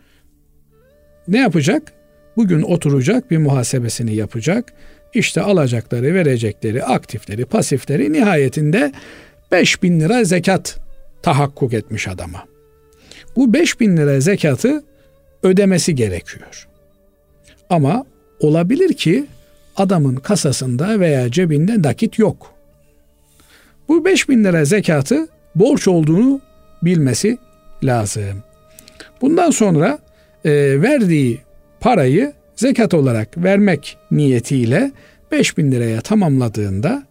ne 1.28 1.40
yapacak? 1.40 1.94
Bugün 2.38 2.62
oturacak 2.62 3.32
bir 3.32 3.38
muhasebesini 3.38 4.16
yapacak. 4.16 4.74
İşte 5.14 5.42
alacakları, 5.42 6.14
verecekleri, 6.14 6.84
aktifleri, 6.84 7.46
pasifleri 7.46 8.14
nihayetinde 8.14 8.92
5 9.52 9.84
bin 9.84 10.00
lira 10.00 10.24
zekat 10.24 10.80
tahakkuk 11.22 11.74
etmiş 11.74 12.08
adama. 12.08 12.46
Bu 13.36 13.54
5 13.54 13.80
bin 13.80 13.98
lira 13.98 14.20
zekatı 14.20 14.84
ödemesi 15.44 15.96
gerekiyor. 15.96 16.68
Ama 17.70 18.06
olabilir 18.40 18.94
ki 18.94 19.26
adamın 19.76 20.16
kasasında 20.16 21.00
veya 21.00 21.32
cebinde 21.32 21.82
nakit 21.82 22.20
yok. 22.20 22.54
Bu 23.88 24.06
5 24.06 24.30
bin 24.30 24.44
lira 24.44 24.66
zekatı 24.66 25.28
borç 25.56 25.88
olduğunu 25.88 26.42
bilmesi 26.84 27.38
lazım. 27.84 28.44
Bundan 29.22 29.50
sonra 29.52 30.00
e, 30.46 30.82
verdiği 30.82 31.42
parayı 31.84 32.34
zekat 32.56 32.94
olarak 32.94 33.38
vermek 33.38 33.98
niyetiyle 34.12 34.92
5 35.32 35.58
bin 35.58 35.72
liraya 35.72 36.02
tamamladığında 36.02 37.04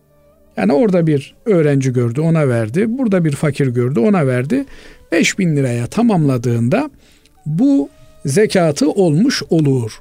yani 0.57 0.73
orada 0.73 1.07
bir 1.07 1.35
öğrenci 1.47 1.93
gördü 1.93 2.21
ona 2.21 2.49
verdi. 2.49 2.85
Burada 2.89 3.25
bir 3.25 3.33
fakir 3.33 3.67
gördü 3.67 4.01
ona 4.01 4.27
verdi. 4.27 4.65
5 5.13 5.39
bin 5.39 5.57
liraya 5.57 5.87
tamamladığında 5.87 6.91
bu 7.47 7.89
zekatı 8.27 8.91
olmuş 8.91 9.43
olur. 9.51 10.01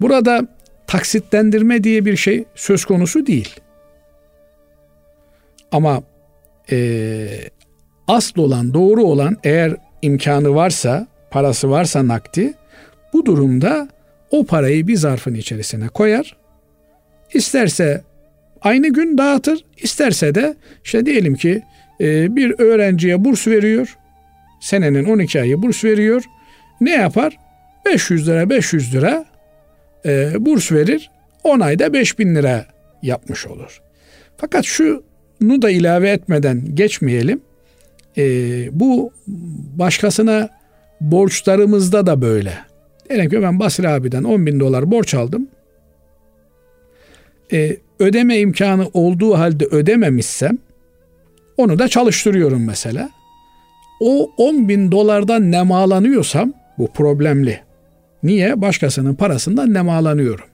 Burada 0.00 0.48
taksitlendirme 0.86 1.84
diye 1.84 2.04
bir 2.04 2.16
şey 2.16 2.44
söz 2.54 2.84
konusu 2.84 3.26
değil. 3.26 3.60
Ama 5.72 6.02
e, 6.70 7.28
asıl 8.08 8.42
olan, 8.42 8.74
doğru 8.74 9.04
olan 9.04 9.36
eğer 9.44 9.76
imkanı 10.02 10.54
varsa, 10.54 11.06
parası 11.30 11.70
varsa 11.70 12.08
nakdi, 12.08 12.54
bu 13.12 13.26
durumda 13.26 13.88
o 14.30 14.44
parayı 14.44 14.86
bir 14.86 14.96
zarfın 14.96 15.34
içerisine 15.34 15.88
koyar. 15.88 16.36
İsterse 17.34 18.02
aynı 18.60 18.88
gün 18.88 19.18
dağıtır, 19.18 19.64
isterse 19.76 20.34
de 20.34 20.54
işte 20.84 21.06
diyelim 21.06 21.34
ki 21.34 21.62
e, 22.00 22.36
bir 22.36 22.54
öğrenciye 22.58 23.24
burs 23.24 23.46
veriyor. 23.46 23.96
Senenin 24.60 25.04
12 25.04 25.40
ayı 25.40 25.62
burs 25.62 25.84
veriyor. 25.84 26.22
Ne 26.80 26.90
yapar? 26.90 27.38
500 27.86 28.28
lira 28.28 28.50
500 28.50 28.94
lira 28.94 29.24
e, 30.06 30.44
burs 30.46 30.72
verir. 30.72 31.10
10 31.44 31.60
ayda 31.60 31.92
5000 31.92 32.34
lira 32.34 32.66
yapmış 33.02 33.46
olur. 33.46 33.82
Fakat 34.36 34.64
şunu 34.64 35.62
da 35.62 35.70
ilave 35.70 36.10
etmeden 36.10 36.74
geçmeyelim. 36.74 37.40
E, 38.18 38.24
bu 38.80 39.12
başkasına 39.78 40.48
borçlarımızda 41.00 42.06
da 42.06 42.22
böyle. 42.22 42.71
Diyelim 43.08 43.30
ki 43.30 43.42
ben 43.42 43.60
Basri 43.60 43.88
abiden 43.88 44.22
10 44.22 44.46
bin 44.46 44.60
dolar 44.60 44.90
borç 44.90 45.14
aldım. 45.14 45.48
E, 47.52 47.76
ödeme 47.98 48.38
imkanı 48.38 48.88
olduğu 48.94 49.38
halde 49.38 49.64
ödememişsem 49.64 50.58
onu 51.56 51.78
da 51.78 51.88
çalıştırıyorum 51.88 52.66
mesela. 52.66 53.10
O 54.00 54.30
10 54.36 54.68
bin 54.68 54.92
dolardan 54.92 55.50
nemalanıyorsam 55.50 56.52
bu 56.78 56.92
problemli. 56.92 57.60
Niye? 58.22 58.60
Başkasının 58.60 59.14
parasından 59.14 59.74
nemalanıyorum. 59.74 60.44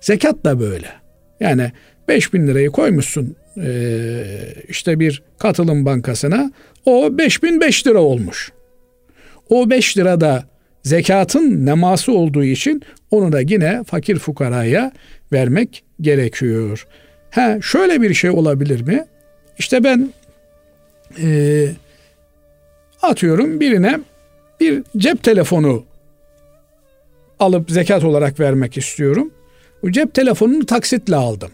Zekat 0.00 0.44
da 0.44 0.60
böyle. 0.60 0.88
Yani 1.40 1.72
5 2.08 2.34
bin 2.34 2.46
lirayı 2.46 2.70
koymuşsun 2.70 3.36
e, 3.56 4.22
işte 4.68 5.00
bir 5.00 5.22
katılım 5.38 5.84
bankasına 5.84 6.52
o 6.86 7.18
5005 7.18 7.86
lira 7.86 7.98
olmuş. 7.98 8.52
O 9.48 9.70
5 9.70 9.98
lira 9.98 10.20
da 10.20 10.44
zekatın 10.82 11.66
neması 11.66 12.12
olduğu 12.12 12.44
için 12.44 12.82
onu 13.10 13.32
da 13.32 13.40
yine 13.40 13.84
fakir 13.84 14.18
fukaraya 14.18 14.92
vermek 15.32 15.84
gerekiyor. 16.00 16.86
Ha 17.30 17.58
şöyle 17.62 18.02
bir 18.02 18.14
şey 18.14 18.30
olabilir 18.30 18.80
mi? 18.80 19.06
İşte 19.58 19.84
ben 19.84 20.12
e, 21.22 21.68
atıyorum 23.02 23.60
birine 23.60 24.00
bir 24.60 24.82
cep 24.96 25.22
telefonu 25.22 25.84
alıp 27.38 27.70
zekat 27.70 28.04
olarak 28.04 28.40
vermek 28.40 28.76
istiyorum. 28.76 29.30
Bu 29.82 29.92
cep 29.92 30.14
telefonunu 30.14 30.66
taksitle 30.66 31.16
aldım. 31.16 31.50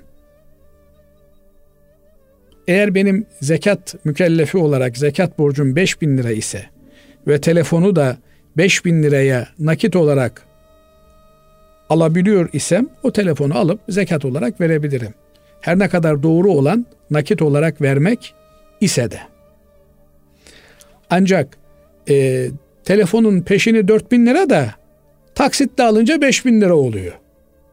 eğer 2.69 2.95
benim 2.95 3.27
zekat 3.41 3.95
mükellefi 4.05 4.59
olarak 4.59 4.99
zekat 4.99 5.39
borcum 5.39 5.77
5 5.77 6.01
bin 6.01 6.19
lira 6.19 6.31
ise 6.31 6.65
ve 7.27 7.41
telefonu 7.41 7.97
da 7.97 8.17
5 8.57 8.85
bin 8.85 9.03
liraya 9.03 9.49
nakit 9.59 9.97
olarak 9.97 10.43
alabiliyor 11.91 12.49
isem 12.53 12.89
o 13.03 13.13
telefonu 13.13 13.59
alıp 13.59 13.81
zekat 13.89 14.25
olarak 14.25 14.61
verebilirim. 14.61 15.15
Her 15.61 15.79
ne 15.79 15.89
kadar 15.89 16.23
doğru 16.23 16.51
olan 16.51 16.87
nakit 17.11 17.43
olarak 17.43 17.83
vermek 17.83 18.35
ise 18.81 19.11
de. 19.11 19.21
Ancak 21.11 21.59
e, 22.09 22.49
telefonun 22.85 23.41
peşini 23.41 23.89
4 23.89 24.13
bin 24.13 24.27
lira 24.27 24.51
da 24.51 24.75
taksitle 25.35 25.83
alınca 25.83 26.21
5 26.21 26.45
bin 26.45 26.61
lira 26.61 26.75
oluyor. 26.75 27.13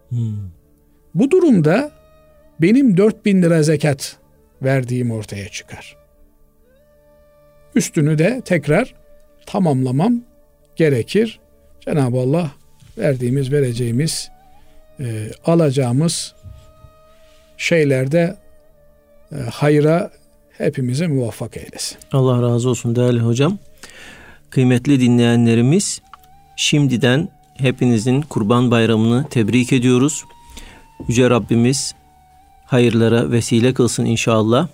Hmm. 0.09 0.51
Bu 1.15 1.31
durumda 1.31 1.91
benim 2.61 2.97
4 2.97 3.25
bin 3.25 3.41
lira 3.41 3.63
zekat 3.63 4.17
verdiğim 4.61 5.11
ortaya 5.11 5.49
çıkar. 5.49 5.97
Üstünü 7.75 8.17
de 8.17 8.41
tekrar 8.45 8.95
tamamlamam 9.45 10.21
gerekir. 10.75 11.39
Cenab-ı 11.81 12.17
Allah 12.17 12.51
verdiğimiz, 12.97 13.51
vereceğimiz, 13.51 14.31
e, 14.99 15.31
alacağımız 15.45 16.33
şeylerde 17.57 18.35
e, 19.31 19.35
hayra 19.35 20.11
hepimizi 20.57 21.07
muvaffak 21.07 21.57
eylesin. 21.57 21.97
Allah 22.11 22.41
razı 22.41 22.69
olsun 22.69 22.95
değerli 22.95 23.19
hocam. 23.19 23.57
Kıymetli 24.49 24.99
dinleyenlerimiz 24.99 26.01
şimdiden 26.55 27.29
hepinizin 27.57 28.21
Kurban 28.21 28.71
Bayramını 28.71 29.29
tebrik 29.29 29.73
ediyoruz. 29.73 30.23
Yüce 31.07 31.29
Rabbimiz 31.29 31.95
hayırlara 32.65 33.31
vesile 33.31 33.73
kılsın 33.73 34.05
inşallah. 34.05 34.67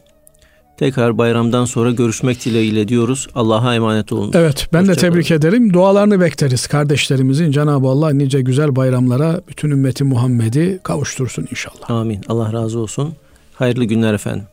Tekrar 0.77 1.17
bayramdan 1.17 1.65
sonra 1.65 1.91
görüşmek 1.91 2.45
dileğiyle 2.45 2.87
diyoruz. 2.87 3.27
Allah'a 3.35 3.75
emanet 3.75 4.11
olun. 4.11 4.31
Evet 4.33 4.67
ben 4.73 4.79
Hoşça 4.81 4.93
de 4.93 4.97
tebrik 4.97 5.27
kalın. 5.27 5.39
ederim. 5.39 5.73
Dualarını 5.73 6.19
bekleriz 6.21 6.67
kardeşlerimizin. 6.67 7.51
Cenab-ı 7.51 7.87
Allah 7.87 8.09
nice 8.09 8.41
güzel 8.41 8.75
bayramlara 8.75 9.41
bütün 9.47 9.71
ümmeti 9.71 10.03
Muhammed'i 10.03 10.79
kavuştursun 10.83 11.47
inşallah. 11.51 11.89
Amin. 11.89 12.21
Allah 12.29 12.53
razı 12.53 12.79
olsun. 12.79 13.13
Hayırlı 13.55 13.83
günler 13.83 14.13
efendim. 14.13 14.43